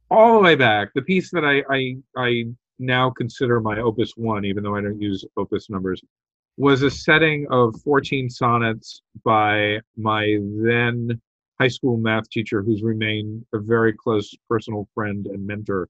all 0.10 0.34
the 0.34 0.40
way 0.40 0.56
back, 0.56 0.90
the 0.96 1.04
piece 1.04 1.30
that 1.32 1.46
I, 1.46 1.64
I, 1.72 1.98
I 2.18 2.46
now 2.80 3.12
consider 3.12 3.62
my 3.62 3.80
opus 3.80 4.14
one, 4.18 4.44
even 4.44 4.64
though 4.64 4.76
I 4.76 4.82
don't 4.82 5.00
use 5.00 5.24
opus 5.38 5.70
numbers, 5.70 6.02
was 6.58 6.82
a 6.82 6.90
setting 6.90 7.46
of 7.52 7.80
14 7.84 8.28
sonnets 8.28 9.04
by 9.24 9.80
my 9.98 10.40
then 10.42 11.22
high 11.62 11.68
school 11.68 11.98
math 11.98 12.28
teacher, 12.32 12.64
who's 12.64 12.82
remained 12.82 13.46
a 13.54 13.60
very 13.60 13.94
close 13.94 14.34
personal 14.50 14.88
friend 14.96 15.28
and 15.28 15.46
mentor, 15.46 15.90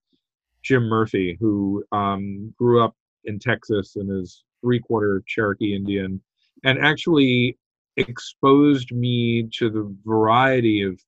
Jim 0.64 0.84
Murphy, 0.84 1.38
who 1.40 1.84
um, 1.92 2.54
grew 2.58 2.84
up 2.84 2.96
in 3.26 3.40
Texas 3.40 3.96
and 3.96 4.10
is 4.22 4.44
three 4.62 4.80
quarter 4.80 5.22
Cherokee 5.28 5.76
Indian 5.76 6.22
and 6.64 6.80
actually 6.80 7.58
exposed 7.98 8.92
me 8.92 9.48
to 9.58 9.70
the 9.70 9.96
variety 10.06 10.82
of 10.82 11.00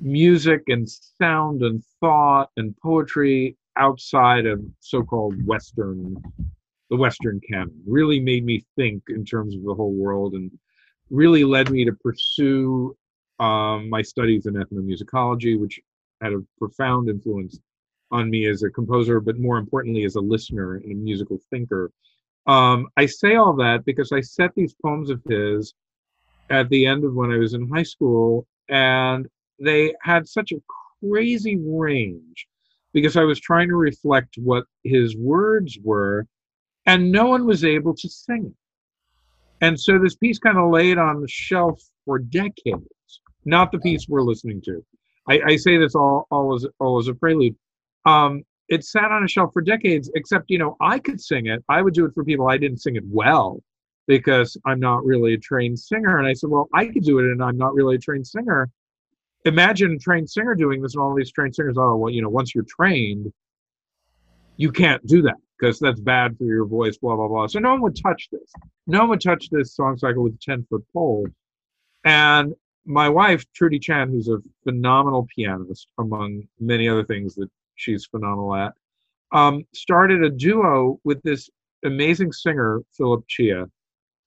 music 0.00 0.62
and 0.68 0.88
sound 0.88 1.62
and 1.62 1.82
thought 2.00 2.50
and 2.56 2.76
poetry 2.82 3.56
outside 3.76 4.46
of 4.46 4.60
so-called 4.80 5.34
western 5.46 6.16
the 6.90 6.96
western 6.96 7.40
canon. 7.48 7.82
Really 7.86 8.18
made 8.18 8.44
me 8.44 8.64
think 8.74 9.02
in 9.08 9.24
terms 9.24 9.54
of 9.54 9.62
the 9.62 9.74
whole 9.74 9.92
world 9.92 10.34
and 10.34 10.50
really 11.10 11.44
led 11.44 11.70
me 11.70 11.84
to 11.84 11.92
pursue 11.92 12.96
um, 13.40 13.88
my 13.90 14.02
studies 14.02 14.46
in 14.46 14.54
ethnomusicology 14.54 15.58
which 15.58 15.78
had 16.20 16.32
a 16.32 16.40
profound 16.58 17.08
influence 17.08 17.60
on 18.10 18.30
me 18.30 18.46
as 18.46 18.62
a 18.62 18.70
composer 18.70 19.20
but 19.20 19.38
more 19.38 19.58
importantly 19.58 20.04
as 20.04 20.16
a 20.16 20.20
listener 20.20 20.76
and 20.76 20.92
a 20.92 20.94
musical 20.94 21.38
thinker 21.50 21.90
um, 22.48 22.88
I 22.96 23.04
say 23.04 23.34
all 23.34 23.54
that 23.56 23.84
because 23.84 24.10
I 24.10 24.22
set 24.22 24.54
these 24.54 24.74
poems 24.82 25.10
of 25.10 25.22
his 25.28 25.74
at 26.48 26.70
the 26.70 26.86
end 26.86 27.04
of 27.04 27.14
when 27.14 27.30
I 27.30 27.36
was 27.36 27.52
in 27.52 27.68
high 27.68 27.82
school, 27.82 28.46
and 28.70 29.28
they 29.60 29.94
had 30.02 30.26
such 30.26 30.52
a 30.52 30.62
crazy 31.02 31.58
range 31.58 32.48
because 32.94 33.18
I 33.18 33.24
was 33.24 33.38
trying 33.38 33.68
to 33.68 33.76
reflect 33.76 34.36
what 34.38 34.64
his 34.82 35.14
words 35.14 35.78
were, 35.84 36.26
and 36.86 37.12
no 37.12 37.26
one 37.26 37.44
was 37.44 37.64
able 37.64 37.94
to 37.94 38.08
sing 38.08 38.46
it. 38.46 38.56
And 39.60 39.78
so 39.78 39.98
this 39.98 40.16
piece 40.16 40.38
kind 40.38 40.56
of 40.56 40.70
laid 40.70 40.96
on 40.96 41.20
the 41.20 41.28
shelf 41.28 41.82
for 42.06 42.18
decades, 42.18 43.20
not 43.44 43.72
the 43.72 43.78
piece 43.78 44.06
we're 44.08 44.22
listening 44.22 44.62
to. 44.62 44.82
I, 45.28 45.40
I 45.48 45.56
say 45.56 45.76
this 45.76 45.94
all, 45.94 46.26
all, 46.30 46.54
as, 46.54 46.66
all 46.78 46.98
as 46.98 47.08
a 47.08 47.14
prelude. 47.14 47.56
Um, 48.08 48.42
it 48.68 48.84
sat 48.84 49.10
on 49.10 49.24
a 49.24 49.28
shelf 49.28 49.52
for 49.52 49.62
decades, 49.62 50.10
except, 50.14 50.50
you 50.50 50.58
know, 50.58 50.76
I 50.80 50.98
could 50.98 51.20
sing 51.20 51.46
it. 51.46 51.64
I 51.68 51.82
would 51.82 51.94
do 51.94 52.04
it 52.04 52.14
for 52.14 52.24
people. 52.24 52.48
I 52.48 52.58
didn't 52.58 52.78
sing 52.78 52.96
it 52.96 53.04
well 53.06 53.62
because 54.06 54.56
I'm 54.66 54.80
not 54.80 55.04
really 55.04 55.34
a 55.34 55.38
trained 55.38 55.78
singer. 55.78 56.18
And 56.18 56.26
I 56.26 56.32
said, 56.32 56.50
well, 56.50 56.68
I 56.74 56.86
could 56.86 57.04
do 57.04 57.18
it 57.18 57.24
and 57.24 57.42
I'm 57.42 57.56
not 57.56 57.74
really 57.74 57.96
a 57.96 57.98
trained 57.98 58.26
singer. 58.26 58.68
Imagine 59.44 59.92
a 59.92 59.98
trained 59.98 60.28
singer 60.28 60.54
doing 60.54 60.82
this 60.82 60.94
and 60.94 61.02
all 61.02 61.14
these 61.14 61.32
trained 61.32 61.54
singers, 61.54 61.76
oh, 61.78 61.96
well, 61.96 62.12
you 62.12 62.22
know, 62.22 62.28
once 62.28 62.54
you're 62.54 62.64
trained, 62.68 63.32
you 64.56 64.72
can't 64.72 65.06
do 65.06 65.22
that 65.22 65.36
because 65.58 65.78
that's 65.78 66.00
bad 66.00 66.36
for 66.36 66.44
your 66.44 66.64
voice, 66.66 66.98
blah, 66.98 67.16
blah, 67.16 67.28
blah. 67.28 67.46
So 67.46 67.58
no 67.58 67.72
one 67.72 67.82
would 67.82 67.96
touch 67.96 68.28
this. 68.32 68.52
No 68.86 69.00
one 69.00 69.10
would 69.10 69.20
touch 69.20 69.48
this 69.50 69.74
song 69.74 69.96
cycle 69.96 70.22
with 70.22 70.34
a 70.34 70.38
10 70.38 70.66
foot 70.68 70.84
pole. 70.92 71.26
And 72.04 72.54
my 72.84 73.08
wife, 73.08 73.44
Trudy 73.54 73.78
Chan, 73.78 74.10
who's 74.10 74.28
a 74.28 74.38
phenomenal 74.64 75.26
pianist, 75.34 75.88
among 75.98 76.44
many 76.58 76.88
other 76.88 77.04
things 77.04 77.34
that 77.34 77.50
she's 77.78 78.06
phenomenal 78.06 78.54
at, 78.54 78.72
um, 79.32 79.64
started 79.74 80.22
a 80.22 80.30
duo 80.30 81.00
with 81.04 81.22
this 81.22 81.48
amazing 81.84 82.32
singer, 82.32 82.82
Philip 82.96 83.24
Chia, 83.28 83.66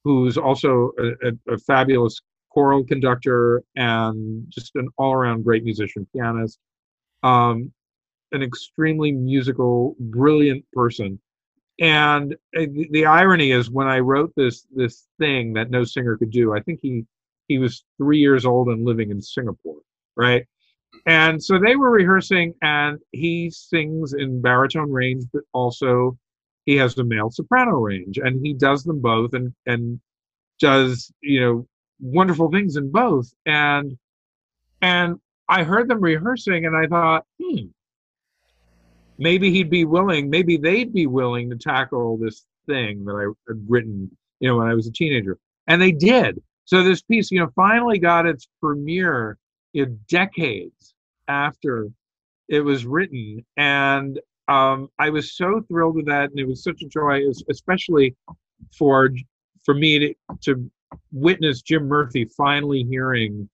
who's 0.04 0.38
also 0.38 0.91
a, 0.97 1.28
a, 1.28 1.54
a 1.54 1.58
fabulous 1.60 2.22
choral 2.49 2.84
conductor 2.84 3.64
and 3.76 4.45
just 4.49 4.76
an 4.76 4.89
all-around 4.97 5.43
great 5.43 5.64
musician, 5.64 6.08
pianist, 6.14 6.60
um, 7.24 7.72
an 8.32 8.41
extremely 8.41 9.12
musical, 9.12 9.95
brilliant 9.99 10.66
person. 10.74 11.20
And 11.80 12.34
uh, 12.56 12.62
the, 12.62 12.88
the 12.91 13.06
irony 13.06 13.52
is, 13.52 13.70
when 13.70 13.88
I 13.88 13.99
wrote 13.99 14.32
this 14.36 14.68
this 14.76 15.08
thing 15.18 15.54
that 15.54 15.72
no 15.72 15.84
singer 15.84 16.18
could 16.18 16.30
do, 16.30 16.54
I 16.54 16.60
think 16.60 16.80
he 16.82 17.06
he 17.47 17.58
was 17.58 17.84
three 17.97 18.20
years 18.20 18.45
old 18.45 18.68
and 18.68 18.86
living 18.86 19.10
in 19.12 19.22
Singapore, 19.22 19.80
right? 20.16 20.45
And 21.06 21.44
so 21.44 21.58
they 21.58 21.76
were 21.76 21.92
rehearsing, 21.92 22.54
and 22.62 23.00
he 23.12 23.50
sings 23.50 24.14
in 24.14 24.42
baritone 24.42 24.92
range, 24.92 25.26
but 25.34 25.44
also 25.54 26.18
he 26.66 26.76
has 26.78 26.96
the 26.96 27.04
male 27.04 27.32
soprano 27.32 27.72
range, 27.72 28.18
and 28.18 28.46
he 28.46 28.54
does 28.54 28.84
them 28.84 29.02
both, 29.02 29.34
and 29.34 29.54
and 29.66 30.00
does 30.60 31.12
you 31.22 31.42
know 31.42 31.68
wonderful 32.00 32.52
things 32.52 32.76
in 32.76 32.92
both. 32.92 33.34
And 33.46 33.98
and 34.82 35.20
I 35.50 35.64
heard 35.64 35.88
them 35.88 36.02
rehearsing, 36.02 36.66
and 36.66 36.76
I 36.76 36.88
thought, 36.88 37.26
hmm, 37.42 37.66
maybe 39.18 39.52
he'd 39.52 39.70
be 39.70 39.86
willing, 39.86 40.30
maybe 40.30 40.58
they'd 40.58 40.94
be 40.94 41.08
willing 41.08 41.50
to 41.50 41.56
tackle 41.56 42.18
this 42.18 42.46
thing 42.68 43.06
that 43.06 43.16
I 43.16 43.24
had 43.52 43.66
written, 43.68 44.16
you 44.39 44.50
know, 44.50 44.58
when 44.58 44.68
I 44.68 44.74
was 44.74 44.88
a 44.88 44.92
teenager, 44.92 45.38
and 45.68 45.82
they 45.82 45.92
did. 45.92 46.42
So 46.66 46.84
this 46.84 47.02
piece, 47.02 47.32
you 47.32 47.39
know, 47.39 47.50
finally 47.56 47.98
got 47.98 48.26
its 48.26 48.48
premiere 48.62 49.38
decades 50.07 50.93
after 51.28 51.89
it 52.49 52.61
was 52.61 52.86
written, 52.86 53.45
and 53.57 54.19
um, 54.47 54.89
I 54.99 55.09
was 55.09 55.38
so 55.38 55.63
thrilled 55.67 55.95
with 55.95 56.07
that, 56.07 56.30
and 56.32 56.39
it 56.39 56.47
was 56.47 56.63
such 56.63 56.82
a 56.82 56.88
joy, 56.88 57.22
especially 57.49 58.15
for 58.78 59.09
for 59.63 59.74
me 59.74 59.99
to, 59.99 60.13
to 60.41 60.72
witness 61.11 61.61
Jim 61.61 61.88
Murphy 61.88 62.26
finally 62.36 62.84
hearing 62.89 63.47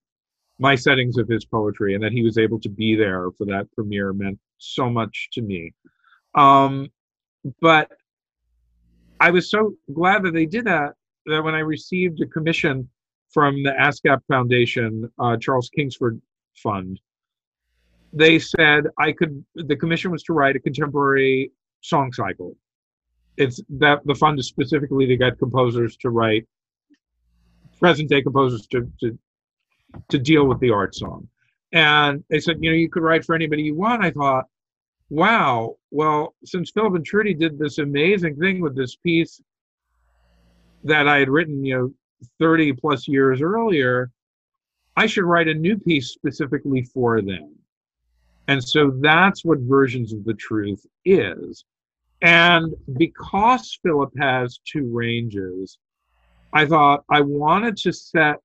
my 0.60 0.76
settings 0.76 1.18
of 1.18 1.28
his 1.28 1.46
poetry, 1.46 1.94
and 1.94 2.04
that 2.04 2.12
he 2.12 2.24
was 2.24 2.38
able 2.38 2.60
to 2.62 2.70
be 2.70 2.96
there 2.96 3.30
for 3.38 3.46
that 3.46 3.72
premiere 3.76 4.14
meant 4.14 4.40
so 4.58 4.90
much 4.90 5.30
to 5.34 5.42
me. 5.42 5.74
Um, 6.34 6.90
but 7.62 7.92
I 9.20 9.30
was 9.32 9.50
so 9.52 9.74
glad 9.94 10.24
that 10.24 10.34
they 10.34 10.46
did 10.46 10.66
that 10.66 10.94
that 11.28 11.44
when 11.44 11.56
I 11.56 11.60
received 11.60 12.22
a 12.22 12.26
commission 12.26 12.90
from 13.30 13.64
the 13.64 13.72
ASCAP 13.72 14.22
Foundation, 14.28 15.12
uh, 15.20 15.38
Charles 15.38 15.70
Kingsford 15.70 16.22
Fund, 16.56 17.00
they 18.14 18.40
said 18.40 18.86
I 18.98 19.12
could. 19.12 19.44
The 19.56 19.76
commission 19.76 20.12
was 20.12 20.24
to 20.24 20.34
write 20.34 20.56
a 20.56 20.60
contemporary 20.60 21.52
song 21.82 22.12
cycle. 22.14 22.56
It's 23.36 23.62
that 23.70 24.00
the 24.06 24.16
fund 24.16 24.40
is 24.40 24.48
specifically 24.48 25.06
to 25.06 25.18
get 25.18 25.38
composers 25.38 25.98
to 25.98 26.10
write 26.10 26.48
present 27.80 28.10
day 28.10 28.22
composers 28.22 28.66
to, 28.68 28.92
to 29.00 29.18
to 30.10 30.20
deal 30.20 30.46
with 30.46 30.60
the 30.60 30.72
art 30.72 30.96
song. 30.96 31.28
And 31.72 32.24
they 32.30 32.40
said, 32.40 32.58
you 32.62 32.70
know, 32.70 32.76
you 32.76 32.90
could 32.90 33.04
write 33.04 33.26
for 33.26 33.36
anybody 33.36 33.64
you 33.64 33.76
want. 33.76 34.04
I 34.04 34.12
thought, 34.12 34.46
wow, 35.10 35.76
well, 35.92 36.36
since 36.46 36.72
Phil 36.72 36.94
and 36.96 37.06
Trudy 37.06 37.34
did 37.34 37.58
this 37.58 37.78
amazing 37.78 38.36
thing 38.38 38.62
with 38.62 38.76
this 38.76 38.96
piece 38.96 39.42
that 40.84 41.08
I 41.08 41.20
had 41.20 41.30
written, 41.30 41.64
you 41.66 41.78
know, 41.78 41.94
30 42.40 42.74
plus 42.74 43.08
years 43.08 43.42
earlier, 43.42 44.12
I 44.96 45.06
should 45.06 45.26
write 45.26 45.48
a 45.48 45.54
new 45.54 45.78
piece 45.78 46.10
specifically 46.10 46.84
for 46.84 47.22
them. 47.22 47.56
And 48.48 48.64
so 48.64 48.92
that's 49.02 49.44
what 49.44 49.60
Versions 49.60 50.14
of 50.14 50.24
the 50.24 50.34
Truth 50.34 50.86
is. 51.06 51.66
And 52.22 52.74
because 52.98 53.78
Philip 53.84 54.12
has 54.18 54.60
two 54.66 54.90
ranges, 54.92 55.78
I 56.54 56.66
thought 56.66 57.04
I 57.10 57.22
wanted 57.22 57.78
to 57.78 57.92
set 57.92 58.38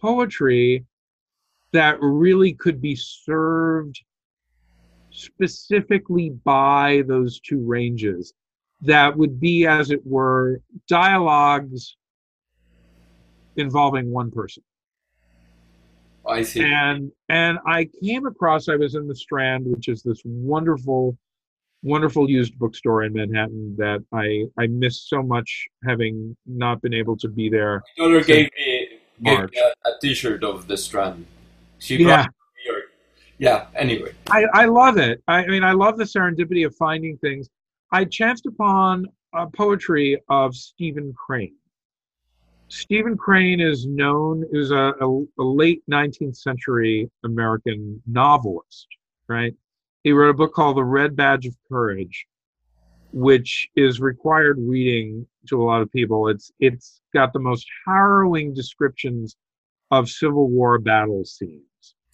poetry 0.00 0.84
that 1.72 2.00
really 2.00 2.52
could 2.52 2.80
be 2.80 2.94
served 2.94 4.00
specifically 5.10 6.30
by 6.30 7.02
those 7.08 7.40
two 7.40 7.64
ranges 7.66 8.34
that 8.82 9.16
would 9.16 9.40
be 9.40 9.66
as 9.66 9.90
it 9.90 10.06
were 10.06 10.60
dialogues 10.86 11.96
involving 13.58 14.10
one 14.10 14.30
person. 14.30 14.62
I 16.28 16.42
see. 16.42 16.62
And 16.62 17.12
and 17.28 17.58
i 17.66 17.88
came 18.02 18.26
across 18.26 18.68
i 18.68 18.76
was 18.76 18.94
in 18.94 19.06
the 19.06 19.14
strand 19.14 19.64
which 19.66 19.88
is 19.88 20.02
this 20.02 20.20
wonderful 20.24 21.16
wonderful 21.82 22.28
used 22.28 22.58
bookstore 22.58 23.04
in 23.04 23.12
manhattan 23.12 23.76
that 23.76 24.02
i 24.12 24.44
i 24.60 24.66
miss 24.66 25.08
so 25.08 25.22
much 25.22 25.66
having 25.86 26.36
not 26.46 26.82
been 26.82 26.94
able 26.94 27.16
to 27.16 27.28
be 27.28 27.48
there 27.48 27.82
my 27.96 28.04
daughter 28.04 28.24
gave 28.24 28.50
me, 28.58 28.88
gave 29.22 29.38
me 29.38 29.60
a, 29.60 29.88
a 29.88 29.92
t-shirt 30.00 30.42
of 30.42 30.66
the 30.66 30.76
strand. 30.76 31.24
She 31.78 31.96
yeah. 31.96 32.26
yeah 33.38 33.66
anyway. 33.74 34.12
I, 34.30 34.44
I 34.54 34.64
love 34.64 34.96
it. 34.98 35.22
I, 35.28 35.46
mean 35.46 35.62
i 35.62 35.72
love 35.72 35.96
the 35.98 36.04
serendipity 36.04 36.66
of 36.66 36.74
finding 36.74 37.18
things. 37.18 37.48
I 37.92 38.04
chanced 38.04 38.46
upon 38.46 39.06
a 39.32 39.46
poetry 39.46 40.20
of 40.28 40.54
stephen 40.54 41.14
crane 41.14 41.54
stephen 42.68 43.16
crane 43.16 43.60
is 43.60 43.86
known 43.86 44.44
is 44.52 44.70
a, 44.70 44.92
a, 45.00 45.24
a 45.38 45.44
late 45.44 45.82
19th 45.90 46.36
century 46.36 47.10
american 47.24 48.00
novelist 48.06 48.86
right 49.28 49.54
he 50.02 50.12
wrote 50.12 50.30
a 50.30 50.34
book 50.34 50.52
called 50.52 50.76
the 50.76 50.84
red 50.84 51.16
badge 51.16 51.46
of 51.46 51.56
courage 51.68 52.26
which 53.12 53.68
is 53.76 54.00
required 54.00 54.58
reading 54.58 55.26
to 55.48 55.62
a 55.62 55.64
lot 55.64 55.82
of 55.82 55.90
people 55.92 56.28
it's 56.28 56.50
it's 56.60 57.00
got 57.14 57.32
the 57.32 57.38
most 57.38 57.66
harrowing 57.86 58.52
descriptions 58.52 59.36
of 59.90 60.08
civil 60.08 60.48
war 60.48 60.78
battle 60.78 61.24
scenes 61.24 61.62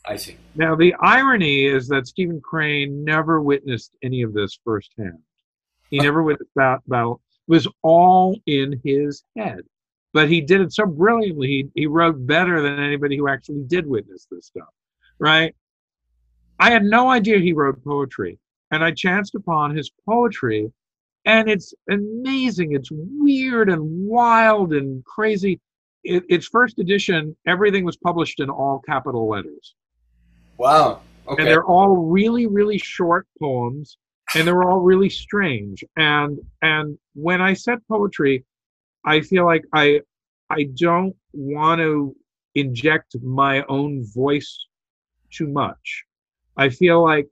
I 0.04 0.16
see. 0.16 0.36
Now, 0.54 0.74
the 0.74 0.94
irony 1.00 1.64
is 1.64 1.88
that 1.88 2.06
Stephen 2.06 2.40
Crane 2.40 3.04
never 3.04 3.40
witnessed 3.40 3.92
any 4.02 4.22
of 4.22 4.32
this 4.32 4.58
firsthand. 4.64 5.18
He 5.90 5.98
never 6.00 6.22
witnessed 6.22 6.50
that 6.56 6.80
battle. 6.88 7.20
It 7.48 7.52
was 7.52 7.68
all 7.82 8.38
in 8.46 8.80
his 8.84 9.22
head. 9.36 9.60
But 10.12 10.28
he 10.28 10.40
did 10.40 10.60
it 10.60 10.72
so 10.72 10.86
brilliantly. 10.86 11.46
He, 11.48 11.68
he 11.74 11.86
wrote 11.86 12.26
better 12.26 12.60
than 12.60 12.78
anybody 12.78 13.16
who 13.16 13.28
actually 13.28 13.62
did 13.66 13.86
witness 13.86 14.26
this 14.30 14.46
stuff, 14.46 14.68
right? 15.18 15.54
I 16.58 16.70
had 16.70 16.84
no 16.84 17.10
idea 17.10 17.38
he 17.38 17.52
wrote 17.52 17.82
poetry. 17.82 18.38
And 18.70 18.82
I 18.82 18.90
chanced 18.90 19.34
upon 19.34 19.76
his 19.76 19.90
poetry, 20.08 20.72
and 21.26 21.48
it's 21.48 21.74
amazing. 21.90 22.72
It's 22.72 22.88
weird 22.90 23.68
and 23.68 23.82
wild 24.06 24.72
and 24.72 25.04
crazy. 25.04 25.60
It, 26.04 26.24
its 26.30 26.48
first 26.48 26.78
edition, 26.78 27.36
everything 27.46 27.84
was 27.84 27.98
published 27.98 28.40
in 28.40 28.48
all 28.48 28.80
capital 28.86 29.28
letters. 29.28 29.74
Wow. 30.56 31.02
Okay. 31.28 31.42
And 31.42 31.50
they're 31.50 31.64
all 31.66 31.96
really, 32.10 32.46
really 32.46 32.78
short 32.78 33.26
poems, 33.38 33.98
and 34.34 34.46
they're 34.46 34.62
all 34.62 34.80
really 34.80 35.10
strange. 35.10 35.84
And 35.96 36.38
and 36.62 36.98
when 37.14 37.42
I 37.42 37.52
said 37.52 37.78
poetry, 37.88 38.44
I 39.04 39.20
feel 39.20 39.44
like 39.44 39.64
I 39.72 40.00
I 40.50 40.64
don't 40.74 41.16
want 41.32 41.80
to 41.80 42.14
inject 42.54 43.16
my 43.22 43.64
own 43.68 44.04
voice 44.12 44.66
too 45.30 45.48
much. 45.48 46.04
I 46.56 46.68
feel 46.68 47.02
like 47.02 47.28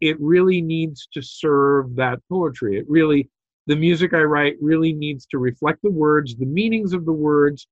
it 0.00 0.20
really 0.20 0.60
needs 0.60 1.08
to 1.14 1.22
serve 1.22 1.94
that 1.96 2.20
poetry. 2.28 2.78
It 2.78 2.86
really 2.88 3.30
the 3.66 3.76
music 3.76 4.14
I 4.14 4.22
write 4.22 4.56
really 4.60 4.92
needs 4.92 5.26
to 5.26 5.38
reflect 5.38 5.82
the 5.82 5.90
words, 5.90 6.36
the 6.36 6.46
meanings 6.46 6.92
of 6.92 7.04
the 7.04 7.12
words, 7.12 7.66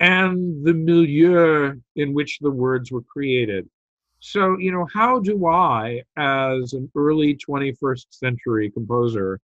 and 0.00 0.64
the 0.64 0.72
milieu 0.74 1.74
in 1.96 2.14
which 2.14 2.38
the 2.40 2.50
words 2.50 2.90
were 2.90 3.02
created. 3.02 3.68
So, 4.20 4.58
you 4.58 4.72
know, 4.72 4.86
how 4.92 5.20
do 5.20 5.46
I, 5.46 6.02
as 6.16 6.72
an 6.72 6.90
early 6.96 7.36
21st 7.36 8.06
century 8.10 8.70
composer, 8.70 9.38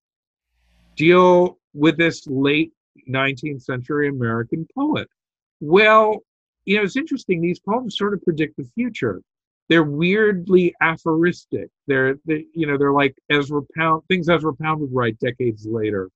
deal 0.97 1.59
with 1.75 1.97
this 1.97 2.27
late 2.27 2.73
19th 3.09 3.63
century 3.63 4.09
American 4.09 4.67
poet? 4.77 5.09
Well, 5.61 6.21
you 6.65 6.77
know, 6.77 6.83
it's 6.83 6.97
interesting. 6.97 7.41
These 7.41 7.61
poems 7.61 7.97
sort 7.97 8.15
of 8.15 8.23
predict 8.23 8.57
the 8.57 8.69
future. 8.75 9.21
They're 9.69 9.85
weirdly 9.85 10.75
aphoristic. 10.81 11.71
They're, 11.87 12.17
they, 12.27 12.47
you 12.55 12.67
know, 12.67 12.77
they're 12.77 12.93
like 12.93 13.17
Ezra 13.31 13.63
Pound, 13.77 14.03
things 14.09 14.29
Ezra 14.29 14.55
Pound 14.55 14.81
would 14.81 14.95
write 14.95 15.19
decades 15.21 15.67
later, 15.67 16.11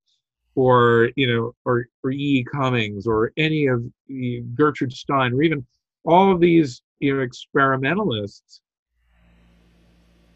or 0.55 1.09
you 1.15 1.27
know, 1.27 1.53
or 1.65 1.87
or 2.03 2.11
E. 2.11 2.45
Cummings, 2.51 3.07
or 3.07 3.31
any 3.37 3.65
of 3.65 3.83
the 4.07 4.41
Gertrude 4.53 4.93
Stein, 4.93 5.33
or 5.33 5.41
even 5.41 5.65
all 6.03 6.31
of 6.31 6.39
these 6.39 6.81
you 6.99 7.15
know 7.15 7.21
experimentalists 7.21 8.61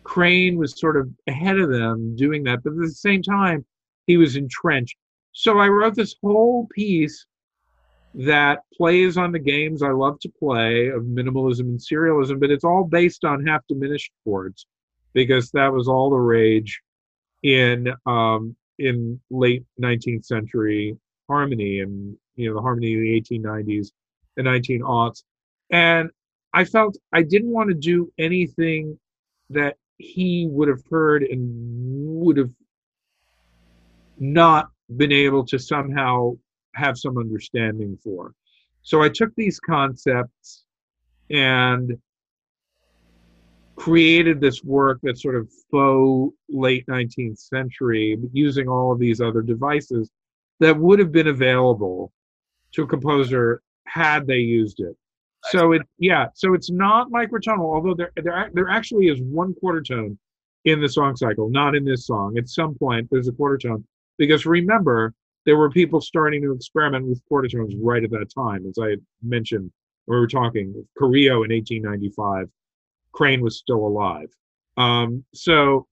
crane 0.04 0.58
was 0.58 0.78
sort 0.80 0.98
of 0.98 1.10
ahead 1.28 1.58
of 1.58 1.70
them 1.70 2.16
doing 2.16 2.44
that 2.44 2.62
but 2.64 2.74
at 2.74 2.80
the 2.80 2.90
same 2.90 3.22
time 3.22 3.66
he 4.06 4.18
was 4.18 4.36
entrenched 4.36 4.98
so 5.34 5.60
i 5.60 5.68
wrote 5.68 5.96
this 5.96 6.16
whole 6.22 6.68
piece 6.74 7.26
that 8.16 8.60
plays 8.76 9.18
on 9.18 9.32
the 9.32 9.40
games 9.40 9.82
i 9.82 9.90
love 9.90 10.20
to 10.20 10.32
play 10.40 10.88
of 10.88 11.04
minimalism 11.04 11.62
and 11.62 11.80
serialism 11.80 12.40
but 12.40 12.52
it's 12.52 12.64
all 12.64 12.84
based 12.84 13.26
on 13.26 13.46
half 13.46 13.62
diminished 13.68 14.12
chords 14.24 14.68
because 15.14 15.52
that 15.52 15.72
was 15.72 15.88
all 15.88 16.10
the 16.10 16.16
rage 16.16 16.82
in 17.44 17.94
um, 18.06 18.56
in 18.80 19.20
late 19.30 19.64
19th 19.82 20.26
century 20.26 20.98
harmony 21.28 21.82
and 21.82 22.16
you 22.36 22.48
know 22.50 22.56
the 22.56 22.62
harmony 22.62 22.94
of 22.94 23.02
the 23.02 23.22
1890s 23.40 23.90
and 24.38 24.48
19aughts 24.48 25.24
and 25.72 26.10
I 26.54 26.66
felt 26.66 26.98
I 27.12 27.24
didn't 27.24 27.52
want 27.52 27.70
to 27.70 27.76
do 27.76 28.12
anything 28.18 29.00
that 29.50 29.78
he 29.98 30.48
would 30.50 30.68
have 30.68 30.84
heard 30.90 31.24
and 31.24 32.22
would 32.22 32.38
have 32.38 32.52
not 34.20 34.70
been 34.98 35.12
able 35.12 35.46
to 35.46 35.60
somehow 35.60 36.34
have 36.76 36.98
some 36.98 37.18
understanding 37.18 37.98
for. 38.04 38.34
So 38.82 39.02
I 39.02 39.10
took 39.10 39.34
these 39.36 39.60
concepts 39.60 40.66
and 41.30 41.98
created 43.76 44.40
this 44.40 44.64
work 44.64 45.00
that's 45.02 45.22
sort 45.22 45.36
of 45.36 45.50
faux 45.72 46.36
late 46.50 46.86
19th 46.88 47.40
century, 47.40 48.18
using 48.32 48.68
all 48.68 48.92
of 48.92 49.00
these 49.00 49.22
other 49.22 49.42
devices 49.42 50.12
that 50.60 50.78
would 50.78 51.00
have 51.00 51.12
been 51.12 51.28
available 51.28 52.12
to 52.74 52.84
a 52.84 52.88
composer 52.88 53.62
had 53.86 54.28
they 54.28 54.38
used 54.38 54.80
it. 54.80 54.96
So 55.52 55.74
it 55.74 55.82
yeah, 56.00 56.28
so 56.34 56.54
it's 56.54 56.72
not 56.72 57.12
microtonal, 57.12 57.74
although 57.76 57.94
there 57.94 58.12
there 58.16 58.50
there 58.54 58.70
actually 58.70 59.08
is 59.08 59.20
one 59.22 59.54
quarter 59.56 59.82
tone 59.82 60.18
in 60.64 60.80
the 60.80 60.88
song 60.88 61.18
cycle, 61.18 61.50
not 61.50 61.76
in 61.76 61.84
this 61.84 62.06
song. 62.06 62.38
At 62.38 62.48
some 62.48 62.76
point 62.76 63.10
there's 63.12 63.28
a 63.28 63.34
quarter 63.34 63.58
tone 63.58 63.86
because 64.18 64.46
remember 64.46 65.14
there 65.46 65.58
were 65.58 65.70
people 65.70 66.02
starting 66.02 66.42
to 66.42 66.54
experiment 66.54 67.06
with 67.06 67.24
quarter 67.26 67.48
tones 67.48 67.76
right 67.82 68.04
at 68.04 68.12
that 68.12 68.32
time, 68.34 68.66
as 68.68 68.78
I 68.82 68.96
mentioned 69.22 69.72
when 70.06 70.18
we 70.18 70.20
were 70.22 70.28
talking. 70.28 70.74
Carrillo 70.98 71.44
in 71.44 71.52
1895, 71.52 72.50
Crane 73.12 73.42
was 73.42 73.58
still 73.58 73.86
alive. 73.86 74.30
Um, 74.78 75.24
so 75.34 75.88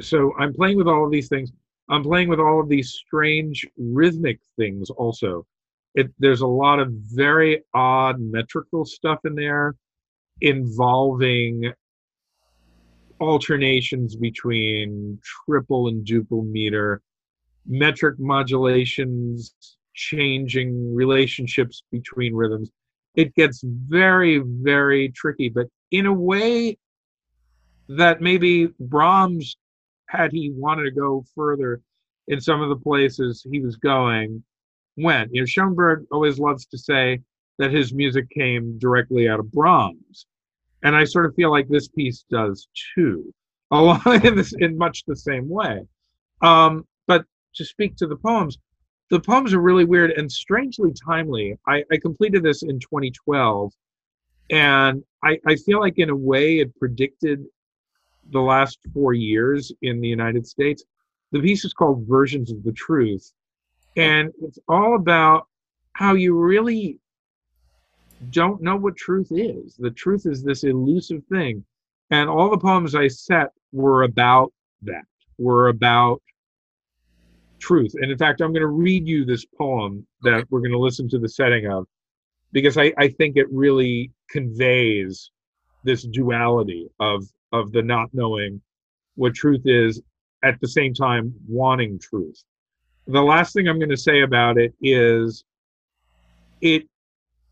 so 0.00 0.32
I'm 0.38 0.54
playing 0.54 0.76
with 0.76 0.86
all 0.86 1.04
of 1.04 1.10
these 1.10 1.28
things. 1.28 1.50
I'm 1.88 2.02
playing 2.02 2.28
with 2.28 2.40
all 2.40 2.60
of 2.60 2.68
these 2.68 2.90
strange 2.92 3.66
rhythmic 3.76 4.40
things 4.56 4.90
also. 4.90 5.46
It, 5.94 6.12
there's 6.18 6.42
a 6.42 6.46
lot 6.46 6.78
of 6.78 6.92
very 6.92 7.62
odd 7.74 8.20
metrical 8.20 8.84
stuff 8.84 9.20
in 9.24 9.34
there 9.34 9.74
involving 10.40 11.72
alternations 13.20 14.16
between 14.16 15.18
triple 15.44 15.88
and 15.88 16.06
duple 16.06 16.48
meter, 16.48 17.02
metric 17.66 18.18
modulations, 18.18 19.54
changing 19.94 20.94
relationships 20.94 21.82
between 21.90 22.34
rhythms. 22.34 22.70
It 23.14 23.34
gets 23.34 23.62
very, 23.64 24.38
very 24.38 25.08
tricky, 25.10 25.48
but 25.48 25.66
in 25.90 26.06
a 26.06 26.12
way 26.12 26.78
that 27.88 28.20
maybe 28.20 28.68
Brahms 28.78 29.56
had 30.08 30.32
he 30.32 30.50
wanted 30.50 30.84
to 30.84 30.90
go 30.90 31.24
further 31.34 31.80
in 32.28 32.40
some 32.40 32.60
of 32.60 32.68
the 32.68 32.76
places 32.76 33.44
he 33.50 33.60
was 33.60 33.76
going, 33.76 34.42
went. 34.96 35.30
You 35.32 35.42
know, 35.42 35.46
Schoenberg 35.46 36.06
always 36.10 36.38
loves 36.38 36.66
to 36.66 36.78
say 36.78 37.20
that 37.58 37.72
his 37.72 37.92
music 37.92 38.28
came 38.30 38.78
directly 38.78 39.28
out 39.28 39.40
of 39.40 39.50
Brahms. 39.50 40.26
And 40.82 40.94
I 40.94 41.04
sort 41.04 41.26
of 41.26 41.34
feel 41.34 41.50
like 41.50 41.68
this 41.68 41.88
piece 41.88 42.24
does 42.30 42.68
too, 42.94 43.32
along 43.70 44.24
in 44.24 44.36
this 44.36 44.54
in 44.58 44.76
much 44.76 45.04
the 45.06 45.16
same 45.16 45.48
way. 45.48 45.82
Um, 46.40 46.86
but 47.06 47.24
to 47.56 47.64
speak 47.64 47.96
to 47.96 48.06
the 48.06 48.16
poems, 48.16 48.58
the 49.10 49.20
poems 49.20 49.54
are 49.54 49.60
really 49.60 49.84
weird 49.84 50.10
and 50.12 50.30
strangely 50.30 50.92
timely. 50.92 51.56
I, 51.66 51.82
I 51.90 51.96
completed 51.96 52.42
this 52.42 52.62
in 52.62 52.78
2012, 52.78 53.72
and 54.50 55.02
I, 55.24 55.38
I 55.46 55.56
feel 55.56 55.80
like 55.80 55.98
in 55.98 56.10
a 56.10 56.16
way 56.16 56.58
it 56.58 56.76
predicted 56.78 57.44
the 58.30 58.40
last 58.40 58.78
four 58.92 59.14
years 59.14 59.72
in 59.82 60.00
the 60.00 60.08
United 60.08 60.46
States. 60.46 60.84
The 61.32 61.40
piece 61.40 61.64
is 61.64 61.72
called 61.72 62.06
Versions 62.06 62.50
of 62.50 62.62
the 62.64 62.72
Truth. 62.72 63.32
And 63.96 64.30
it's 64.42 64.58
all 64.68 64.96
about 64.96 65.46
how 65.94 66.14
you 66.14 66.38
really 66.38 66.98
don't 68.30 68.62
know 68.62 68.76
what 68.76 68.96
truth 68.96 69.28
is. 69.30 69.76
The 69.78 69.90
truth 69.90 70.26
is 70.26 70.42
this 70.42 70.64
elusive 70.64 71.22
thing. 71.30 71.64
And 72.10 72.28
all 72.28 72.50
the 72.50 72.58
poems 72.58 72.94
I 72.94 73.08
set 73.08 73.48
were 73.72 74.04
about 74.04 74.52
that, 74.82 75.04
were 75.38 75.68
about 75.68 76.22
truth. 77.58 77.92
And 78.00 78.10
in 78.10 78.18
fact, 78.18 78.40
I'm 78.40 78.52
going 78.52 78.62
to 78.62 78.68
read 78.68 79.06
you 79.06 79.24
this 79.24 79.44
poem 79.44 80.06
that 80.22 80.44
we're 80.50 80.60
going 80.60 80.72
to 80.72 80.78
listen 80.78 81.08
to 81.10 81.18
the 81.18 81.28
setting 81.28 81.66
of 81.66 81.86
because 82.52 82.78
I, 82.78 82.92
I 82.98 83.08
think 83.08 83.36
it 83.36 83.46
really 83.50 84.10
conveys 84.30 85.30
this 85.84 86.02
duality 86.04 86.88
of 87.00 87.24
of 87.52 87.72
the 87.72 87.82
not 87.82 88.08
knowing 88.12 88.60
what 89.14 89.34
truth 89.34 89.62
is 89.64 90.02
at 90.44 90.60
the 90.60 90.68
same 90.68 90.92
time 90.94 91.32
wanting 91.48 91.98
truth. 91.98 92.42
The 93.06 93.22
last 93.22 93.54
thing 93.54 93.68
I'm 93.68 93.78
going 93.78 93.90
to 93.90 93.96
say 93.96 94.20
about 94.20 94.58
it 94.58 94.74
is 94.80 95.44
it 96.60 96.86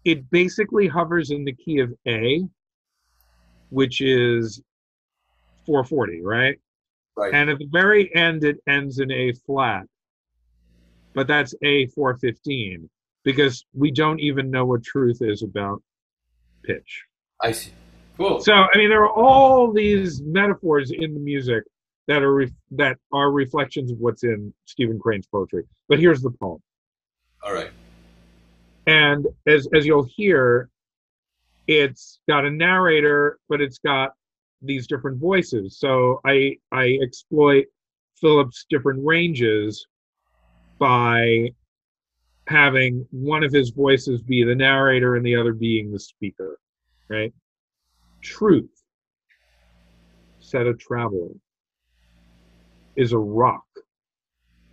it 0.07 0.31
basically 0.31 0.87
hovers 0.87 1.33
in 1.33 1.45
the 1.45 1.53
key 1.53 1.81
of 1.81 1.93
A, 2.07 2.47
which 3.71 4.01
is 4.01 4.63
440, 5.67 6.23
right? 6.23 6.57
Right. 7.17 7.35
And 7.35 7.51
at 7.51 7.59
the 7.59 7.69
very 7.73 8.15
end, 8.15 8.45
it 8.45 8.59
ends 8.69 9.01
in 9.01 9.11
A 9.11 9.33
flat, 9.33 9.83
but 11.13 11.27
that's 11.27 11.55
A 11.65 11.89
415 11.89 12.89
because 13.25 13.67
we 13.75 13.91
don't 13.91 14.21
even 14.21 14.49
know 14.49 14.65
what 14.65 14.85
truth 14.85 15.19
is 15.23 15.43
about 15.43 15.83
pitch. 16.63 17.05
I 17.41 17.51
see. 17.51 17.73
Cool. 18.17 18.41
So 18.41 18.53
I 18.53 18.79
mean, 18.79 18.89
there 18.89 19.03
are 19.03 19.13
all 19.13 19.73
these 19.73 20.23
metaphors 20.23 20.93
in 20.93 21.15
the 21.15 21.21
music 21.21 21.65
that 22.07 22.23
are 22.23 22.33
re- 22.33 22.55
that 22.71 22.97
are 23.13 23.33
reflections 23.33 23.91
of 23.91 23.99
what's 23.99 24.23
in 24.23 24.55
Stephen 24.67 25.01
Crane's 25.01 25.27
poetry. 25.27 25.65
But 25.89 25.99
here's 25.99 26.23
the 26.23 26.31
poem. 26.31 26.63
All 27.43 27.53
right. 27.53 27.71
And 28.87 29.27
as 29.47 29.69
as 29.75 29.87
you'll 29.87 30.09
hear, 30.17 30.71
it's 31.67 32.21
got 32.29 32.45
a 32.45 32.51
narrator, 32.51 33.39
but 33.49 33.61
it's 33.61 33.79
got 33.79 34.13
these 34.63 34.87
different 34.87 35.19
voices. 35.19 35.79
So 35.79 36.21
I 36.25 36.57
I 36.73 36.99
exploit 37.03 37.67
Philip's 38.21 38.67
different 38.71 39.05
ranges 39.05 39.87
by 40.79 41.51
having 42.47 43.07
one 43.11 43.43
of 43.43 43.53
his 43.53 43.71
voices 43.71 44.23
be 44.23 44.45
the 44.45 44.55
narrator 44.55 45.17
and 45.17 45.27
the 45.27 45.35
other 45.35 45.53
being 45.53 45.91
the 45.91 45.99
speaker, 45.99 46.59
right? 47.09 47.33
Truth, 48.23 48.71
said 50.39 50.67
a 50.67 50.75
traveler, 50.75 51.31
is 52.95 53.13
a 53.13 53.19
rock, 53.19 53.67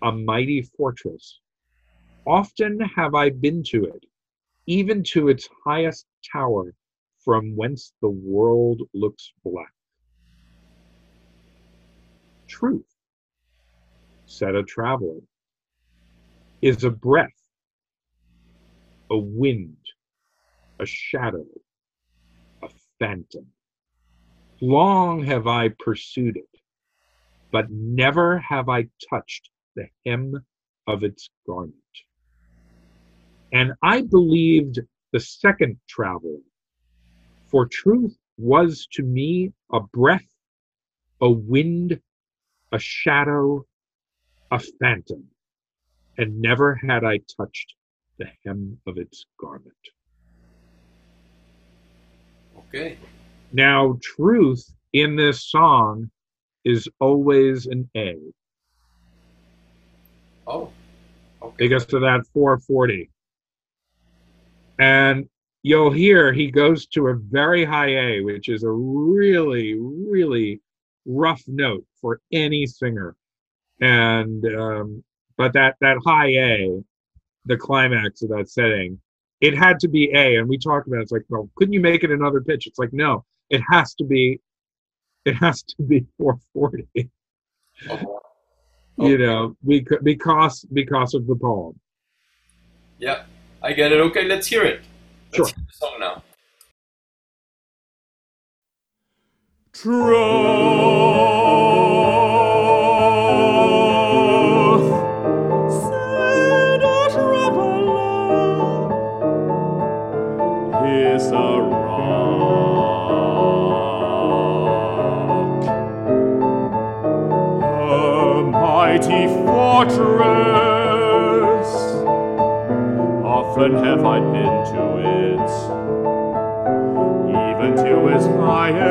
a 0.03 0.11
mighty 0.11 0.61
fortress. 0.61 1.39
Often 2.25 2.79
have 2.79 3.15
I 3.15 3.31
been 3.31 3.63
to 3.63 3.83
it, 3.85 4.05
even 4.65 5.03
to 5.11 5.27
its 5.27 5.49
highest 5.65 6.05
tower, 6.31 6.73
from 7.19 7.55
whence 7.55 7.93
the 8.01 8.09
world 8.09 8.81
looks 8.93 9.33
black. 9.43 9.73
Truth, 12.47 12.87
said 14.25 14.55
a 14.55 14.63
traveler, 14.63 15.19
is 16.61 16.85
a 16.85 16.89
breath, 16.89 17.41
a 19.09 19.17
wind, 19.17 19.77
a 20.79 20.85
shadow, 20.85 21.45
a 22.61 22.69
phantom. 22.99 23.47
Long 24.61 25.23
have 25.25 25.45
I 25.47 25.69
pursued 25.69 26.37
it, 26.37 26.59
but 27.51 27.69
never 27.69 28.39
have 28.39 28.69
I 28.69 28.87
touched 29.09 29.49
the 29.75 29.87
hem 30.05 30.45
of 30.87 31.03
its 31.03 31.29
garment. 31.45 31.75
And 33.53 33.73
I 33.83 34.01
believed 34.01 34.79
the 35.11 35.19
second 35.19 35.77
traveler, 35.87 36.39
for 37.47 37.67
truth 37.67 38.17
was 38.37 38.87
to 38.93 39.03
me 39.03 39.53
a 39.71 39.79
breath, 39.79 40.25
a 41.21 41.29
wind, 41.29 42.01
a 42.71 42.79
shadow, 42.79 43.63
a 44.51 44.59
phantom, 44.81 45.23
and 46.17 46.41
never 46.41 46.75
had 46.75 47.03
I 47.03 47.19
touched 47.37 47.75
the 48.17 48.25
hem 48.43 48.79
of 48.87 48.97
its 48.97 49.25
garment. 49.39 49.75
Okay. 52.57 52.97
Now, 53.51 53.99
truth 54.01 54.73
in 54.93 55.15
this 55.15 55.43
song 55.43 56.09
is 56.65 56.87
always 56.99 57.67
an 57.67 57.87
A 57.95 58.17
Oh. 60.47 60.71
Okay. 61.41 61.65
It 61.65 61.69
because 61.69 61.93
of 61.93 62.01
that 62.01 62.25
440. 62.33 63.09
And 64.79 65.27
you'll 65.63 65.91
hear 65.91 66.33
he 66.33 66.51
goes 66.51 66.85
to 66.87 67.07
a 67.07 67.15
very 67.15 67.63
high 67.63 67.95
A, 67.95 68.21
which 68.21 68.49
is 68.49 68.63
a 68.63 68.71
really, 68.71 69.77
really 69.79 70.61
rough 71.05 71.41
note 71.47 71.85
for 72.01 72.21
any 72.31 72.65
singer. 72.65 73.15
And 73.81 74.45
um, 74.45 75.03
but 75.37 75.53
that 75.53 75.75
that 75.81 75.97
high 76.05 76.29
A, 76.29 76.83
the 77.45 77.57
climax 77.57 78.21
of 78.21 78.29
that 78.29 78.49
setting, 78.49 78.99
it 79.41 79.57
had 79.57 79.79
to 79.79 79.87
be 79.87 80.11
A. 80.13 80.37
And 80.37 80.47
we 80.47 80.57
talked 80.57 80.87
about 80.87 80.99
it. 80.99 81.03
it's 81.03 81.11
like, 81.11 81.23
well, 81.29 81.49
couldn't 81.55 81.73
you 81.73 81.81
make 81.81 82.03
it 82.03 82.11
another 82.11 82.41
pitch? 82.41 82.67
It's 82.67 82.79
like, 82.79 82.93
no, 82.93 83.25
it 83.49 83.61
has 83.69 83.93
to 83.95 84.03
be, 84.05 84.39
it 85.25 85.35
has 85.35 85.63
to 85.63 85.83
be 85.83 86.05
440. 86.17 87.09
Oh, 87.89 88.19
You 88.97 89.15
Okay. 89.15 89.23
know, 89.23 89.57
because 89.65 89.97
because 90.03 90.65
because 90.71 91.13
of 91.15 91.25
the 91.25 91.35
poem. 91.35 91.79
Yeah, 92.99 93.23
I 93.63 93.73
get 93.73 93.91
it. 93.93 94.01
Okay, 94.01 94.25
let's 94.25 94.47
hear 94.47 94.63
it. 94.63 94.81
Let's 95.33 95.37
Sure. 95.37 95.47
hear 95.49 95.65
the 95.67 95.73
song 95.73 95.99
now. 95.99 96.23
Truth, 99.73 100.92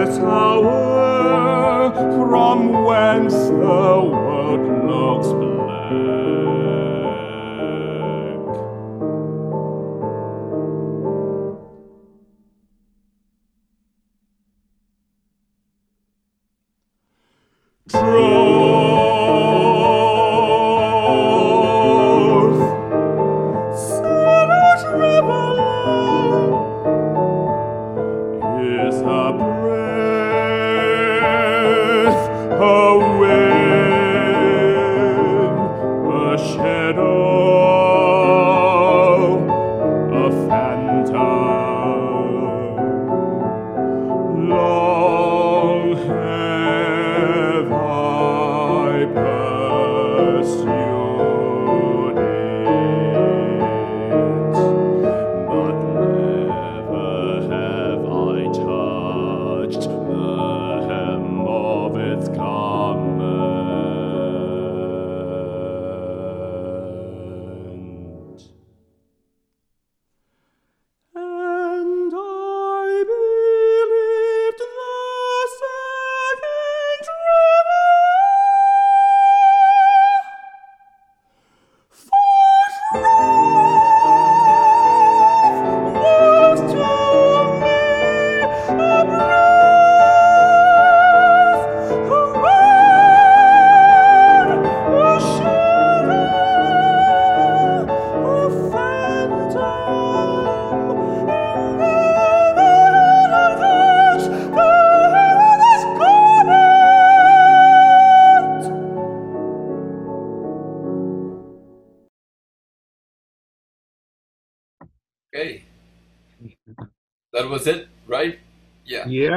tower, 0.07 1.93
from 2.17 2.85
whence 2.85 3.35
the 3.35 3.82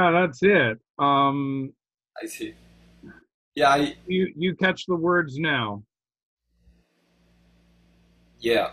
Yeah, 0.05 0.11
that's 0.11 0.43
it. 0.43 0.79
Um, 0.99 1.73
I 2.21 2.27
see. 2.27 2.53
Yeah, 3.55 3.69
I, 3.69 3.95
you 4.07 4.31
you 4.35 4.55
catch 4.55 4.85
the 4.85 4.95
words 4.95 5.37
now. 5.39 5.83
yeah, 8.39 8.71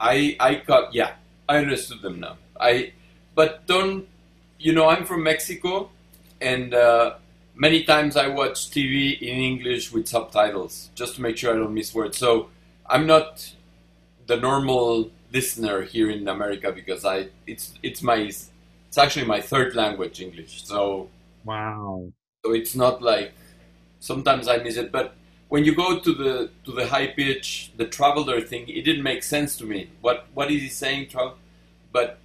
I, 0.00 0.36
I 0.40 0.54
got, 0.56 0.94
yeah, 0.94 1.14
I 1.48 1.58
understood 1.58 2.02
them 2.02 2.20
now. 2.20 2.38
I, 2.58 2.92
but 3.34 3.66
don't, 3.66 4.08
you 4.58 4.72
know, 4.72 4.88
I'm 4.88 5.04
from 5.04 5.22
Mexico, 5.22 5.90
and 6.40 6.74
uh, 6.74 7.14
many 7.54 7.84
times 7.84 8.16
I 8.16 8.28
watch 8.28 8.70
TV 8.70 9.20
in 9.20 9.38
English 9.38 9.92
with 9.92 10.08
subtitles 10.08 10.90
just 10.94 11.16
to 11.16 11.22
make 11.22 11.36
sure 11.36 11.54
I 11.54 11.58
don't 11.58 11.74
miss 11.74 11.94
words. 11.94 12.16
So 12.16 12.48
I'm 12.86 13.06
not 13.06 13.52
the 14.26 14.36
normal 14.36 15.10
listener 15.32 15.82
here 15.82 16.10
in 16.10 16.28
America 16.28 16.72
because 16.72 17.04
I, 17.04 17.28
it's, 17.46 17.74
it's 17.82 18.02
my, 18.02 18.30
it's 18.92 18.98
actually 18.98 19.24
my 19.24 19.40
third 19.40 19.74
language, 19.74 20.20
English. 20.20 20.66
So 20.66 21.08
Wow. 21.44 22.12
so 22.44 22.52
it's 22.52 22.74
not 22.74 23.00
like 23.00 23.32
sometimes 24.00 24.48
I 24.48 24.58
miss 24.58 24.76
it, 24.76 24.92
but 24.92 25.14
when 25.48 25.64
you 25.64 25.74
go 25.74 25.98
to 25.98 26.12
the 26.12 26.50
to 26.64 26.72
the 26.72 26.86
high 26.88 27.06
pitch, 27.06 27.72
the 27.78 27.86
traveler 27.86 28.42
thing, 28.42 28.68
it 28.68 28.84
didn't 28.84 29.02
make 29.02 29.22
sense 29.22 29.56
to 29.56 29.64
me. 29.64 29.88
What 30.02 30.26
what 30.34 30.50
is 30.50 30.60
he 30.60 30.68
saying, 30.68 31.08
Tra- 31.08 31.32
But 31.90 32.18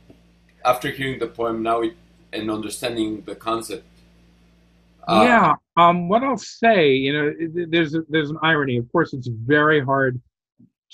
after 0.65 0.91
hearing 0.91 1.19
the 1.19 1.27
poem 1.27 1.63
now 1.63 1.83
it, 1.83 1.95
and 2.33 2.51
understanding 2.51 3.21
the 3.25 3.35
concept, 3.35 3.85
uh, 5.07 5.23
yeah. 5.23 5.55
Um, 5.77 6.09
what 6.09 6.21
I'll 6.21 6.37
say, 6.37 6.91
you 6.91 7.13
know, 7.13 7.33
there's 7.69 7.95
a, 7.95 8.01
there's 8.09 8.29
an 8.29 8.39
irony. 8.41 8.75
Of 8.75 8.91
course, 8.91 9.13
it's 9.13 9.29
very 9.29 9.79
hard 9.79 10.19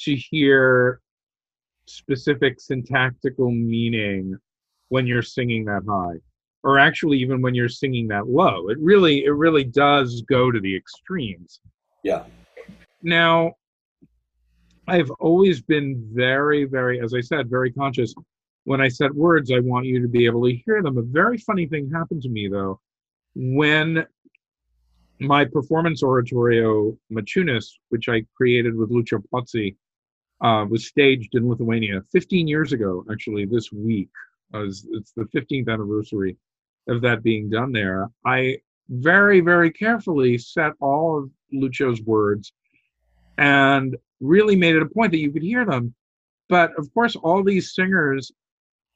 to 0.06 0.16
hear 0.16 1.02
specific 1.88 2.60
syntactical 2.62 3.50
meaning 3.50 4.38
when 4.94 5.08
you're 5.08 5.24
singing 5.24 5.66
that 5.66 5.82
high, 5.90 6.20
or 6.64 6.78
actually 6.78 7.18
even 7.18 7.42
when 7.42 7.56
you're 7.56 7.68
singing 7.68 8.08
that 8.08 8.28
low. 8.28 8.70
It 8.70 8.78
really 8.80 9.26
it 9.26 9.32
really 9.32 9.64
does 9.64 10.22
go 10.22 10.52
to 10.52 10.60
the 10.60 10.76
extremes. 10.76 11.60
yeah, 12.04 12.26
Now, 13.02 13.54
I've 14.88 15.10
always 15.20 15.64
been 15.64 16.08
very, 16.14 16.66
very, 16.66 17.02
as 17.02 17.16
I 17.16 17.22
said, 17.22 17.50
very 17.50 17.72
conscious. 17.72 18.14
When 18.66 18.82
I 18.82 18.88
set 18.88 19.12
words, 19.16 19.52
I 19.52 19.62
want 19.62 19.88
you 19.88 20.00
to 20.00 20.08
be 20.08 20.28
able 20.28 20.44
to 20.46 20.56
hear 20.64 20.84
them. 20.84 21.00
A 21.00 21.02
very 21.02 21.40
funny 21.40 21.66
thing 21.66 21.90
happened 21.90 22.22
to 22.22 22.30
me, 22.30 22.48
though, 22.48 22.80
when 23.34 24.06
my 25.20 25.44
performance 25.44 26.04
oratorio 26.04 26.96
Machunas, 27.12 27.66
which 27.90 28.10
I 28.10 28.26
created 28.38 28.76
with 28.76 28.92
Lucio 28.92 29.24
Pozzi, 29.34 29.76
uh, 30.42 30.66
was 30.70 30.86
staged 30.86 31.34
in 31.34 31.50
Lithuania 31.50 32.04
15 32.12 32.48
years 32.48 32.74
ago, 32.74 33.04
actually, 33.12 33.46
this 33.46 33.72
week. 33.72 34.12
It's 34.54 35.14
the 35.16 35.26
15th 35.26 35.70
anniversary 35.70 36.38
of 36.88 37.02
that 37.02 37.24
being 37.24 37.50
done 37.50 37.72
there. 37.72 38.10
I 38.26 38.58
very, 38.90 39.40
very 39.40 39.72
carefully 39.72 40.38
set 40.38 40.74
all 40.80 41.18
of 41.18 41.30
Lucio's 41.52 42.02
words 42.02 42.54
and 43.38 43.98
really 44.20 44.56
made 44.56 44.76
it 44.76 44.82
a 44.82 44.88
point 44.88 45.12
that 45.12 45.20
you 45.20 45.32
could 45.32 45.44
hear 45.44 45.66
them. 45.66 45.94
But 46.50 46.78
of 46.78 46.94
course, 46.94 47.16
all 47.16 47.44
these 47.44 47.74
singers 47.74 48.32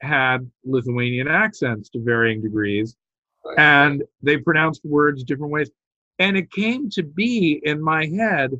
had 0.01 0.49
Lithuanian 0.63 1.27
accents 1.27 1.89
to 1.89 2.03
varying 2.03 2.41
degrees, 2.41 2.95
right. 3.45 3.57
and 3.57 4.03
they 4.21 4.37
pronounced 4.37 4.85
words 4.85 5.23
different 5.23 5.51
ways. 5.51 5.71
And 6.19 6.37
it 6.37 6.51
came 6.51 6.89
to 6.91 7.03
be 7.03 7.61
in 7.63 7.81
my 7.81 8.05
head 8.05 8.51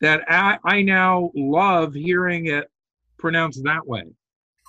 that 0.00 0.22
I, 0.28 0.58
I 0.64 0.82
now 0.82 1.30
love 1.34 1.94
hearing 1.94 2.46
it 2.46 2.70
pronounced 3.18 3.62
that 3.64 3.86
way. 3.86 4.04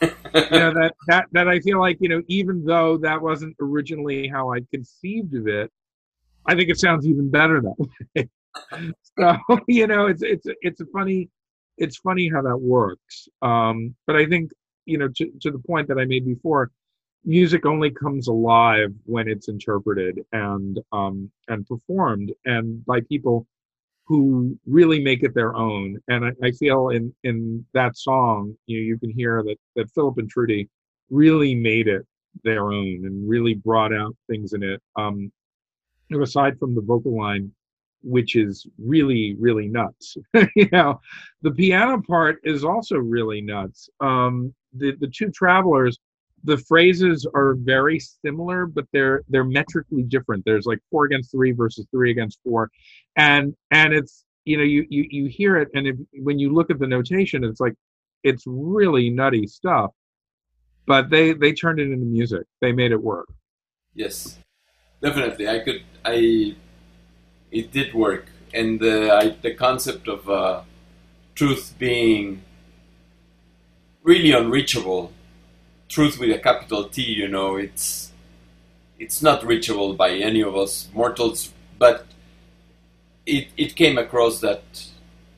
You 0.02 0.10
know 0.34 0.74
that 0.74 0.94
that 1.08 1.26
that 1.32 1.48
I 1.48 1.60
feel 1.60 1.80
like 1.80 1.98
you 2.00 2.10
know 2.10 2.22
even 2.28 2.66
though 2.66 2.98
that 2.98 3.22
wasn't 3.22 3.56
originally 3.60 4.28
how 4.28 4.54
I 4.54 4.60
conceived 4.72 5.36
of 5.36 5.48
it, 5.48 5.72
I 6.46 6.56
think 6.56 6.70
it 6.70 6.80
sounds 6.80 7.06
even 7.08 7.30
better 7.30 7.62
that 7.62 7.90
way. 8.16 8.30
so 9.18 9.38
you 9.68 9.88
know 9.88 10.08
it's 10.08 10.24
it's 10.24 10.48
it's 10.62 10.82
a 10.82 10.86
funny 10.88 11.30
it's 11.78 11.98
funny 11.98 12.30
how 12.30 12.42
that 12.42 12.58
works. 12.58 13.28
Um, 13.42 13.96
but 14.06 14.16
I 14.16 14.26
think 14.26 14.52
you 14.86 14.98
know 14.98 15.08
to 15.16 15.32
to 15.42 15.52
the 15.52 15.60
point 15.60 15.88
that 15.88 15.98
I 15.98 16.06
made 16.06 16.26
before, 16.26 16.72
music 17.26 17.66
only 17.66 17.92
comes 17.92 18.28
alive 18.28 18.94
when 19.06 19.28
it's 19.28 19.48
interpreted 19.48 20.20
and 20.32 20.80
um, 20.92 21.32
and 21.48 21.66
performed 21.68 22.32
and 22.46 22.86
by 22.86 23.02
people 23.02 23.48
who 24.06 24.58
really 24.66 25.02
make 25.02 25.24
it 25.24 25.34
their 25.34 25.56
own. 25.56 25.98
And 26.08 26.26
I, 26.26 26.32
I 26.44 26.52
feel 26.52 26.90
in 26.90 27.14
in 27.24 27.66
that 27.74 27.98
song, 27.98 28.56
you 28.68 28.78
know, 28.78 28.84
you 28.84 29.00
can 29.00 29.12
hear 29.12 29.44
that 29.44 29.58
that 29.76 29.90
Philip 29.92 30.18
and 30.18 30.30
Trudy 30.30 30.70
really 31.10 31.56
made 31.56 31.88
it 31.88 32.06
their 32.44 32.72
own 32.72 33.06
and 33.06 33.30
really 33.30 33.54
brought 33.54 33.94
out 33.94 34.16
things 34.30 34.54
in 34.54 34.64
it. 34.64 34.82
Um, 34.96 35.32
aside 36.22 36.60
from 36.60 36.76
the 36.76 36.82
vocal 36.82 37.18
line, 37.18 37.52
which 38.04 38.36
is 38.36 38.68
really 38.78 39.36
really 39.40 39.68
nuts, 39.68 40.18
you 40.56 40.70
know, 40.72 41.00
the 41.42 41.52
piano 41.52 42.02
part 42.02 42.40
is 42.44 42.64
also 42.64 42.98
really 42.98 43.42
nuts. 43.42 43.90
Um, 44.00 44.54
the 44.74 44.96
the 45.00 45.08
two 45.08 45.32
travelers 45.32 45.98
the 46.44 46.58
phrases 46.58 47.26
are 47.34 47.56
very 47.56 48.00
similar, 48.00 48.66
but 48.66 48.86
they're 48.92 49.22
they're 49.30 49.46
metrically 49.46 50.04
different. 50.04 50.44
There's 50.46 50.66
like 50.66 50.80
four 50.92 51.06
against 51.06 51.32
three 51.32 51.52
versus 51.52 51.88
three 51.92 52.12
against 52.12 52.40
four, 52.44 52.70
and 53.16 53.56
and 53.72 53.94
it's 53.94 54.26
you 54.46 54.58
know 54.58 54.64
you 54.64 54.86
you 54.90 55.06
you 55.10 55.26
hear 55.28 55.58
it, 55.58 55.70
and 55.74 55.88
if, 55.88 55.96
when 56.22 56.40
you 56.40 56.54
look 56.54 56.70
at 56.70 56.80
the 56.80 56.88
notation, 56.88 57.44
it's 57.44 57.62
like 57.62 57.74
it's 58.24 58.44
really 58.46 59.10
nutty 59.10 59.48
stuff. 59.48 59.92
But 60.86 61.10
they 61.10 61.34
they 61.34 61.54
turned 61.54 61.80
it 61.80 61.92
into 61.92 62.06
music. 62.06 62.44
They 62.60 62.74
made 62.74 62.92
it 62.92 63.02
work. 63.02 63.28
Yes, 63.94 64.38
definitely. 65.02 65.48
I 65.48 65.60
could. 65.60 65.84
I. 66.04 66.56
It 67.52 67.72
did 67.72 67.94
work, 67.94 68.26
and 68.54 68.80
the 68.80 69.14
I, 69.14 69.30
the 69.42 69.54
concept 69.54 70.08
of 70.10 70.28
uh, 70.30 70.64
truth 71.36 71.76
being 71.78 72.42
really 74.02 74.32
unreachable, 74.32 75.14
truth 75.94 76.20
with 76.20 76.32
a 76.32 76.40
capital 76.40 76.86
T. 76.86 77.02
You 77.04 77.28
know, 77.28 77.56
it's 77.56 78.12
it's 79.00 79.22
not 79.22 79.46
reachable 79.46 79.94
by 79.94 80.12
any 80.12 80.42
of 80.42 80.56
us 80.58 80.90
mortals, 80.94 81.52
but 81.78 82.06
it 83.26 83.48
it 83.58 83.76
came 83.76 83.98
across 83.98 84.40
that 84.42 84.64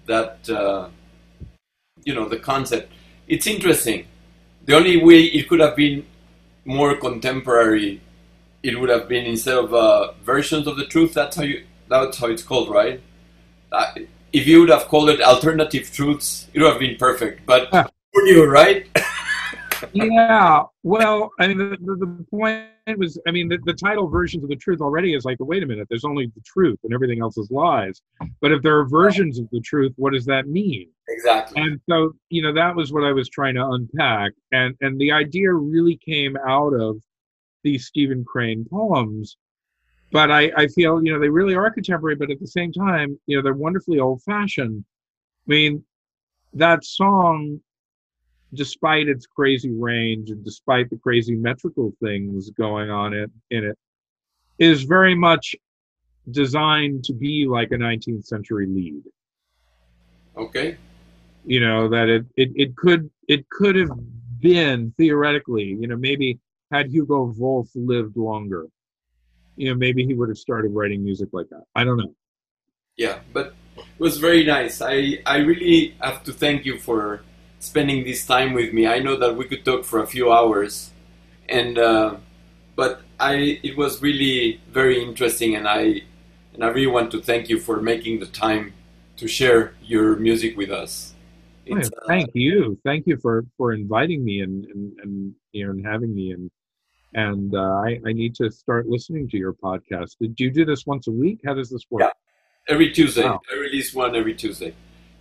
that 0.06 0.50
uh, 0.50 0.90
you 2.04 2.14
know 2.16 2.28
the 2.30 2.40
concept. 2.40 2.92
It's 3.28 3.48
interesting. 3.48 4.08
The 4.66 4.76
only 4.76 4.98
way 5.04 5.22
it 5.24 5.48
could 5.50 5.60
have 5.60 5.76
been 5.76 6.06
more 6.64 6.96
contemporary, 6.96 8.02
it 8.64 8.80
would 8.80 8.90
have 8.90 9.08
been 9.08 9.26
instead 9.26 9.58
of 9.58 9.74
uh, 9.74 10.14
versions 10.24 10.68
of 10.68 10.78
the 10.78 10.86
truth. 10.86 11.14
That's 11.14 11.36
how 11.36 11.44
you. 11.44 11.66
That's 11.88 12.18
how 12.18 12.28
it's 12.28 12.44
called, 12.44 12.70
right? 12.70 13.00
Uh, 13.72 13.92
if 14.34 14.48
you 14.48 14.62
would 14.62 14.70
have 14.70 14.88
called 14.88 15.10
it 15.10 15.22
alternative 15.22 15.92
truths, 15.92 16.48
it 16.54 16.60
would 16.60 16.72
have 16.72 16.80
been 16.80 16.98
perfect. 16.98 17.46
But 17.46 17.70
who 18.14 18.24
knew, 18.24 18.46
right? 18.46 18.88
yeah. 19.94 20.64
Well, 20.84 21.32
I 21.40 21.48
mean, 21.48 21.58
the, 21.58 21.78
the, 21.82 22.26
point 22.30 22.66
was, 22.98 23.20
I 23.28 23.32
mean, 23.32 23.50
the, 23.50 23.58
the 23.66 23.74
title 23.74 24.08
versions 24.08 24.44
of 24.44 24.50
the 24.50 24.56
truth 24.56 24.82
already 24.82 25.14
is 25.14 25.26
like, 25.26 25.38
wait 25.40 25.64
a 25.64 25.66
minute, 25.66 25.88
there's 25.90 26.06
only 26.06 26.28
the 26.28 26.42
truth 26.46 26.80
and 26.84 26.94
everything 26.94 27.22
else 27.22 27.38
is 27.38 27.50
lies. 27.52 28.02
But 28.42 28.52
if 28.52 28.62
there 28.62 28.78
are 28.78 28.88
versions 28.88 29.40
of 29.40 29.48
the 29.52 29.62
truth, 29.62 29.94
what 29.96 30.14
does 30.14 30.26
that 30.26 30.48
mean? 30.48 30.90
exactly. 31.08 31.62
And 31.62 31.80
so, 31.90 32.14
you 32.30 32.42
know, 32.42 32.54
that 32.54 32.76
was 32.76 32.92
what 32.92 33.04
I 33.04 33.12
was 33.12 33.30
trying 33.30 33.56
to 33.56 33.66
unpack. 33.66 34.32
And 34.52 34.76
and 34.82 35.00
the 35.00 35.12
idea 35.12 35.54
really 35.54 35.98
came 35.98 36.38
out 36.48 36.74
of 36.74 36.98
these 37.64 37.88
Stephen 37.88 38.24
Crane 38.26 38.66
poems. 38.70 39.38
But 40.12 40.32
I, 40.32 40.52
I 40.56 40.68
feel, 40.68 41.04
you 41.04 41.12
know, 41.12 41.20
they 41.20 41.30
really 41.30 41.56
are 41.56 41.72
contemporary, 41.72 42.16
but 42.16 42.32
at 42.32 42.40
the 42.40 42.48
same 42.48 42.72
time, 42.72 43.20
you 43.26 43.36
know, 43.36 43.44
they're 43.44 43.54
wonderfully 43.54 44.00
old 44.00 44.22
fashioned. 44.24 44.86
I 45.48 45.52
mean, 45.52 45.84
that 46.54 46.86
song, 46.86 47.60
despite 48.56 49.08
its 49.08 49.26
crazy 49.28 49.72
range 49.72 50.30
and 50.30 50.44
despite 50.44 50.90
the 50.90 50.98
crazy 50.98 51.36
metrical 51.36 51.94
things 52.04 52.50
going 52.52 52.90
on 52.90 53.14
in, 53.14 53.32
in 53.52 53.64
it, 53.66 53.78
is 54.60 54.84
very 54.84 55.16
much 55.16 55.56
designed 56.32 57.04
to 57.04 57.14
be 57.14 57.46
like 57.48 57.72
a 57.72 57.76
19th 57.76 58.26
century 58.26 58.68
lied 58.68 59.04
Okay. 60.38 60.78
you 61.46 61.60
know 61.60 61.88
that 61.90 62.10
it, 62.10 62.26
it 62.36 62.50
it 62.56 62.76
could 62.76 63.10
it 63.28 63.48
could 63.50 63.76
have 63.76 63.92
been 64.40 64.94
theoretically 64.98 65.78
you 65.80 65.88
know 65.88 65.96
maybe 65.96 66.40
had 66.72 66.88
hugo 66.90 67.34
wolf 67.38 67.70
lived 67.76 68.18
longer 68.18 68.66
you 69.56 69.70
know 69.70 69.76
maybe 69.76 70.06
he 70.06 70.14
would 70.14 70.30
have 70.30 70.38
started 70.38 70.72
writing 70.72 71.04
music 71.04 71.30
like 71.32 71.48
that 71.50 71.64
i 71.76 71.84
don't 71.84 71.98
know 71.98 72.14
Yeah, 72.98 73.20
but 73.34 73.54
it 73.78 73.84
was 74.00 74.18
very 74.18 74.46
nice. 74.46 74.82
I, 74.82 75.20
I 75.26 75.38
really 75.38 75.96
have 76.02 76.24
to 76.24 76.34
thank 76.34 76.66
you 76.66 76.80
for 76.80 77.24
spending 77.60 78.04
this 78.04 78.26
time 78.26 78.54
with 78.54 78.74
me. 78.74 78.88
I 78.88 79.00
know 79.00 79.16
that 79.18 79.36
we 79.36 79.46
could 79.46 79.66
talk 79.66 79.86
for 79.86 80.00
a 80.02 80.08
few 80.08 80.32
hours, 80.32 80.92
and 81.50 81.78
uh, 81.78 82.16
but 82.76 83.02
I 83.20 83.60
it 83.64 83.78
was 83.78 84.02
really 84.02 84.62
very 84.72 85.02
interesting, 85.02 85.56
and 85.56 85.68
I 85.68 86.04
and 86.54 86.64
I 86.64 86.68
really 86.68 86.88
want 86.88 87.12
to 87.12 87.22
thank 87.22 87.50
you 87.50 87.60
for 87.60 87.82
making 87.82 88.20
the 88.20 88.28
time 88.28 88.74
to 89.18 89.28
share 89.28 89.74
your 89.84 90.16
music 90.18 90.58
with 90.58 90.72
us. 90.72 91.14
Oh, 91.72 91.78
uh, 91.78 91.90
thank 92.08 92.30
you 92.36 92.78
thank 92.84 93.08
you 93.08 93.18
for 93.18 93.44
for 93.58 93.74
inviting 93.74 94.24
me 94.24 94.42
and 94.42 94.66
and, 94.66 94.94
and 95.02 95.34
you 95.52 95.66
know 95.66 95.72
and 95.72 95.84
having 95.84 96.14
me 96.14 96.30
and 96.32 96.52
and 97.16 97.56
uh, 97.56 97.82
I, 97.88 98.00
I 98.06 98.14
need 98.14 98.36
to 98.36 98.52
start 98.52 98.88
listening 98.88 99.28
to 99.30 99.38
your 99.38 99.54
podcast 99.54 100.16
did 100.20 100.40
you 100.40 100.52
do 100.52 100.64
this 100.64 100.86
once 100.86 101.08
a 101.08 101.12
week 101.12 101.40
how 101.44 101.56
does 101.56 101.72
this 101.72 101.82
work 101.90 102.02
Yeah. 102.02 102.12
every 102.70 102.92
Tuesday. 102.92 103.24
Wow. 103.24 103.42
I 103.52 103.56
release 103.58 103.96
one 103.96 104.16
every 104.16 104.36
Tuesday. 104.36 104.76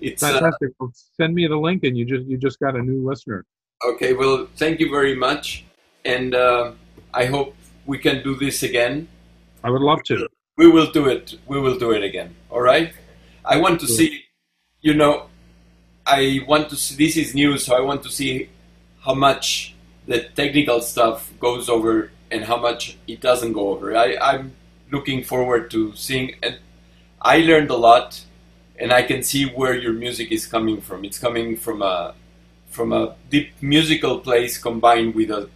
It's 0.04 0.22
uh, 0.22 0.32
fantastic 0.32 0.70
well, 0.78 0.92
send 1.16 1.34
me 1.34 1.46
the 1.46 1.56
link 1.56 1.84
and 1.84 1.96
you 1.96 2.04
just 2.04 2.26
you 2.26 2.36
just 2.38 2.58
got 2.60 2.76
a 2.76 2.82
new 2.82 3.06
listener 3.08 3.44
okay. 3.84 4.12
Well, 4.14 4.48
thank 4.56 4.80
you 4.80 4.90
very 4.90 5.14
much, 5.14 5.64
and 6.04 6.34
uh, 6.34 6.72
I 7.12 7.26
hope 7.26 7.54
we 7.86 7.98
can 7.98 8.22
do 8.22 8.34
this 8.36 8.62
again. 8.62 9.08
i 9.62 9.70
would 9.70 9.82
love 9.82 10.02
to 10.04 10.28
we 10.56 10.68
will 10.68 10.90
do 10.92 11.08
it. 11.08 11.34
We 11.46 11.60
will 11.60 11.78
do 11.78 11.90
it 11.90 12.04
again. 12.04 12.36
All 12.48 12.60
right. 12.60 12.92
I 13.44 13.56
want 13.56 13.80
to 13.80 13.88
see. 13.88 14.24
You 14.80 14.94
know, 14.94 15.26
I 16.06 16.40
want 16.46 16.70
to 16.70 16.76
see. 16.76 16.94
This 16.94 17.16
is 17.16 17.34
new, 17.34 17.58
so 17.58 17.74
I 17.74 17.80
want 17.80 18.02
to 18.04 18.08
see 18.08 18.50
how 19.00 19.14
much 19.14 19.74
the 20.06 20.20
technical 20.22 20.80
stuff 20.80 21.32
goes 21.40 21.68
over 21.68 22.10
and 22.30 22.44
how 22.44 22.56
much 22.56 22.96
it 23.08 23.20
doesn't 23.20 23.52
go 23.52 23.70
over. 23.70 23.96
I, 23.96 24.16
I'm 24.20 24.54
looking 24.92 25.24
forward 25.24 25.70
to 25.72 25.94
seeing. 25.96 26.36
And 26.42 26.58
I 27.20 27.38
learned 27.38 27.70
a 27.70 27.76
lot, 27.76 28.24
and 28.78 28.92
I 28.92 29.02
can 29.02 29.22
see 29.22 29.44
where 29.46 29.74
your 29.76 29.92
music 29.92 30.32
is 30.32 30.46
coming 30.46 30.80
from. 30.80 31.04
It's 31.04 31.18
coming 31.18 31.56
from 31.56 31.82
a 31.82 32.14
from 32.68 32.92
a 32.92 33.14
deep 33.30 33.50
musical 33.62 34.18
place 34.18 34.58
combined 34.58 35.14
with 35.14 35.30
a 35.30 35.48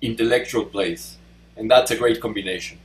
intellectual 0.00 0.64
place, 0.64 1.18
and 1.56 1.70
that's 1.70 1.90
a 1.90 1.96
great 1.96 2.20
combination. 2.20 2.78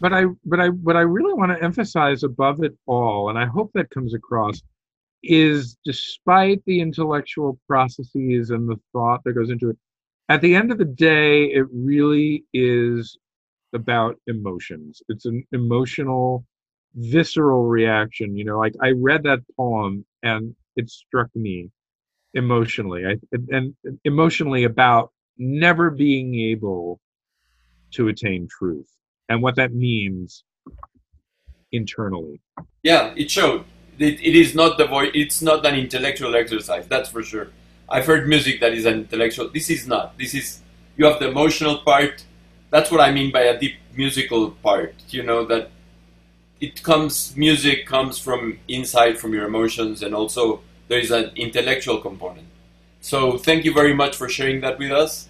but 0.00 0.12
I 0.12 0.26
but 0.44 0.60
I 0.60 0.68
what 0.68 0.96
I 0.96 1.00
really 1.02 1.34
want 1.34 1.52
to 1.52 1.62
emphasize 1.62 2.22
above 2.22 2.62
it 2.62 2.76
all, 2.86 3.28
and 3.30 3.38
I 3.38 3.46
hope 3.46 3.70
that 3.74 3.90
comes 3.90 4.14
across, 4.14 4.62
is 5.22 5.76
despite 5.84 6.62
the 6.66 6.80
intellectual 6.80 7.58
processes 7.66 8.50
and 8.50 8.68
the 8.68 8.76
thought 8.92 9.22
that 9.24 9.34
goes 9.34 9.50
into 9.50 9.70
it, 9.70 9.78
at 10.28 10.40
the 10.40 10.54
end 10.54 10.70
of 10.70 10.78
the 10.78 10.84
day, 10.84 11.44
it 11.44 11.66
really 11.72 12.44
is 12.52 13.16
about 13.72 14.16
emotions. 14.26 15.02
It's 15.08 15.26
an 15.26 15.44
emotional, 15.52 16.44
visceral 16.94 17.64
reaction. 17.64 18.36
You 18.36 18.44
know, 18.44 18.58
like 18.58 18.74
I 18.82 18.90
read 18.90 19.22
that 19.24 19.40
poem 19.56 20.04
and 20.22 20.54
it 20.76 20.90
struck 20.90 21.28
me 21.34 21.70
emotionally. 22.34 23.06
I 23.06 23.16
and 23.50 23.74
emotionally 24.04 24.64
about 24.64 25.12
never 25.38 25.90
being 25.90 26.34
able 26.34 27.00
to 27.92 28.08
attain 28.08 28.48
truth 28.48 28.88
and 29.28 29.42
what 29.42 29.56
that 29.56 29.72
means 29.72 30.44
internally. 31.72 32.40
Yeah, 32.82 33.14
it 33.16 33.30
showed. 33.30 33.64
It, 33.98 34.20
it 34.20 34.36
is 34.36 34.54
not 34.54 34.78
the 34.78 34.86
voice. 34.86 35.10
It's 35.14 35.42
not 35.42 35.66
an 35.66 35.74
intellectual 35.74 36.36
exercise. 36.36 36.86
That's 36.86 37.08
for 37.08 37.22
sure. 37.22 37.48
I've 37.88 38.06
heard 38.06 38.28
music 38.28 38.60
that 38.60 38.72
is 38.72 38.84
an 38.84 38.94
intellectual. 38.94 39.48
This 39.48 39.70
is 39.70 39.86
not. 39.86 40.16
This 40.18 40.34
is 40.34 40.60
you 40.96 41.06
have 41.06 41.18
the 41.18 41.28
emotional 41.28 41.78
part. 41.78 42.24
That's 42.70 42.90
what 42.90 43.00
I 43.00 43.10
mean 43.10 43.32
by 43.32 43.42
a 43.42 43.58
deep 43.58 43.76
musical 43.94 44.50
part. 44.50 44.94
You 45.08 45.22
know 45.22 45.44
that 45.46 45.70
it 46.60 46.82
comes. 46.82 47.36
Music 47.36 47.86
comes 47.86 48.18
from 48.18 48.58
inside, 48.68 49.18
from 49.18 49.32
your 49.32 49.46
emotions, 49.46 50.02
and 50.02 50.14
also 50.14 50.60
there 50.88 50.98
is 50.98 51.10
an 51.10 51.30
intellectual 51.36 51.98
component. 51.98 52.46
So 53.00 53.38
thank 53.38 53.64
you 53.64 53.72
very 53.72 53.94
much 53.94 54.16
for 54.16 54.28
sharing 54.28 54.60
that 54.62 54.78
with 54.78 54.90
us, 54.92 55.28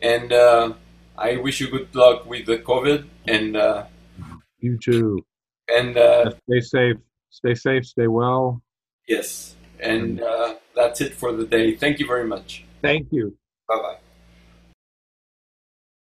and 0.00 0.32
uh, 0.32 0.72
I 1.18 1.36
wish 1.36 1.60
you 1.60 1.68
good 1.70 1.94
luck 1.94 2.26
with 2.26 2.46
the 2.46 2.58
COVID 2.58 3.06
and 3.26 3.56
uh, 3.56 3.84
You 4.58 4.78
too. 4.78 5.24
and. 5.68 5.96
Uh, 5.96 6.30
Stay 6.48 6.60
safe. 6.60 6.96
Stay 7.30 7.54
safe. 7.54 7.86
Stay 7.86 8.06
well. 8.06 8.62
Yes, 9.06 9.54
and 9.80 10.20
uh, 10.20 10.54
that's 10.74 11.00
it 11.00 11.14
for 11.14 11.32
the 11.32 11.46
day. 11.46 11.76
Thank 11.76 11.98
you 11.98 12.06
very 12.06 12.26
much. 12.26 12.64
Thank 12.82 13.08
you. 13.12 13.36
Bye 13.68 13.76
bye. 13.76 14.09